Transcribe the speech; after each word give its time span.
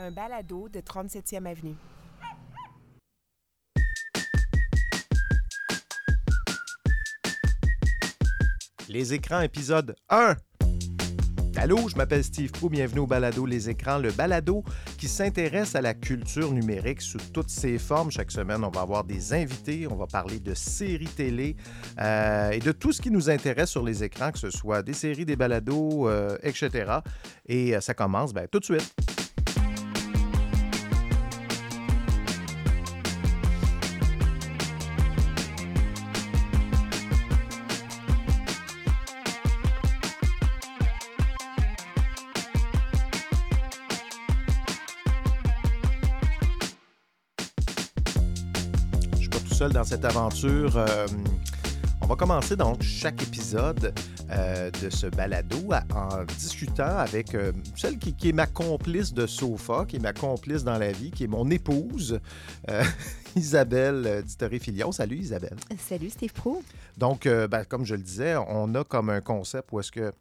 un 0.00 0.10
balado 0.10 0.68
de 0.68 0.80
37e 0.80 1.46
Avenue. 1.46 1.76
Les 8.88 9.12
écrans, 9.12 9.40
épisode 9.42 9.94
1. 10.08 10.36
Allô, 11.56 11.88
je 11.88 11.96
m'appelle 11.96 12.24
Steve 12.24 12.50
Prou, 12.50 12.70
bienvenue 12.70 13.00
au 13.00 13.06
Balado 13.06 13.44
Les 13.44 13.68
écrans, 13.68 13.98
le 13.98 14.10
balado 14.12 14.64
qui 14.96 15.08
s'intéresse 15.08 15.74
à 15.74 15.82
la 15.82 15.92
culture 15.92 16.52
numérique 16.52 17.02
sous 17.02 17.18
toutes 17.34 17.50
ses 17.50 17.78
formes. 17.78 18.10
Chaque 18.10 18.30
semaine, 18.30 18.64
on 18.64 18.70
va 18.70 18.80
avoir 18.80 19.04
des 19.04 19.34
invités, 19.34 19.86
on 19.86 19.96
va 19.96 20.06
parler 20.06 20.40
de 20.40 20.54
séries 20.54 21.06
télé 21.06 21.56
euh, 22.00 22.50
et 22.52 22.60
de 22.60 22.72
tout 22.72 22.92
ce 22.92 23.02
qui 23.02 23.10
nous 23.10 23.28
intéresse 23.28 23.68
sur 23.68 23.82
les 23.82 24.02
écrans, 24.02 24.32
que 24.32 24.38
ce 24.38 24.50
soit 24.50 24.82
des 24.82 24.94
séries, 24.94 25.26
des 25.26 25.36
balados, 25.36 26.08
euh, 26.08 26.38
etc. 26.42 27.00
Et 27.46 27.76
euh, 27.76 27.80
ça 27.82 27.92
commence 27.92 28.32
ben, 28.32 28.48
tout 28.50 28.60
de 28.60 28.64
suite. 28.64 28.94
Seul 49.70 49.74
dans 49.74 49.84
cette 49.84 50.04
aventure. 50.04 50.76
Euh, 50.76 51.06
on 52.02 52.06
va 52.06 52.16
commencer 52.16 52.56
donc 52.56 52.82
chaque 52.82 53.22
épisode 53.22 53.92
euh, 54.30 54.70
de 54.82 54.90
ce 54.90 55.06
balado 55.06 55.58
à- 55.72 55.84
en 55.94 56.24
discutant 56.24 56.98
avec 56.98 57.34
euh, 57.34 57.52
celle 57.76 57.98
qui, 57.98 58.14
qui 58.14 58.30
est 58.30 58.32
ma 58.32 58.46
complice 58.46 59.12
de 59.12 59.26
sofa, 59.26 59.84
qui 59.86 59.96
est 59.96 60.00
ma 60.00 60.12
complice 60.12 60.64
dans 60.64 60.78
la 60.78 60.92
vie, 60.92 61.10
qui 61.10 61.24
est 61.24 61.28
mon 61.28 61.48
épouse, 61.50 62.20
euh, 62.68 62.82
Isabelle 63.36 64.22
Dittori-Filion. 64.24 64.92
Salut 64.92 65.18
Isabelle. 65.18 65.56
Salut 65.78 66.10
Steve 66.10 66.32
Pro. 66.32 66.62
Donc, 66.96 67.26
ben, 67.26 67.64
comme 67.64 67.84
je 67.84 67.94
le 67.94 68.02
disais, 68.02 68.34
on 68.48 68.74
a 68.74 68.82
comme 68.84 69.08
un 69.10 69.20
concept 69.20 69.68
où 69.72 69.80
est-ce 69.80 69.92
que 69.92 70.12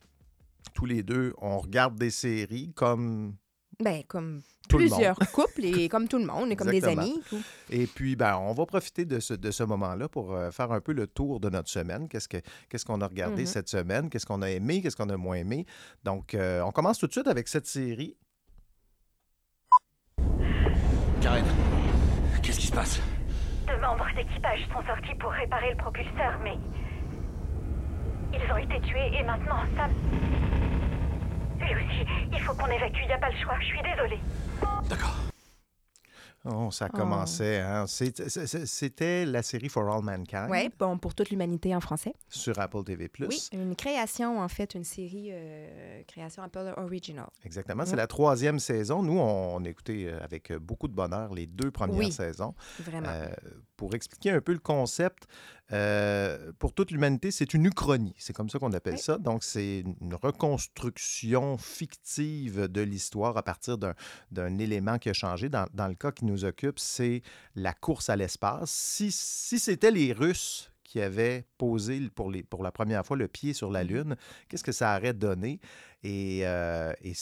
tous 0.74 0.86
les 0.86 1.02
deux, 1.02 1.34
on 1.42 1.58
regarde 1.60 1.96
des 1.98 2.12
séries 2.12 2.72
comme 2.76 3.34
Ben, 3.82 4.04
comme 4.10 4.42
tout 4.68 4.76
plusieurs 4.76 5.18
couples 5.32 5.64
et 5.64 5.88
comme 5.88 6.10
tout 6.10 6.18
le 6.18 6.26
monde 6.26 6.52
et 6.52 6.58
comme 6.58 6.70
des 6.70 6.84
amis. 6.84 7.22
tout. 7.30 7.42
Et 7.70 7.88
puis, 7.88 8.18
ben, 8.18 8.36
on 8.38 8.52
va 8.54 8.66
profiter 8.66 9.06
de 9.06 9.22
ce, 9.22 9.34
de 9.34 9.52
ce 9.52 9.64
moment-là 9.64 10.10
pour 10.10 10.34
euh, 10.34 10.52
faire 10.52 10.74
un 10.74 10.82
peu 10.82 10.92
le 10.92 11.08
tour 11.08 11.40
de 11.40 11.50
notre 11.50 11.70
semaine. 11.70 12.10
Qu'est-ce 12.10 12.28
que- 12.28 12.42
qu'est-ce 12.70 12.86
qu'on 12.86 13.00
a 13.00 13.08
regardé 13.08 13.44
Mhm. 13.44 13.48
cette 13.48 13.70
semaine? 13.70 14.10
Qu'est-ce 14.10 14.26
qu'on 14.26 14.42
a 14.42 14.50
aimé? 14.50 14.82
Qu'est-ce 14.82 14.98
qu'on 14.98 15.08
a 15.10 15.16
moins 15.16 15.36
aimé? 15.38 15.66
Donc, 16.04 16.34
euh, 16.34 16.62
on 16.64 16.72
commence 16.72 17.00
tout 17.00 17.08
de 17.08 17.14
suite 17.14 17.28
avec 17.28 17.48
cette 17.48 17.68
série. 17.68 18.18
Karen, 21.22 21.46
qu'est-ce 22.44 22.60
qui 22.60 22.68
se 22.68 22.74
passe? 22.74 23.00
Deux 23.66 23.80
membres 23.80 24.08
d'équipage 24.14 24.60
sont 24.74 24.86
sortis 24.86 25.16
pour 25.22 25.32
réparer 25.32 25.72
le 25.72 25.78
propulseur, 25.78 26.38
mais. 26.44 26.58
Ils 28.34 28.52
ont 28.52 28.58
été 28.58 28.82
tués 28.82 29.18
et 29.18 29.24
maintenant 29.24 29.64
Sam. 29.78 29.92
Lui 31.60 31.76
aussi, 31.76 32.06
il 32.32 32.40
faut 32.40 32.54
qu'on 32.54 32.68
évacue, 32.68 33.04
y 33.08 33.14
a 33.14 33.18
pas 33.18 33.30
le 33.30 33.38
choix, 33.38 33.56
je 33.60 33.66
suis 33.66 33.82
désolée. 33.82 34.20
D'accord. 34.90 35.29
Oh, 36.46 36.72
ça 36.72 36.88
commençait. 36.90 37.60
hein. 37.60 37.86
C'était 37.88 39.26
la 39.26 39.44
série 39.44 39.68
For 39.70 39.88
All 39.94 40.04
Mankind 40.04 40.50
Ouais, 40.50 40.70
bon, 40.80 40.98
pour 40.98 41.14
toute 41.14 41.30
l'humanité 41.30 41.76
en 41.76 41.82
français. 41.82 42.14
sur 42.30 42.58
Apple 42.60 42.84
TV+. 42.84 43.10
Oui, 43.20 43.50
une 43.52 43.76
création, 43.76 44.40
en 44.40 44.48
fait, 44.48 44.74
une 44.76 44.84
série 44.86 45.30
euh, 45.32 46.02
création 46.08 46.42
Apple 46.44 46.74
Original. 46.78 47.28
Exactement. 47.44 47.86
C'est 47.86 47.96
la 47.98 48.08
troisième 48.08 48.60
saison. 48.60 49.04
Nous, 49.04 49.18
on, 49.20 49.64
écouté 49.66 50.08
euh, 50.08 50.20
avec 50.24 50.54
beaucoup 50.54 50.88
de 50.88 50.94
bonheur 50.94 51.34
les 51.34 51.46
deux 51.46 51.72
premières 51.72 51.98
Oui. 51.98 52.12
saisons. 52.12 52.54
Vraiment. 52.80 53.10
Euh, 53.10 53.28
pour 53.76 53.94
expliquer 53.96 54.32
un 54.32 54.42
peu 54.42 54.52
le 54.54 54.60
concept, 54.60 55.24
euh, 55.72 56.52
pour 56.60 56.74
toute 56.74 56.92
l'humanité, 56.92 57.32
c'est 57.32 57.54
une 57.54 57.66
uchronie. 57.66 58.16
C'est 58.18 58.34
comme 58.34 58.50
ça 58.50 58.60
qu'on 58.60 58.74
appelle 58.74 58.96
Oui. 58.96 59.00
ça. 59.00 59.18
Donc, 59.18 59.44
c'est 59.44 59.84
une 60.02 60.16
reconstruction 60.16 61.58
fictive 61.58 62.68
de 62.68 62.82
l'histoire 62.82 63.38
à 63.38 63.44
partir 63.44 63.78
d'un- 63.78 63.94
d'un 64.32 64.58
élément 64.58 64.98
qui 64.98 65.10
a 65.10 65.14
changé. 65.14 65.48
Dans, 65.50 65.68
dans 65.74 65.88
le 65.88 65.96
cas 65.96 66.12
qui 66.12 66.26
nous 66.30 66.46
occupe, 66.46 66.80
c'est 66.80 67.22
la 67.56 67.74
course 67.74 68.10
à 68.10 68.16
l'espace. 68.16 68.70
Si, 68.72 69.12
si 69.12 69.60
c'était 69.60 69.92
les 69.92 70.14
Russes 70.14 70.72
qui 70.84 71.00
avaient 71.02 71.46
posé 71.60 72.10
pour, 72.10 72.32
les, 72.32 72.42
pour 72.42 72.64
la 72.64 72.72
première 72.72 73.06
fois 73.06 73.16
le 73.16 73.28
pied 73.28 73.54
sur 73.54 73.70
la 73.70 73.84
Lune, 73.84 74.16
qu'est-ce 74.48 74.64
que 74.64 74.72
ça 74.72 74.98
aurait 74.98 75.14
donné? 75.14 75.60
Et, 76.02 76.48
euh, 76.48 76.94
et 77.04 77.14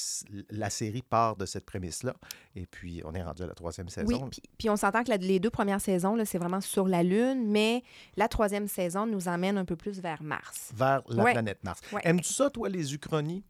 la 0.52 0.70
série 0.70 1.02
part 1.02 1.36
de 1.36 1.46
cette 1.46 1.66
prémisse-là. 1.66 2.16
Et 2.56 2.66
puis, 2.66 3.02
on 3.04 3.14
est 3.14 3.24
rendu 3.24 3.44
à 3.44 3.48
la 3.48 3.56
troisième 3.56 3.90
saison. 3.90 4.08
Oui, 4.08 4.30
puis, 4.30 4.42
puis 4.58 4.70
on 4.70 4.78
s'entend 4.78 5.04
que 5.04 5.10
la- 5.10 5.18
les 5.18 5.40
deux 5.42 5.50
premières 5.50 5.82
saisons, 5.82 6.16
c'est 6.26 6.38
vraiment 6.38 6.62
sur 6.62 6.88
la 6.88 7.04
Lune, 7.04 7.44
mais 7.50 7.84
la 8.16 8.28
troisième 8.30 8.68
saison 8.70 9.06
nous 9.06 9.28
emmène 9.28 9.58
un 9.58 9.66
peu 9.66 9.76
plus 9.76 10.00
vers 10.00 10.24
Mars. 10.24 10.72
vers 10.76 11.02
la 11.10 11.24
Ouais. 11.24 11.34
planète 11.34 11.62
Mars. 11.64 11.82
Ouais. 11.92 12.02
Aimes-tu 12.06 12.32
ça, 12.32 12.50
toi, 12.50 12.70
les 12.70 12.94
uchronies? 12.94 13.44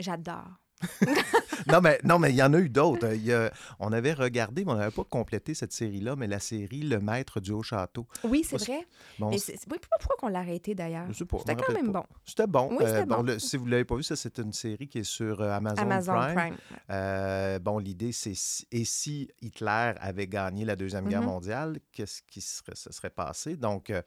J'adore. 0.00 0.48
non, 1.66 1.80
mais 1.80 1.98
non, 2.04 2.18
mais 2.18 2.30
il 2.30 2.36
y 2.36 2.42
en 2.42 2.52
a 2.54 2.58
eu 2.58 2.68
d'autres. 2.68 3.06
A- 3.06 3.50
on 3.80 3.92
avait 3.92 4.12
regardé, 4.12 4.64
mais 4.64 4.72
on 4.72 4.76
n'avait 4.76 4.94
pas 4.94 5.04
complété 5.04 5.54
cette 5.54 5.72
série-là, 5.72 6.14
mais 6.16 6.26
la 6.26 6.38
série 6.38 6.82
Le 6.82 7.00
Maître 7.00 7.40
du 7.40 7.50
Haut-Château. 7.52 8.06
Oui, 8.24 8.44
c'est 8.44 8.56
vrai. 8.58 8.86
Bon, 9.18 9.30
Mais 9.30 9.38
oui, 9.48 9.78
pourquoi 9.98 10.16
qu'on 10.18 10.28
l'a 10.28 10.40
arrêté 10.40 10.74
d'ailleurs? 10.74 11.06
C'était 11.12 11.54
quand 11.56 11.72
même 11.72 11.92
pas. 11.92 12.00
bon. 12.00 12.06
C'était 12.24 12.46
bon. 12.46 12.68
Oui, 12.70 12.84
c'était 12.86 13.06
bon. 13.06 13.22
le- 13.22 13.38
si 13.38 13.56
vous 13.56 13.66
ne 13.66 13.70
l'avez 13.72 13.84
pas 13.84 13.96
vu, 13.96 14.02
ça, 14.02 14.16
c'est 14.16 14.38
une 14.38 14.52
série 14.52 14.88
qui 14.88 14.98
est 14.98 15.04
sur 15.04 15.40
euh, 15.40 15.50
Amazon, 15.50 15.82
Amazon 15.82 16.12
Prime. 16.14 16.34
Prime. 16.34 16.56
Euh, 16.90 17.58
bon, 17.58 17.78
l'idée, 17.78 18.12
c'est 18.12 18.34
si, 18.34 18.66
et 18.70 18.84
si 18.84 19.28
Hitler 19.42 19.92
avait 20.00 20.26
gagné 20.28 20.64
la 20.64 20.76
Deuxième 20.76 21.08
Guerre 21.08 21.20
Mhm. 21.22 21.26
mondiale, 21.26 21.78
qu'est-ce 21.92 22.22
qui 22.22 22.40
serait, 22.40 22.74
se 22.74 22.92
serait 22.92 23.10
passé? 23.10 23.56
Donc, 23.56 23.90
euh, 23.90 24.02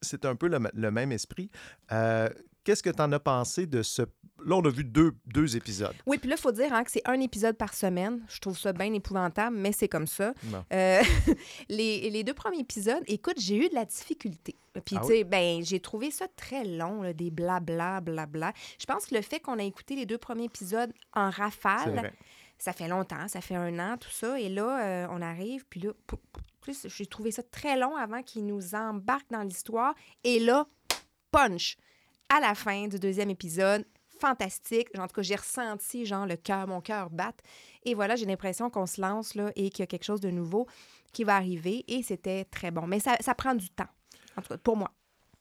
c'est 0.00 0.24
un 0.24 0.34
peu 0.34 0.48
le, 0.48 0.58
le 0.74 0.90
même 0.90 1.12
esprit. 1.12 1.50
Qu'est-ce 2.64 2.82
que 2.82 2.90
tu 2.90 3.02
en 3.02 3.10
as 3.12 3.20
pensé 3.20 3.66
de 3.66 3.82
ce... 3.82 4.02
Là, 4.44 4.56
on 4.56 4.64
a 4.64 4.70
vu 4.70 4.84
deux, 4.84 5.12
deux 5.26 5.56
épisodes. 5.56 5.94
Oui, 6.06 6.18
puis 6.18 6.28
là, 6.28 6.36
il 6.36 6.40
faut 6.40 6.52
dire 6.52 6.72
hein, 6.72 6.82
que 6.84 6.90
c'est 6.90 7.06
un 7.08 7.20
épisode 7.20 7.56
par 7.56 7.74
semaine. 7.74 8.24
Je 8.28 8.40
trouve 8.40 8.58
ça 8.58 8.72
bien 8.72 8.92
épouvantable, 8.92 9.56
mais 9.56 9.72
c'est 9.72 9.88
comme 9.88 10.06
ça. 10.06 10.34
Euh, 10.72 11.02
les, 11.68 12.10
les 12.10 12.24
deux 12.24 12.34
premiers 12.34 12.60
épisodes, 12.60 13.02
écoute, 13.06 13.36
j'ai 13.38 13.56
eu 13.56 13.68
de 13.68 13.74
la 13.74 13.84
difficulté. 13.84 14.56
Puis, 14.84 14.96
Ah 14.96 15.02
tu 15.02 15.08
sais, 15.08 15.24
ben, 15.24 15.62
j'ai 15.62 15.80
trouvé 15.80 16.10
ça 16.10 16.26
très 16.34 16.64
long, 16.64 17.02
là, 17.02 17.12
des 17.12 17.30
blabla, 17.30 18.00
blabla. 18.00 18.52
Je 18.78 18.86
pense 18.86 19.06
que 19.06 19.14
le 19.14 19.22
fait 19.22 19.38
qu'on 19.40 19.58
a 19.58 19.64
écouté 19.64 19.94
les 19.94 20.06
deux 20.06 20.18
premiers 20.18 20.44
épisodes 20.44 20.92
en 21.12 21.30
rafale, 21.30 22.12
ça 22.58 22.72
fait 22.72 22.88
longtemps, 22.88 23.28
ça 23.28 23.40
fait 23.40 23.56
un 23.56 23.78
an, 23.78 23.96
tout 23.98 24.10
ça. 24.10 24.40
Et 24.40 24.48
là, 24.48 24.84
euh, 24.84 25.06
on 25.10 25.20
arrive, 25.20 25.66
puis 25.68 25.80
là, 25.80 25.90
j'ai 26.86 27.06
trouvé 27.06 27.30
ça 27.32 27.42
très 27.42 27.76
long 27.76 27.96
avant 27.96 28.22
qu'ils 28.22 28.46
nous 28.46 28.74
embarquent 28.74 29.30
dans 29.30 29.42
l'histoire. 29.42 29.94
Et 30.24 30.38
là, 30.40 30.66
punch! 31.30 31.76
À 32.34 32.40
la 32.40 32.54
fin 32.54 32.88
du 32.88 32.98
deuxième 32.98 33.28
épisode, 33.28 33.84
fantastique. 34.18 34.88
En 34.98 35.06
tout 35.06 35.16
cas, 35.16 35.20
j'ai 35.20 35.36
ressenti, 35.36 36.06
genre, 36.06 36.24
le 36.24 36.36
cœur, 36.36 36.66
mon 36.66 36.80
cœur 36.80 37.10
battre. 37.10 37.44
Et 37.84 37.92
voilà, 37.92 38.16
j'ai 38.16 38.24
l'impression 38.24 38.70
qu'on 38.70 38.86
se 38.86 39.02
lance, 39.02 39.34
là, 39.34 39.52
et 39.54 39.68
qu'il 39.68 39.80
y 39.80 39.82
a 39.82 39.86
quelque 39.86 40.06
chose 40.06 40.22
de 40.22 40.30
nouveau 40.30 40.66
qui 41.12 41.24
va 41.24 41.36
arriver. 41.36 41.84
Et 41.88 42.02
c'était 42.02 42.46
très 42.46 42.70
bon. 42.70 42.86
Mais 42.86 43.00
ça, 43.00 43.18
ça 43.20 43.34
prend 43.34 43.54
du 43.54 43.68
temps, 43.68 43.88
en 44.38 44.40
tout 44.40 44.48
cas, 44.48 44.56
pour 44.56 44.78
moi. 44.78 44.90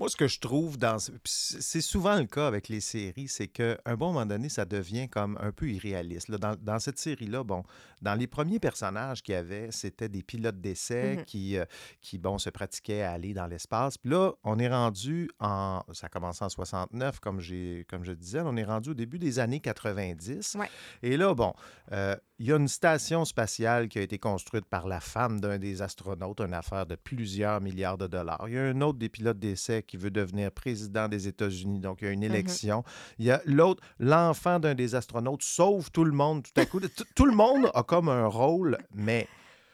Moi, 0.01 0.09
ce 0.09 0.16
que 0.16 0.28
je 0.28 0.39
trouve 0.39 0.79
dans. 0.79 0.97
C'est 1.25 1.79
souvent 1.81 2.16
le 2.17 2.25
cas 2.25 2.47
avec 2.47 2.69
les 2.69 2.79
séries, 2.79 3.28
c'est 3.28 3.47
qu'à 3.47 3.78
un 3.85 3.95
bon 3.95 4.13
moment 4.13 4.25
donné, 4.25 4.50
ça 4.50 4.66
devient 4.66 5.07
comme 5.07 5.38
un 5.39 5.51
peu 5.51 5.69
irréaliste. 5.69 6.28
Là, 6.28 6.39
dans, 6.39 6.56
dans 6.59 6.79
cette 6.79 6.97
série-là, 6.97 7.44
bon, 7.44 7.62
dans 8.01 8.16
les 8.16 8.25
premiers 8.25 8.57
personnages 8.57 9.22
qu'il 9.22 9.35
y 9.35 9.38
avait, 9.38 9.67
c'était 9.69 10.09
des 10.09 10.23
pilotes 10.23 10.59
d'essai 10.59 11.17
Mhm. 11.17 11.25
qui, 11.25 11.56
euh, 11.56 11.66
qui, 12.01 12.17
bon, 12.17 12.40
se 12.40 12.50
pratiquaient 12.50 13.03
à 13.03 13.11
aller 13.11 13.35
dans 13.35 13.45
l'espace. 13.45 14.00
Puis 14.00 14.09
là, 14.09 14.31
on 14.44 14.57
est 14.57 14.69
rendu 14.69 15.29
en. 15.40 15.84
Ça 15.94 16.07
a 16.07 16.09
commencé 16.09 16.44
en 16.44 16.50
69, 16.50 17.19
comme, 17.19 17.40
comme 17.88 18.03
je 18.03 18.11
disais. 18.13 18.41
On 18.44 18.57
est 18.57 18.63
rendu 18.63 18.90
au 18.90 18.95
début 18.95 19.19
des 19.19 19.38
années 19.38 19.59
90. 19.59 20.57
Ouais. 20.59 20.69
Et 21.03 21.16
là, 21.16 21.35
bon, 21.35 21.53
euh, 21.91 22.16
il 22.41 22.47
y 22.47 22.52
a 22.52 22.55
une 22.55 22.67
station 22.67 23.23
spatiale 23.23 23.88
qui 23.88 23.99
a 23.99 24.02
été 24.02 24.17
construite 24.17 24.66
par 24.66 24.88
la 24.88 24.99
femme 24.99 25.40
d'un 25.40 25.59
des 25.59 25.84
astronautes, 25.84 26.41
une 26.41 26.55
affaire 26.55 26.88
de 26.88 26.96
plusieurs 26.96 27.61
milliards 27.61 27.99
de 27.99 28.08
dollars. 28.08 28.43
Il 28.47 28.55
y 28.55 28.58
a 28.58 28.64
un 28.64 28.82
autre 28.82 28.97
des 28.97 29.09
pilotes 29.09 29.38
d'essai 29.38 29.84
qui 29.84 29.96
veut 29.96 30.09
devenir 30.09 30.52
président 30.52 31.08
des 31.08 31.28
États-Unis, 31.28 31.79
donc 31.79 31.99
il 32.02 32.05
y 32.05 32.08
a 32.08 32.11
une 32.11 32.23
élection. 32.23 32.84
Il 33.20 33.26
y 33.26 33.32
a 33.32 33.43
l'autre, 33.46 33.84
l'enfant 33.99 34.59
d'un 34.59 34.73
des 34.73 34.96
astronautes 34.96 35.43
sauve 35.43 35.91
tout 35.91 36.03
le 36.03 36.14
monde 36.14 36.41
tout 36.41 36.59
à 36.59 36.66
coup. 36.66 36.79
tout, 36.79 37.05
tout 37.14 37.26
le 37.28 37.35
monde 37.35 37.70
a 37.76 37.84
comme 37.84 38.09
un 38.09 38.26
rôle, 38.26 38.79
mais 38.91 39.28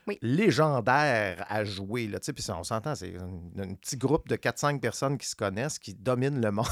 Oui. 0.08 0.18
légendaires 0.22 1.46
à 1.50 1.64
jouer. 1.64 2.08
Là, 2.08 2.20
tu 2.20 2.26
sais, 2.26 2.34
puis 2.34 2.44
on 2.50 2.64
s'entend, 2.64 2.96
c'est 2.96 3.14
un, 3.18 3.62
un 3.62 3.74
petit 3.76 3.98
groupe 3.98 4.28
de 4.28 4.36
4-5 4.36 4.80
personnes 4.80 5.18
qui 5.18 5.28
se 5.28 5.36
connaissent, 5.36 5.80
qui 5.80 5.94
dominent 5.94 6.42
le 6.42 6.52
monde. 6.52 6.66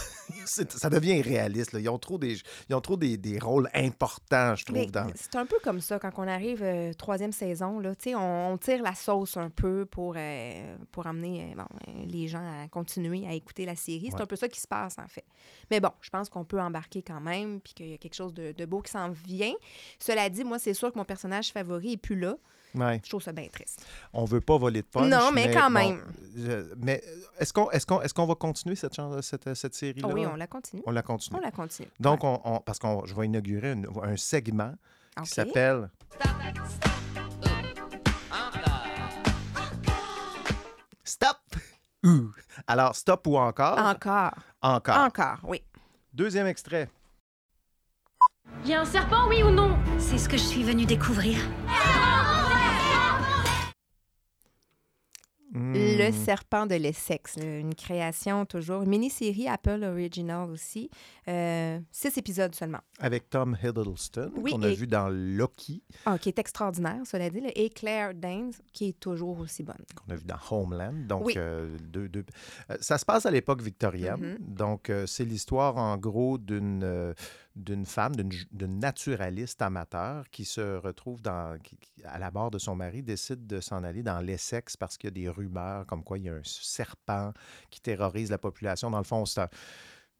C'est- 0.45 0.71
ça 0.71 0.89
devient 0.89 1.21
réaliste. 1.21 1.73
là. 1.73 1.79
Ils 1.79 1.89
ont 1.89 1.97
trop 1.99 2.17
des, 2.17 2.37
ils 2.69 2.75
ont 2.75 2.81
trop 2.81 2.97
des, 2.97 3.17
des 3.17 3.39
rôles 3.39 3.69
importants, 3.73 4.55
je 4.55 4.65
trouve. 4.65 4.91
Dans... 4.91 5.07
C'est 5.15 5.35
un 5.35 5.45
peu 5.45 5.57
comme 5.63 5.81
ça 5.81 5.99
quand 5.99 6.11
on 6.17 6.27
arrive 6.27 6.63
euh, 6.63 6.93
troisième 6.93 7.31
saison. 7.31 7.79
Là, 7.79 7.95
Tu 7.95 8.09
sais, 8.09 8.15
on, 8.15 8.53
on 8.53 8.57
tire 8.57 8.81
la 8.81 8.95
sauce 8.95 9.37
un 9.37 9.49
peu 9.49 9.85
pour, 9.85 10.15
euh, 10.17 10.75
pour 10.91 11.07
amener 11.07 11.51
euh, 11.51 11.55
bon, 11.55 11.65
euh, 11.87 12.05
les 12.07 12.27
gens 12.27 12.63
à 12.63 12.67
continuer 12.67 13.27
à 13.27 13.33
écouter 13.33 13.65
la 13.65 13.75
série. 13.75 14.07
C'est 14.09 14.15
Ouais. 14.15 14.21
un 14.21 14.25
peu 14.27 14.35
ça 14.35 14.47
qui 14.47 14.59
se 14.59 14.67
passe, 14.67 14.97
en 14.97 15.07
fait. 15.07 15.25
Mais 15.71 15.79
bon, 15.79 15.91
je 16.01 16.09
pense 16.09 16.29
qu'on 16.29 16.45
peut 16.45 16.59
embarquer 16.61 17.01
quand 17.01 17.19
même, 17.21 17.59
puis 17.61 17.73
qu'il 17.73 17.89
y 17.89 17.93
a 17.93 17.97
quelque 17.97 18.13
chose 18.15 18.33
de, 18.33 18.51
de 18.53 18.65
beau 18.65 18.81
qui 18.81 18.91
s'en 18.91 19.09
vient. 19.11 19.53
Cela 19.99 20.29
dit, 20.29 20.43
moi, 20.43 20.59
c'est 20.59 20.73
sûr 20.73 20.91
que 20.91 20.97
mon 20.97 21.05
personnage 21.05 21.51
favori 21.51 21.93
est 21.93 21.97
plus 21.97 22.17
là. 22.19 22.35
Ouais. 22.75 23.01
Je 23.03 23.09
trouve 23.09 23.21
ça 23.23 23.31
bien 23.31 23.47
triste. 23.47 23.85
On 24.13 24.25
veut 24.25 24.41
pas 24.41 24.57
voler 24.57 24.81
de 24.81 24.87
punch. 24.87 25.09
Non, 25.09 25.31
mais 25.33 25.51
quand 25.51 25.69
même. 25.69 26.01
je- 26.35 26.73
mais 26.77 27.01
est-ce 27.39 27.53
qu'on 27.53 27.69
est 27.71 27.85
qu'on 27.85 28.01
est 28.01 28.13
qu'on 28.13 28.25
va 28.25 28.35
continuer 28.35 28.75
cette, 28.75 28.95
cette, 29.21 29.53
cette 29.53 29.73
série-là? 29.75 30.07
Oui, 30.09 30.25
on 30.25 30.35
la 30.35 30.47
continue. 30.47 30.83
On 30.85 30.91
la 30.91 31.01
continue. 31.01 31.37
On 31.37 31.41
la 31.41 31.51
continue. 31.51 31.87
Donc, 31.99 32.23
Ouais. 32.23 32.29
on, 32.43 32.55
on- 32.55 32.59
parce 32.59 32.79
qu'on 32.79 33.05
je 33.05 33.13
vais 33.15 33.25
inaugurer 33.25 33.71
une- 33.71 33.87
un 34.03 34.17
segment 34.17 34.73
qui 35.23 35.29
s'appelle 35.29 35.89
Stop! 41.03 41.37
Ouh. 42.03 42.31
Alors, 42.67 42.95
stop 42.95 43.25
ou 43.27 43.37
encore? 43.37 43.77
Encore. 43.79 44.31
Encore. 44.61 44.97
Encore, 44.97 45.37
oui. 45.43 45.61
Deuxième 46.13 46.47
extrait. 46.47 46.89
Il 48.63 48.69
y 48.69 48.73
a 48.73 48.81
un 48.81 48.85
serpent, 48.85 49.27
oui 49.27 49.43
ou 49.43 49.49
non? 49.51 49.77
C'est 49.99 50.17
ce 50.17 50.27
que 50.29 50.37
je 50.37 50.43
suis 50.43 50.63
venue 50.63 50.85
découvrir. 50.85 51.37
Le 55.57 56.09
Hmm. 56.09 56.13
serpent 56.25 56.65
de 56.65 56.75
l'Essex, 56.75 57.37
une 57.41 57.73
création 57.75 58.45
toujours, 58.45 58.81
une 58.81 58.89
mini-série 58.89 59.47
Apple 59.47 59.83
Original 59.85 60.49
aussi. 60.51 60.89
Euh, 61.29 61.79
six 61.91 62.17
épisodes 62.17 62.53
seulement. 62.53 62.81
Avec 62.99 63.29
Tom 63.29 63.55
Hiddleston, 63.63 64.31
Oui, 64.35 64.51
qu'on 64.51 64.61
a 64.63 64.69
vu 64.69 64.85
dans 64.85 65.07
Loki, 65.09 65.81
Ah, 66.05 66.17
qui 66.19 66.27
est 66.27 66.39
extraordinaire, 66.39 66.99
cela 67.05 67.29
dit. 67.29 67.39
là, 67.39 67.49
Et 67.55 67.69
Claire 67.69 68.13
Danes, 68.13 68.51
qui 68.73 68.89
est 68.89 68.99
toujours 68.99 69.39
aussi 69.39 69.63
bonne. 69.63 69.75
qu'on 69.95 70.11
a 70.13 70.17
vu 70.17 70.25
dans 70.25 70.35
Homeland. 70.51 70.93
Donc, 71.07 71.27
Oui. 71.27 71.33
euh, 71.37 71.77
deux- 71.81 72.09
deux- 72.09 72.25
euh, 72.69 72.75
ça 72.81 72.97
se 72.97 73.05
passe 73.05 73.25
à 73.25 73.31
l'époque 73.31 73.61
victorienne. 73.61 74.37
Mhm. 74.41 74.55
Donc, 74.55 74.91
c'est 75.05 75.23
l'histoire, 75.25 75.77
en 75.77 75.95
gros, 75.97 76.37
d'une 76.37 77.13
d'une 77.55 77.85
femme, 77.85 78.15
d'une 78.15 78.79
naturaliste 78.79 79.61
amateur 79.61 80.29
qui 80.29 80.43
se 80.45 80.77
retrouve 80.77 81.21
dans, 81.21 81.57
qui- 81.63 81.77
à 82.03 82.19
la 82.19 82.29
mort 82.31 82.51
de 82.51 82.57
son 82.59 82.75
mari, 82.75 83.01
décide 83.01 83.47
de 83.47 83.61
s'en 83.61 83.83
aller 83.83 84.03
dans 84.03 84.19
l'Essex 84.19 84.75
parce 84.75 84.97
qu'il 84.97 85.07
y 85.07 85.13
a 85.13 85.23
des 85.23 85.29
rumeurs 85.29 85.85
comme 85.85 86.03
quoi 86.03 86.17
il 86.17 86.25
y 86.25 86.29
a 86.29 86.33
un 86.33 86.41
serpent 86.43 87.31
qui 87.69 87.79
terrorise 87.79 88.29
la 88.29 88.37
population. 88.37 88.91
Dans 88.91 88.97
le 88.97 89.03
fond, 89.05 89.25
c'est 89.25 89.41
un- 89.41 89.49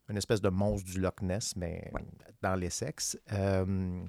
une 0.08 0.18
espèce 0.18 0.40
de 0.40 0.50
monstre 0.50 0.90
du 0.90 1.00
Loch 1.02 1.22
Ness, 1.22 1.56
mais 1.56 1.92
dans 2.42 2.56
l'Essex. 2.56 3.18
Euh, 3.34 4.04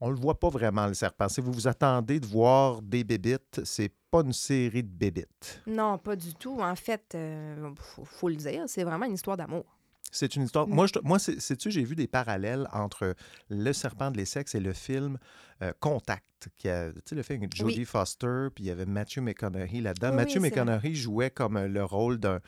on 0.00 0.10
le 0.10 0.16
voit 0.16 0.38
pas 0.38 0.48
vraiment, 0.48 0.86
le 0.86 0.94
serpent. 0.94 1.28
Si 1.28 1.40
vous 1.40 1.52
vous 1.52 1.66
attendez 1.68 2.20
de 2.20 2.26
voir 2.26 2.80
des 2.82 3.02
bébites, 3.04 3.60
c'est 3.64 3.92
pas 4.10 4.20
une 4.20 4.32
série 4.32 4.82
de 4.82 4.88
bébites. 4.88 5.60
Non, 5.66 5.98
pas 5.98 6.16
du 6.16 6.34
tout. 6.34 6.60
En 6.60 6.76
fait, 6.76 7.14
il 7.14 7.72
faut, 7.76 8.04
faut 8.04 8.28
le 8.28 8.36
dire, 8.36 8.64
c'est 8.66 8.84
vraiment 8.84 9.06
une 9.06 9.14
histoire 9.14 9.36
d'amour. 9.36 9.64
C'est 10.10 10.36
une 10.36 10.42
histoire. 10.44 10.66
Mm. 10.66 10.74
Moi, 10.74 10.86
je, 10.86 10.92
moi 11.02 11.18
c'est- 11.18 11.40
sais-tu, 11.40 11.70
j'ai 11.70 11.84
vu 11.84 11.94
des 11.96 12.06
parallèles 12.06 12.68
entre 12.72 13.14
Le 13.48 13.72
Serpent 13.72 14.10
de 14.10 14.16
l'Essex 14.16 14.54
et 14.54 14.60
le 14.60 14.72
film 14.72 15.18
euh, 15.62 15.72
Contact. 15.80 16.24
Qui 16.56 16.68
a, 16.68 16.90
tu 16.92 17.00
sais, 17.04 17.14
le 17.14 17.22
film 17.22 17.40
avec 17.40 17.54
Jodie 17.54 17.78
Oui. 17.80 17.84
Foster, 17.84 18.48
puis 18.54 18.64
il 18.64 18.66
y 18.68 18.70
avait 18.70 18.86
Matthew 18.86 19.18
McConaughey 19.18 19.80
là-dedans. 19.80 20.10
Oui, 20.10 20.16
Matthew 20.16 20.26
oui, 20.26 20.32
c'est 20.32 20.38
vrai. 20.50 20.50
McConaughey 20.64 20.94
jouait 20.94 21.30
comme 21.30 21.56
euh, 21.56 21.68
le 21.68 21.84
rôle 21.84 22.18
d'un, 22.18 22.40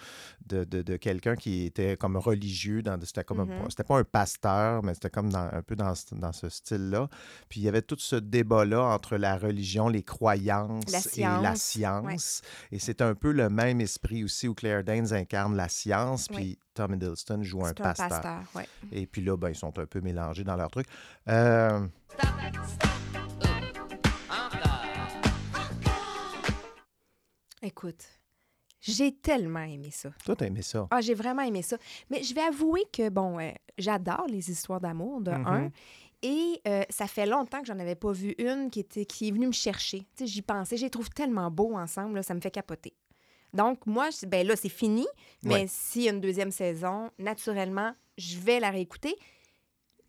de, 0.46 0.64
de- 0.64 0.82
de 0.82 0.96
quelqu'un 0.96 1.36
qui 1.36 1.64
était 1.66 1.96
comme 1.96 2.16
religieux. 2.16 2.82
Dans, 2.82 2.98
c'était, 3.02 3.24
comme 3.24 3.40
un- 3.40 3.44
Mhm. 3.44 3.70
c'était 3.70 3.84
pas 3.84 3.98
un 3.98 4.04
pasteur, 4.04 4.82
mais 4.82 4.94
c'était 4.94 5.10
comme 5.10 5.30
dans- 5.30 5.48
un 5.52 5.62
peu 5.62 5.76
dans, 5.76 5.94
ce- 5.94 6.14
dans 6.14 6.32
ce 6.32 6.48
style-là. 6.48 7.08
Puis 7.48 7.60
il 7.60 7.64
y 7.64 7.68
avait 7.68 7.82
tout 7.82 7.96
ce 7.98 8.16
débat-là 8.16 8.82
entre 8.82 9.16
la 9.16 9.36
religion, 9.36 9.88
les 9.88 10.02
croyances 10.02 10.90
La 10.90 11.38
et 11.38 11.42
la 11.42 11.54
science. 11.56 12.42
Et 12.70 12.78
c'est 12.78 13.02
un 13.02 13.14
peu 13.14 13.32
le 13.32 13.48
même 13.50 13.80
esprit 13.80 14.24
aussi 14.24 14.48
où 14.48 14.54
Claire 14.54 14.84
Danes 14.84 15.12
incarne 15.12 15.56
la 15.56 15.68
science, 15.68 16.26
Oui. 16.30 16.36
puis 16.36 16.58
Tom 16.74 16.94
Hiddleston 16.94 17.42
joue 17.42 17.64
un 17.64 17.68
C'est 17.68 17.80
un 17.80 17.84
pasteur. 17.84 18.08
pasteur, 18.08 18.42
ouais. 18.54 18.66
Et 18.92 19.06
puis 19.06 19.22
là, 19.22 19.36
ben, 19.36 19.50
ils 19.50 19.54
sont 19.54 19.78
un 19.78 19.84
peu 19.86 20.00
mélangés 20.00 20.44
dans 20.44 20.56
leur 20.56 20.70
truc. 20.70 20.86
Euh, 21.28 21.86
Écoute, 27.62 28.04
j'ai 28.80 29.12
tellement 29.14 29.62
aimé 29.62 29.90
ça. 29.92 30.10
toi, 30.24 30.34
t'as 30.36 30.46
aimé 30.46 30.62
ça? 30.62 30.88
Ah, 30.90 31.00
j'ai 31.00 31.14
vraiment 31.14 31.42
aimé 31.42 31.62
ça. 31.62 31.76
Mais 32.10 32.22
je 32.22 32.34
vais 32.34 32.40
avouer 32.42 32.82
que, 32.92 33.08
bon, 33.08 33.38
euh, 33.38 33.50
j'adore 33.78 34.26
les 34.28 34.50
histoires 34.50 34.80
d'amour, 34.80 35.20
de 35.20 35.30
Mhm. 35.30 35.46
un. 35.46 35.70
Et 36.24 36.60
euh, 36.68 36.82
ça 36.90 37.06
fait 37.06 37.26
longtemps 37.26 37.60
que 37.60 37.66
j'en 37.66 37.78
avais 37.78 37.94
pas 37.96 38.12
vu 38.12 38.34
une 38.38 38.70
qui, 38.70 38.80
était, 38.80 39.04
qui 39.04 39.28
est 39.28 39.30
venue 39.32 39.46
me 39.48 39.52
chercher. 39.52 40.00
Tu 40.00 40.06
sais, 40.18 40.26
j'y 40.26 40.42
pensais. 40.42 40.76
Je 40.76 40.84
les 40.84 40.90
trouve 40.90 41.10
tellement 41.10 41.50
beaux 41.50 41.74
ensemble, 41.76 42.16
là, 42.16 42.22
ça 42.22 42.34
me 42.34 42.40
fait 42.40 42.50
capoter. 42.50 42.94
Donc, 43.52 43.86
moi, 43.86 44.08
je- 44.10 44.26
ben 44.26 44.46
là, 44.46 44.54
c'est 44.56 44.68
fini. 44.68 45.06
Mais 45.42 45.50
Ouais. 45.52 45.66
s'il 45.68 46.02
y 46.02 46.08
a 46.08 46.12
une 46.12 46.20
deuxième 46.20 46.50
saison, 46.52 47.10
naturellement, 47.18 47.94
je 48.18 48.38
vais 48.38 48.60
la 48.60 48.70
réécouter. 48.70 49.14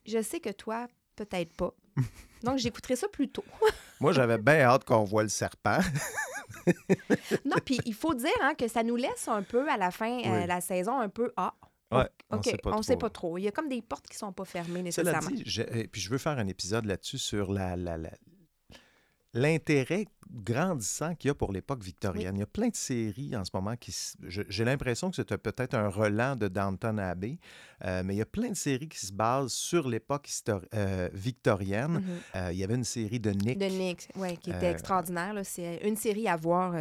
Je 0.06 0.22
sais 0.22 0.40
que 0.40 0.50
toi, 0.52 0.88
peut-être 1.16 1.54
pas. 1.54 1.74
Donc, 2.44 2.58
j'écouterai 2.58 2.96
ça 2.96 3.08
plus 3.08 3.30
tôt. 3.30 3.44
Moi, 4.00 4.12
j'avais 4.12 4.38
bien 4.38 4.60
hâte 4.62 4.84
qu'on 4.84 5.04
voit 5.04 5.24
le 5.24 5.30
serpent. 5.30 5.80
Non, 7.46 7.58
puis 7.64 7.80
il 7.86 7.94
faut 7.94 8.14
dire 8.14 8.30
hein, 8.42 8.54
que 8.58 8.68
ça 8.68 8.84
nous 8.84 8.96
laisse 8.96 9.28
un 9.28 9.44
peu 9.44 9.70
à 9.70 9.78
la 9.78 9.92
fin, 9.92 10.20
euh, 10.20 10.42
Oui. 10.42 10.48
la 10.48 10.62
saison, 10.62 11.00
un 11.00 11.10
peu 11.10 11.32
Ah, 11.38 11.54
Ouais, 11.92 12.08
on 12.32 12.38
OK, 12.38 12.46
sait 12.46 12.58
pas 12.58 12.70
on 12.70 12.74
trop. 12.74 12.82
sait 12.84 12.98
pas 12.98 13.10
trop. 13.10 13.38
Il 13.38 13.44
y 13.44 13.48
a 13.48 13.52
comme 13.52 13.70
des 13.70 13.82
portes 13.82 14.08
qui 14.08 14.18
sont 14.18 14.32
pas 14.34 14.46
fermées 14.46 14.92
Cela 14.92 15.12
nécessairement. 15.12 15.30
dit, 15.30 15.44
je- 15.46 15.62
et 15.62 15.88
puis 15.88 16.02
je 16.02 16.10
veux 16.10 16.18
faire 16.18 16.40
un 16.40 16.48
épisode 16.48 16.86
là-dessus 16.86 17.20
sur 17.20 17.52
la, 17.54 17.76
la- 17.76 17.98
la- 17.98 18.10
l'intérêt 19.34 20.06
grandissant 20.34 21.16
qu'il 21.16 21.28
y 21.28 21.32
a 21.32 21.36
pour 21.36 21.52
l'époque 21.52 21.84
victorienne. 21.84 22.36
Il 22.36 22.40
y 22.40 22.44
a 22.44 22.48
plein 22.48 22.70
de 22.70 22.76
séries 22.76 23.36
en 23.36 23.46
ce 23.46 23.52
moment 23.54 23.76
qui... 23.76 23.96
J'ai 24.28 24.66
l'impression 24.66 25.10
que 25.10 25.16
c'était 25.16 25.38
peut-être 25.38 25.76
un 25.76 25.88
relan 25.88 26.36
de 26.36 26.48
Downton 26.48 27.00
Abbey, 27.00 27.38
euh, 27.86 28.02
mais 28.04 28.16
il 28.16 28.18
y 28.18 28.22
a 28.22 28.26
plein 28.26 28.50
de 28.50 28.56
séries 28.56 28.90
qui 28.90 29.06
se 29.06 29.14
basent 29.14 29.54
sur 29.54 29.88
l'époque 29.88 30.30
euh, 30.74 31.10
victorienne. 31.14 31.94
Mhm. 31.94 32.04
Euh, 32.36 32.50
il 32.52 32.58
y 32.58 32.64
avait 32.64 32.76
une 32.76 32.84
série 32.84 33.20
de 33.20 33.32
Nick 33.32 33.60
De 33.60 33.66
Nick, 33.66 34.10
ouais, 34.16 34.38
qui 34.38 34.52
était 34.52 34.72
extraordinaire. 34.72 35.36
C'est 35.44 35.82
une 35.84 35.98
série 35.98 36.28
à 36.28 36.36
voir. 36.36 36.74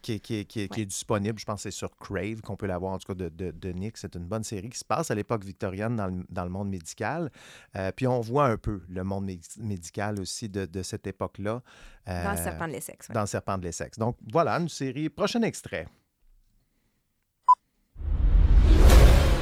Qui, 0.00 0.12
est- 0.12 0.20
qui 0.20 0.34
est- 0.36 0.44
qui 0.44 0.60
est- 0.60 0.68
qui 0.68 0.80
est 0.82 0.86
disponible, 0.86 1.38
je 1.38 1.44
pense 1.44 1.62
que 1.62 1.70
c'est 1.70 1.76
sur 1.76 1.96
Crave 1.96 2.40
qu'on 2.40 2.56
peut 2.56 2.66
l'avoir, 2.66 2.92
en 2.92 2.98
tout 2.98 3.06
cas 3.12 3.14
de, 3.14 3.28
de, 3.28 3.50
de 3.50 3.68
Nick. 3.72 3.96
C'est 3.96 4.14
une 4.14 4.24
bonne 4.26 4.44
série 4.44 4.68
qui 4.70 4.78
se 4.78 4.84
passe 4.84 5.10
à 5.10 5.14
l'époque 5.14 5.44
victorienne 5.44 5.96
dans 5.96 6.06
le, 6.06 6.24
dans 6.28 6.44
le 6.44 6.50
monde 6.50 6.68
médical. 6.70 7.30
Euh, 7.76 7.90
puis 7.94 8.06
on 8.06 8.20
voit 8.20 8.46
un 8.46 8.56
peu 8.56 8.82
le 8.88 9.04
monde 9.04 9.26
mé- 9.26 9.60
médical 9.60 10.20
aussi 10.20 10.48
de, 10.48 10.64
de 10.66 10.82
cette 10.82 11.06
époque-là. 11.06 11.62
euh, 12.08 12.24
dans 12.24 12.30
le 12.32 12.36
serpent 12.36 12.66
de 12.68 12.72
l'Essex. 12.72 13.08
ouais. 13.08 13.14
Dans 13.14 13.20
le 13.22 13.26
serpent 13.26 13.58
de 13.58 13.64
l'Essex. 13.64 13.98
Donc 13.98 14.16
voilà, 14.32 14.54
une 14.58 14.68
série. 14.68 15.08
Prochain 15.08 15.42
extrait. 15.42 15.86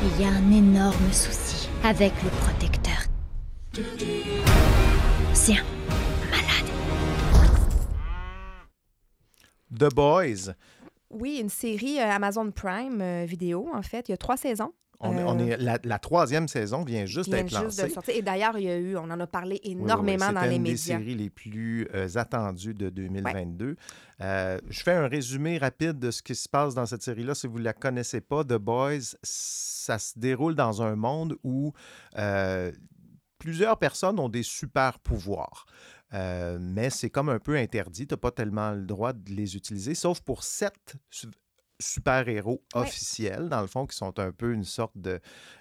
Il 0.02 0.20
y 0.20 0.24
a 0.24 0.28
un 0.30 0.50
énorme 0.50 1.12
souci 1.12 1.68
avec 1.84 2.12
le 2.22 2.30
protecteur. 2.30 3.04
C'est 5.34 5.56
The 9.76 9.92
Boys. 9.94 10.52
Oui, 11.10 11.38
une 11.40 11.48
série 11.48 11.98
euh, 11.98 12.04
Amazon 12.10 12.50
Prime 12.50 13.00
euh, 13.00 13.24
vidéo, 13.26 13.68
en 13.74 13.82
fait. 13.82 14.08
Il 14.08 14.12
y 14.12 14.14
a 14.14 14.16
trois 14.16 14.36
saisons. 14.36 14.72
On, 15.02 15.16
est- 15.16 15.20
Euh, 15.20 15.24
on 15.26 15.38
est, 15.38 15.56
la, 15.56 15.78
la 15.82 15.98
troisième 15.98 16.46
saison 16.46 16.84
vient 16.84 17.06
juste 17.06 17.30
d'être 17.30 17.48
juste 17.48 17.78
de 17.78 17.82
lancée. 17.84 17.88
sortir. 17.94 18.14
Et 18.14 18.20
d'ailleurs, 18.22 18.58
il 18.58 18.64
y 18.64 18.70
a 18.70 18.76
eu, 18.76 18.96
on 18.96 19.04
en 19.10 19.18
a 19.18 19.26
parlé 19.26 19.58
Oui, 19.64 19.70
oui, 19.70 19.76
oui. 19.76 19.82
énormément 19.84 20.30
dans 20.32 20.42
les 20.42 20.56
une 20.56 20.62
médias. 20.62 20.98
des 20.98 21.04
séries 21.04 21.14
les 21.14 21.30
plus 21.30 21.88
euh, 21.94 22.06
attendues 22.16 22.74
de 22.74 22.90
2022. 22.90 23.76
Euh, 24.20 24.58
je 24.68 24.82
fais 24.82 24.92
un 24.92 25.08
résumé 25.08 25.56
rapide 25.58 25.98
de 25.98 26.10
ce 26.10 26.22
qui 26.22 26.34
se 26.34 26.48
passe 26.48 26.74
dans 26.74 26.84
cette 26.86 27.02
série-là. 27.02 27.34
Si 27.34 27.46
vous 27.46 27.58
ne 27.58 27.64
la 27.64 27.72
connaissez 27.72 28.20
pas, 28.20 28.44
The 28.44 28.58
Boys, 28.58 29.16
ça 29.22 29.98
se 29.98 30.18
déroule 30.18 30.54
dans 30.54 30.82
un 30.82 30.94
monde 30.96 31.36
où 31.42 31.72
plusieurs 33.38 33.78
personnes 33.78 34.18
ont 34.20 34.28
des 34.28 34.42
super 34.42 34.98
pouvoirs. 34.98 35.64
Euh, 36.12 36.58
mais 36.60 36.90
c'est 36.90 37.10
comme 37.10 37.28
un 37.28 37.38
peu 37.38 37.56
interdit. 37.56 38.06
Tu 38.06 38.14
n'as 38.14 38.18
pas 38.18 38.30
tellement 38.32 38.72
le 38.72 38.84
droit 38.84 39.12
de 39.12 39.30
les 39.32 39.56
utiliser, 39.56 39.94
sauf 39.94 40.20
pour 40.20 40.42
sept 40.42 40.96
su- 41.10 41.28
super-héros 41.78 42.62
officiels, 42.74 43.48
dans 43.48 43.60
le 43.62 43.66
fond, 43.66 43.86
qui 43.86 43.96
sont 43.96 44.18
un 44.18 44.32
peu 44.32 44.52
une 44.52 44.64
sorte 44.64 44.96
de 44.96 45.18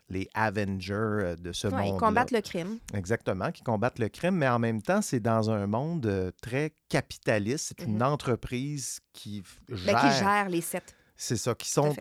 les 0.09 0.27
Avengers 0.33 0.93
euh, 0.93 1.35
de 1.37 1.51
ce 1.53 1.67
Ouais, 1.67 1.77
monde. 1.77 1.95
ils 1.95 1.99
combattent 1.99 2.31
le 2.31 2.41
crime. 2.41 2.77
Exactement, 2.93 3.51
qui 3.51 3.63
combattent 3.63 3.99
le 3.99 4.09
crime, 4.09 4.35
mais 4.35 4.49
en 4.49 4.59
même 4.59 4.81
temps, 4.81 5.01
c'est 5.01 5.19
dans 5.21 5.49
un 5.49 5.65
monde 5.67 6.05
euh, 6.07 6.31
très 6.41 6.73
capitaliste. 6.89 7.73
C'est 7.77 7.85
une 7.85 7.95
Mhm. 7.97 8.01
entreprise 8.01 8.99
qui 9.13 9.43
Ben, 9.69 9.77
gère. 9.77 9.99
qui 10.01 10.19
gère 10.19 10.49
les 10.49 10.61
sept. 10.61 10.95
C'est 11.21 11.35
ça, 11.35 11.53
qui, 11.53 11.67
sont, 11.69 11.93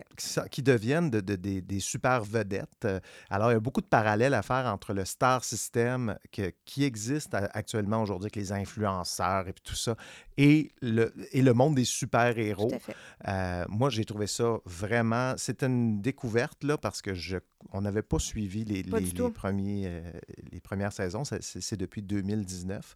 qui, 0.49 0.63
deviennent 0.63 1.09
de- 1.09 1.19
de- 1.19 1.35
des- 1.35 1.61
des 1.61 1.81
super 1.81 2.23
vedettes. 2.23 2.85
Euh, 2.85 3.01
Alors, 3.29 3.51
il 3.51 3.55
y 3.55 3.57
a 3.57 3.59
beaucoup 3.59 3.81
de 3.81 3.85
parallèles 3.85 4.33
à 4.33 4.41
faire 4.41 4.65
entre 4.67 4.93
le 4.93 5.03
star 5.03 5.43
system 5.43 6.17
que- 6.31 6.53
qui 6.63 6.85
existe 6.85 7.33
actuellement 7.33 8.01
aujourd'hui 8.01 8.27
avec 8.27 8.37
les 8.37 8.53
influenceurs 8.53 9.49
et 9.49 9.51
puis 9.51 9.61
tout 9.61 9.75
ça, 9.75 9.97
et 10.37 10.71
le, 10.81 11.13
et 11.33 11.41
le 11.41 11.53
monde 11.53 11.75
des 11.75 11.83
super-héros. 11.83 12.71
Euh, 13.27 13.65
moi, 13.67 13.89
j'ai 13.89 14.05
trouvé 14.05 14.25
ça 14.25 14.57
vraiment. 14.63 15.33
C'était 15.35 15.65
une 15.65 16.01
découverte, 16.01 16.63
là, 16.63 16.77
parce 16.77 17.01
que 17.01 17.13
je 17.13 17.37
on 17.73 17.81
n'avait 17.81 18.03
pas 18.03 18.19
suivi 18.19 18.63
les, 18.63 18.83
Pas 18.83 19.01
les- 19.01 19.31
premiers, 19.31 19.83
euh, 19.85 20.11
les 20.53 20.61
premières 20.61 20.93
saisons. 20.93 21.25
C'est 21.25 21.43
c'est 21.43 21.75
depuis 21.75 22.01
2019. 22.01 22.95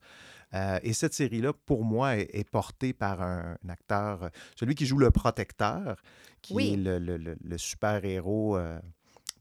Euh, 0.53 0.79
et 0.83 0.93
cette 0.93 1.13
série-là, 1.13 1.53
pour 1.65 1.83
moi, 1.83 2.17
est, 2.17 2.29
est 2.33 2.49
portée 2.49 2.93
par 2.93 3.21
un, 3.21 3.55
un 3.65 3.69
acteur, 3.69 4.23
euh, 4.23 4.29
celui 4.55 4.75
qui 4.75 4.85
joue 4.85 4.97
le 4.97 5.09
protecteur, 5.11 5.95
qui 6.41 6.53
Oui. 6.53 6.73
est 6.73 6.77
le, 6.77 6.99
le- 6.99 7.17
le- 7.17 7.37
le 7.43 7.57
super-héros 7.57 8.57
euh, 8.57 8.79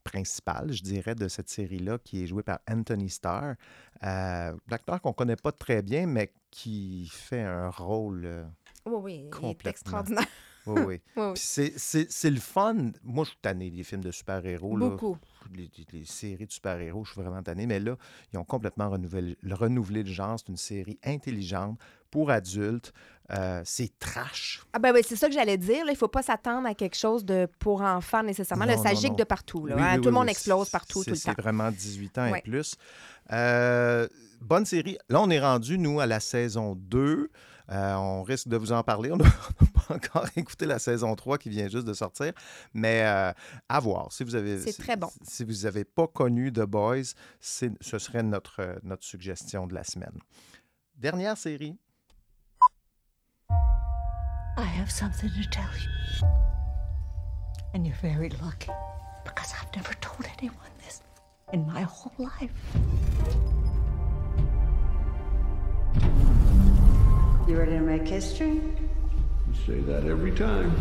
principal, 0.04 0.72
je 0.72 0.82
dirais, 0.82 1.14
de 1.14 1.28
cette 1.28 1.48
série-là, 1.48 1.98
qui 2.02 2.22
est 2.24 2.26
joué 2.26 2.42
par 2.42 2.58
Anthony 2.68 3.08
Starr. 3.10 3.54
Euh, 4.02 4.52
l'acteur 4.68 5.00
qu'on 5.00 5.12
connaît 5.12 5.36
pas 5.36 5.52
très 5.52 5.82
bien, 5.82 6.06
mais 6.06 6.32
qui 6.50 7.08
fait 7.12 7.42
un 7.42 7.70
rôle. 7.70 8.22
euh, 8.24 8.44
Oui, 8.86 8.94
oui, 8.96 9.12
il 9.12 9.26
est 9.26 9.30
Complètement. 9.30 9.70
extraordinaire. 9.70 10.26
Oui, 10.66 10.80
oui. 10.86 11.00
Oui, 11.16 11.22
oui. 11.24 11.32
Puis 11.34 11.42
c'est- 11.44 11.72
c'est 11.76 12.10
c'est 12.10 12.30
le 12.30 12.40
fun. 12.40 12.76
Moi, 13.02 13.24
je 13.24 13.30
suis 13.30 13.38
tanné 13.42 13.70
des 13.70 13.82
films 13.82 14.02
de 14.02 14.10
super-héros. 14.10 14.76
là. 14.76 14.88
Beaucoup. 14.90 15.16
Les, 15.54 16.04
séries 16.04 16.46
de 16.46 16.52
super-héros, 16.52 17.04
je 17.04 17.12
suis 17.12 17.20
vraiment 17.20 17.42
tanné. 17.42 17.66
Mais 17.66 17.80
là, 17.80 17.96
ils 18.32 18.38
ont 18.38 18.44
complètement 18.44 18.88
renouvelé, 18.90 19.36
le- 19.42 19.54
renouvelé 19.54 20.02
le 20.02 20.10
genre. 20.10 20.38
C'est 20.38 20.48
une 20.48 20.56
série 20.56 20.98
intelligente 21.04 21.78
pour 22.10 22.30
adultes. 22.30 22.92
Euh, 23.30 23.62
c'est 23.64 23.98
trash. 23.98 24.62
Ah 24.72 24.78
ben 24.78 24.92
oui, 24.94 25.00
c'est 25.06 25.16
ça 25.16 25.28
que 25.28 25.34
j'allais 25.34 25.56
dire. 25.58 25.84
là. 25.84 25.90
Il 25.92 25.94
ne 25.94 25.98
faut 25.98 26.08
pas 26.08 26.22
s'attendre 26.22 26.66
à 26.68 26.74
quelque 26.74 26.96
chose 26.96 27.24
de 27.24 27.48
pour 27.58 27.80
enfants 27.82 28.22
nécessairement. 28.22 28.64
Là, 28.66 28.76
Non, 28.76 28.82
ça 28.82 28.92
non, 28.92 29.00
gigue 29.00 29.10
non. 29.10 29.16
de 29.16 29.24
partout. 29.24 29.66
là, 29.66 29.74
Oui, 29.76 29.82
hein. 29.82 29.92
oui, 29.96 30.00
Tout 30.00 30.08
le 30.08 30.14
monde 30.14 30.28
explose 30.28 30.70
partout, 30.70 31.00
C'est- 31.00 31.04
tout 31.10 31.10
le 31.10 31.16
C'est 31.16 31.34
temps. 31.34 31.42
vraiment 31.42 31.70
18 31.70 32.18
ans 32.18 32.34
et 32.34 32.40
plus. 32.42 32.76
Euh, 33.32 34.06
bonne 34.40 34.64
série. 34.66 34.98
Là, 35.08 35.20
on 35.20 35.30
est 35.30 35.40
rendu, 35.40 35.78
nous, 35.78 36.00
à 36.00 36.06
la 36.06 36.20
saison 36.20 36.74
2. 36.76 37.30
Euh, 37.70 37.94
on 37.94 38.22
risque 38.22 38.48
de 38.48 38.56
vous 38.56 38.72
en 38.72 38.82
parler. 38.82 39.10
On 39.12 39.16
n'a 39.18 39.30
pas 39.86 39.94
encore 39.94 40.26
écouté 40.36 40.66
la 40.66 40.78
saison 40.78 41.14
3 41.14 41.38
qui 41.38 41.48
vient 41.50 41.68
juste 41.68 41.86
de 41.86 41.94
sortir. 41.94 42.32
Mais 42.74 43.02
euh, 43.04 43.32
à 43.68 43.80
voir. 43.80 44.12
Si 44.12 44.24
vous 44.24 44.34
avez, 44.34 44.58
C'est 44.60 44.72
si- 44.72 44.82
très 44.82 44.96
bon. 44.96 45.10
Si 45.22 45.44
vous 45.44 45.62
n'avez 45.64 45.84
pas 45.84 46.06
connu 46.06 46.52
The 46.52 46.60
Boys, 46.62 47.14
c'est- 47.40 47.72
ce 47.80 47.98
serait 47.98 48.22
notre, 48.22 48.60
euh, 48.60 48.74
notre 48.82 49.04
suggestion 49.04 49.66
de 49.66 49.74
la 49.74 49.84
semaine. 49.84 50.18
Dernière 50.96 51.36
série. 51.36 51.76
I 54.58 54.64
have 54.80 54.90
something 54.90 55.30
to 55.30 55.48
tell 55.50 55.64
you. 55.82 56.26
And 57.74 57.84
you're 57.86 57.96
very 58.02 58.28
lucky 58.42 58.70
because 59.24 59.52
I've 59.54 59.74
never 59.74 59.94
told 60.00 60.26
anyone 60.38 60.70
this 60.84 61.00
in 61.54 61.64
my 61.66 61.82
whole 61.84 62.12
life. 62.18 62.52
You 67.48 67.56
ready 67.58 67.72
to 67.72 67.80
make 67.80 68.06
history? 68.06 68.54
You 68.54 69.54
say 69.66 69.80
that 69.80 70.04
every 70.04 70.32
time. 70.32 70.72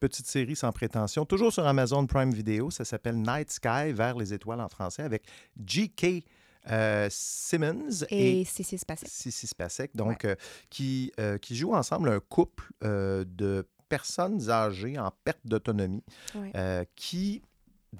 Petite 0.00 0.26
série 0.26 0.56
sans 0.56 0.70
prétention, 0.72 1.24
toujours 1.24 1.52
sur 1.52 1.66
Amazon 1.66 2.06
Prime 2.06 2.30
Video. 2.32 2.70
Ça 2.70 2.84
s'appelle 2.84 3.16
Night 3.16 3.50
Sky, 3.50 3.92
vers 3.92 4.16
les 4.18 4.34
étoiles 4.34 4.60
en 4.60 4.68
français, 4.68 5.02
avec 5.02 5.22
G.K. 5.64 6.24
euh, 6.70 7.08
Simmons 7.10 8.04
et, 8.10 8.40
Et 8.40 8.44
c'est 8.44 8.84
passé. 8.84 9.06
Sissi 9.08 9.46
Spacek, 9.46 9.96
donc, 9.96 10.26
euh, 10.26 10.34
qui, 10.68 11.10
euh, 11.18 11.38
qui 11.38 11.56
jouent 11.56 11.74
ensemble 11.74 12.10
un 12.10 12.20
couple 12.20 12.70
euh, 12.82 13.24
de 13.26 13.66
personnes 13.88 14.50
âgées 14.50 14.98
en 14.98 15.10
perte 15.24 15.40
d'autonomie 15.46 16.04
Ouais. 16.34 16.52
euh, 16.54 16.84
qui, 16.96 17.40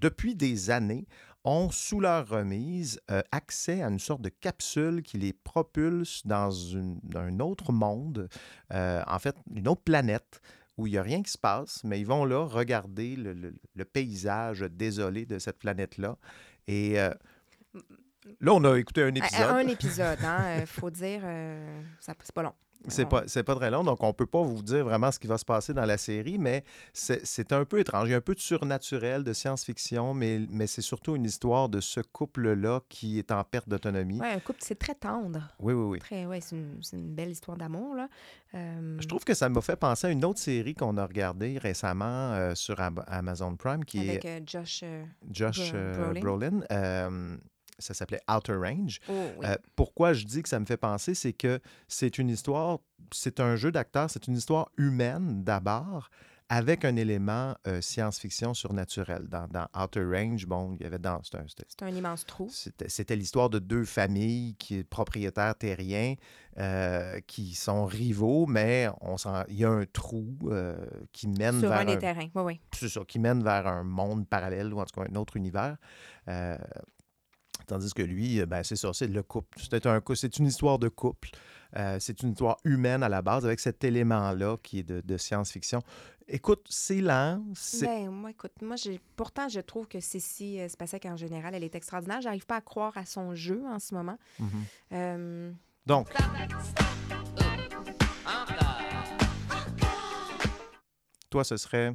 depuis 0.00 0.34
des 0.34 0.70
années, 0.70 1.06
ont 1.46 1.70
sous 1.70 2.00
leur 2.00 2.26
remise 2.26 2.98
euh, 3.10 3.20
accès 3.30 3.82
à 3.82 3.88
une 3.88 3.98
sorte 3.98 4.22
de 4.22 4.30
capsule 4.30 5.02
qui 5.02 5.18
les 5.18 5.34
propulse 5.34 6.26
dans 6.26 6.50
une- 6.50 6.98
un 7.14 7.38
autre 7.40 7.70
monde, 7.70 8.28
euh, 8.72 9.02
en 9.06 9.18
fait, 9.18 9.36
une 9.54 9.68
autre 9.68 9.82
planète 9.82 10.40
où 10.78 10.86
il 10.86 10.92
n'y 10.92 10.98
a 10.98 11.02
rien 11.02 11.22
qui 11.22 11.30
se 11.30 11.36
passe, 11.38 11.84
mais 11.84 12.00
ils 12.00 12.06
vont 12.06 12.24
là 12.24 12.44
regarder 12.46 13.14
le, 13.14 13.34
le- 13.34 13.54
le 13.74 13.84
paysage 13.84 14.60
désolé 14.62 15.26
de 15.26 15.38
cette 15.38 15.58
planète-là. 15.58 16.16
Et 16.66 16.98
euh, 16.98 17.10
là, 18.40 18.54
on 18.54 18.64
a 18.64 18.78
écouté 18.78 19.02
un 19.02 19.14
À- 19.14 19.22
à 19.22 19.26
épisode. 19.26 19.50
Un 19.50 19.68
épisode, 19.68 20.18
hein. 20.24 20.56
Il 20.60 20.66
faut 20.66 20.90
dire, 20.90 21.20
ça 22.00 22.14
c'est 22.22 22.34
pas 22.34 22.42
long. 22.42 22.54
C'est 22.88 23.04
On- 23.04 23.08
pas, 23.08 23.22
pas 23.22 23.54
très 23.54 23.70
long, 23.70 23.82
donc 23.84 24.02
on 24.02 24.12
peut 24.12 24.26
pas 24.26 24.42
vous 24.42 24.62
dire 24.62 24.84
vraiment 24.84 25.10
ce 25.10 25.18
qui 25.18 25.26
va 25.26 25.38
se 25.38 25.44
passer 25.44 25.72
dans 25.72 25.84
la 25.86 25.96
série, 25.98 26.38
mais 26.38 26.64
c'est 26.92 27.52
un 27.52 27.64
peu 27.64 27.78
étrange. 27.80 28.08
Il 28.08 28.12
y 28.12 28.14
a 28.14 28.18
un 28.18 28.20
peu 28.20 28.34
de 28.34 28.40
surnaturel, 28.40 29.24
de 29.24 29.32
science-fiction, 29.32 30.12
mais, 30.14 30.40
mais 30.50 30.66
c'est 30.66 30.82
surtout 30.82 31.16
une 31.16 31.24
histoire 31.24 31.68
de 31.68 31.80
ce 31.80 32.00
couple-là 32.00 32.80
qui 32.88 33.18
est 33.18 33.32
en 33.32 33.42
perte 33.44 33.68
d'autonomie. 33.68 34.20
Ouais, 34.20 34.32
un 34.32 34.40
couple, 34.40 34.58
c'est 34.62 34.78
très 34.78 34.94
tendre. 34.94 35.40
Oui, 35.60 35.72
oui, 35.72 35.84
oui. 35.84 35.98
Très, 36.00 36.26
ouais, 36.26 36.40
c'est 36.40 36.56
une, 36.56 36.80
une 36.92 37.14
belle 37.14 37.30
histoire 37.30 37.56
d'amour, 37.56 37.94
là. 37.94 38.08
Euh, 38.54 38.96
Je 39.00 39.06
trouve 39.08 39.24
que 39.24 39.34
ça 39.34 39.48
m'a 39.48 39.60
fait 39.60 39.76
penser 39.76 40.06
à 40.06 40.10
une 40.10 40.24
autre 40.24 40.38
série 40.38 40.74
qu'on 40.74 40.96
a 40.96 41.06
regardée 41.06 41.58
récemment 41.58 42.04
euh, 42.32 42.54
sur 42.54 42.80
Am- 42.80 43.02
Amazon 43.06 43.56
Prime, 43.56 43.84
qui 43.84 43.98
avec 44.10 44.24
est 44.24 44.40
euh, 44.40 44.44
Josh. 44.46 44.80
euh, 44.84 45.04
Josh 45.30 45.72
Bro- 45.72 46.20
Brolin. 46.20 46.60
Brolin. 46.60 47.38
Ça 47.78 47.92
s'appelait 47.94 48.20
Outer 48.30 48.54
Range. 48.56 48.98
oh, 49.08 49.12
oui. 49.38 49.46
Euh, 49.46 49.56
pourquoi 49.76 50.12
je 50.12 50.24
dis 50.24 50.42
que 50.42 50.48
ça 50.48 50.60
me 50.60 50.66
fait 50.66 50.76
penser, 50.76 51.14
c'est 51.14 51.32
que 51.32 51.60
c'est 51.88 52.18
une 52.18 52.28
histoire, 52.30 52.78
c'est 53.12 53.40
un 53.40 53.56
jeu 53.56 53.72
d'acteur, 53.72 54.08
c'est 54.10 54.26
une 54.28 54.36
histoire 54.36 54.70
humaine 54.76 55.42
d'abord, 55.44 56.08
avec 56.50 56.84
un 56.84 56.94
élément 56.96 57.54
euh, 57.66 57.80
science-fiction 57.80 58.52
surnaturel. 58.52 59.26
Dans, 59.28 59.48
dans 59.48 59.66
Outer 59.74 60.04
Range, 60.04 60.46
bon, 60.46 60.74
il 60.78 60.82
y 60.82 60.86
avait 60.86 60.98
dans. 60.98 61.22
c'était 61.22 61.38
un- 61.38 61.48
c'était- 61.48 61.64
c'est 61.68 61.82
un 61.82 61.88
immense 61.88 62.26
trou. 62.26 62.48
C'était 62.50 63.16
l'histoire 63.16 63.48
de 63.48 63.58
deux 63.58 63.84
familles 63.86 64.54
qui 64.56 64.84
propriétaires 64.84 65.56
terriens 65.56 66.14
euh, 66.58 67.18
qui 67.26 67.54
sont 67.54 67.86
rivaux, 67.86 68.44
mais 68.46 68.88
on 69.00 69.16
il 69.48 69.56
y 69.56 69.64
a 69.64 69.70
un 69.70 69.84
trou 69.90 70.36
euh, 70.44 70.76
qui 71.12 71.28
mène 71.28 71.58
Sur 71.60 71.70
vers 71.70 71.78
un 71.80 71.84
des 71.86 71.98
terrains. 71.98 72.28
Oui, 72.34 72.42
oui. 72.44 72.60
c'est 72.74 72.88
ça, 72.90 73.00
qui 73.08 73.18
mène 73.18 73.42
vers 73.42 73.66
un 73.66 73.82
monde 73.82 74.28
parallèle 74.28 74.72
ou 74.72 74.80
en 74.80 74.84
tout 74.84 75.00
cas 75.00 75.06
un 75.10 75.14
autre 75.16 75.36
univers. 75.38 75.76
Tandis 77.66 77.92
que 77.94 78.02
lui, 78.02 78.40
euh, 78.40 78.46
ben, 78.46 78.62
c'est 78.62 78.76
ça, 78.76 78.92
c'est 78.92 79.06
le 79.06 79.22
couple. 79.22 79.58
C'est 79.70 79.86
un 79.86 80.00
une 80.38 80.46
histoire 80.46 80.78
de 80.78 80.88
couple. 80.88 81.30
Euh, 81.76 81.96
c'est 81.98 82.22
une 82.22 82.30
histoire 82.30 82.56
humaine 82.64 83.02
à 83.02 83.08
la 83.08 83.20
base 83.22 83.44
avec 83.44 83.58
cet 83.58 83.82
élément-là 83.82 84.56
qui 84.62 84.78
est 84.80 84.82
de, 84.84 85.00
de 85.00 85.16
science-fiction. 85.16 85.82
Écoute, 86.28 86.64
c'est 86.70 87.00
lent. 87.00 87.42
c'est- 87.54 87.86
Ben, 87.86 88.10
moi, 88.10 88.30
écoute, 88.30 88.52
moi, 88.62 88.76
j'ai, 88.76 89.00
pourtant, 89.16 89.48
je 89.48 89.60
trouve 89.60 89.88
que 89.88 90.00
Cécile 90.00 90.60
euh, 90.60 90.68
Spacek, 90.68 91.04
en 91.06 91.16
général, 91.16 91.54
elle 91.54 91.64
est 91.64 91.74
extraordinaire. 91.74 92.20
J'arrive 92.20 92.46
pas 92.46 92.56
à 92.56 92.60
croire 92.60 92.96
à 92.96 93.04
son 93.04 93.34
jeu 93.34 93.62
en 93.66 93.78
ce 93.78 93.94
moment. 93.94 94.18
Mhm. 94.38 94.48
Euh, 94.92 95.52
Donc, 95.86 96.08
toi, 101.30 101.44
ce 101.44 101.56
serait 101.56 101.94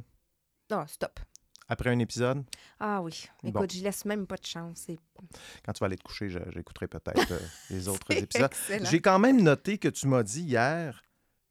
Non, 0.70 0.84
stop. 0.86 1.18
Après 1.70 1.88
un 1.90 1.98
épisode, 2.00 2.44
Ah 2.78 3.00
oui. 3.00 3.26
Écoute, 3.44 3.54
Bon. 3.62 3.66
je 3.72 3.82
laisse 3.82 4.04
même 4.04 4.26
pas 4.26 4.36
de 4.36 4.44
chance. 4.44 4.86
Quand 5.64 5.72
tu 5.72 5.80
vas 5.80 5.86
aller 5.86 5.96
te 5.96 6.02
coucher, 6.02 6.28
j'écouterai 6.28 6.88
peut-être 6.88 7.30
euh, 7.32 7.38
les 7.70 7.88
autres 7.88 8.10
épisodes. 8.12 8.50
J'ai 8.82 9.00
quand 9.00 9.18
même 9.18 9.40
noté 9.40 9.78
que 9.78 9.88
tu 9.88 10.06
m'as 10.08 10.22
dit 10.22 10.42
hier 10.42 11.02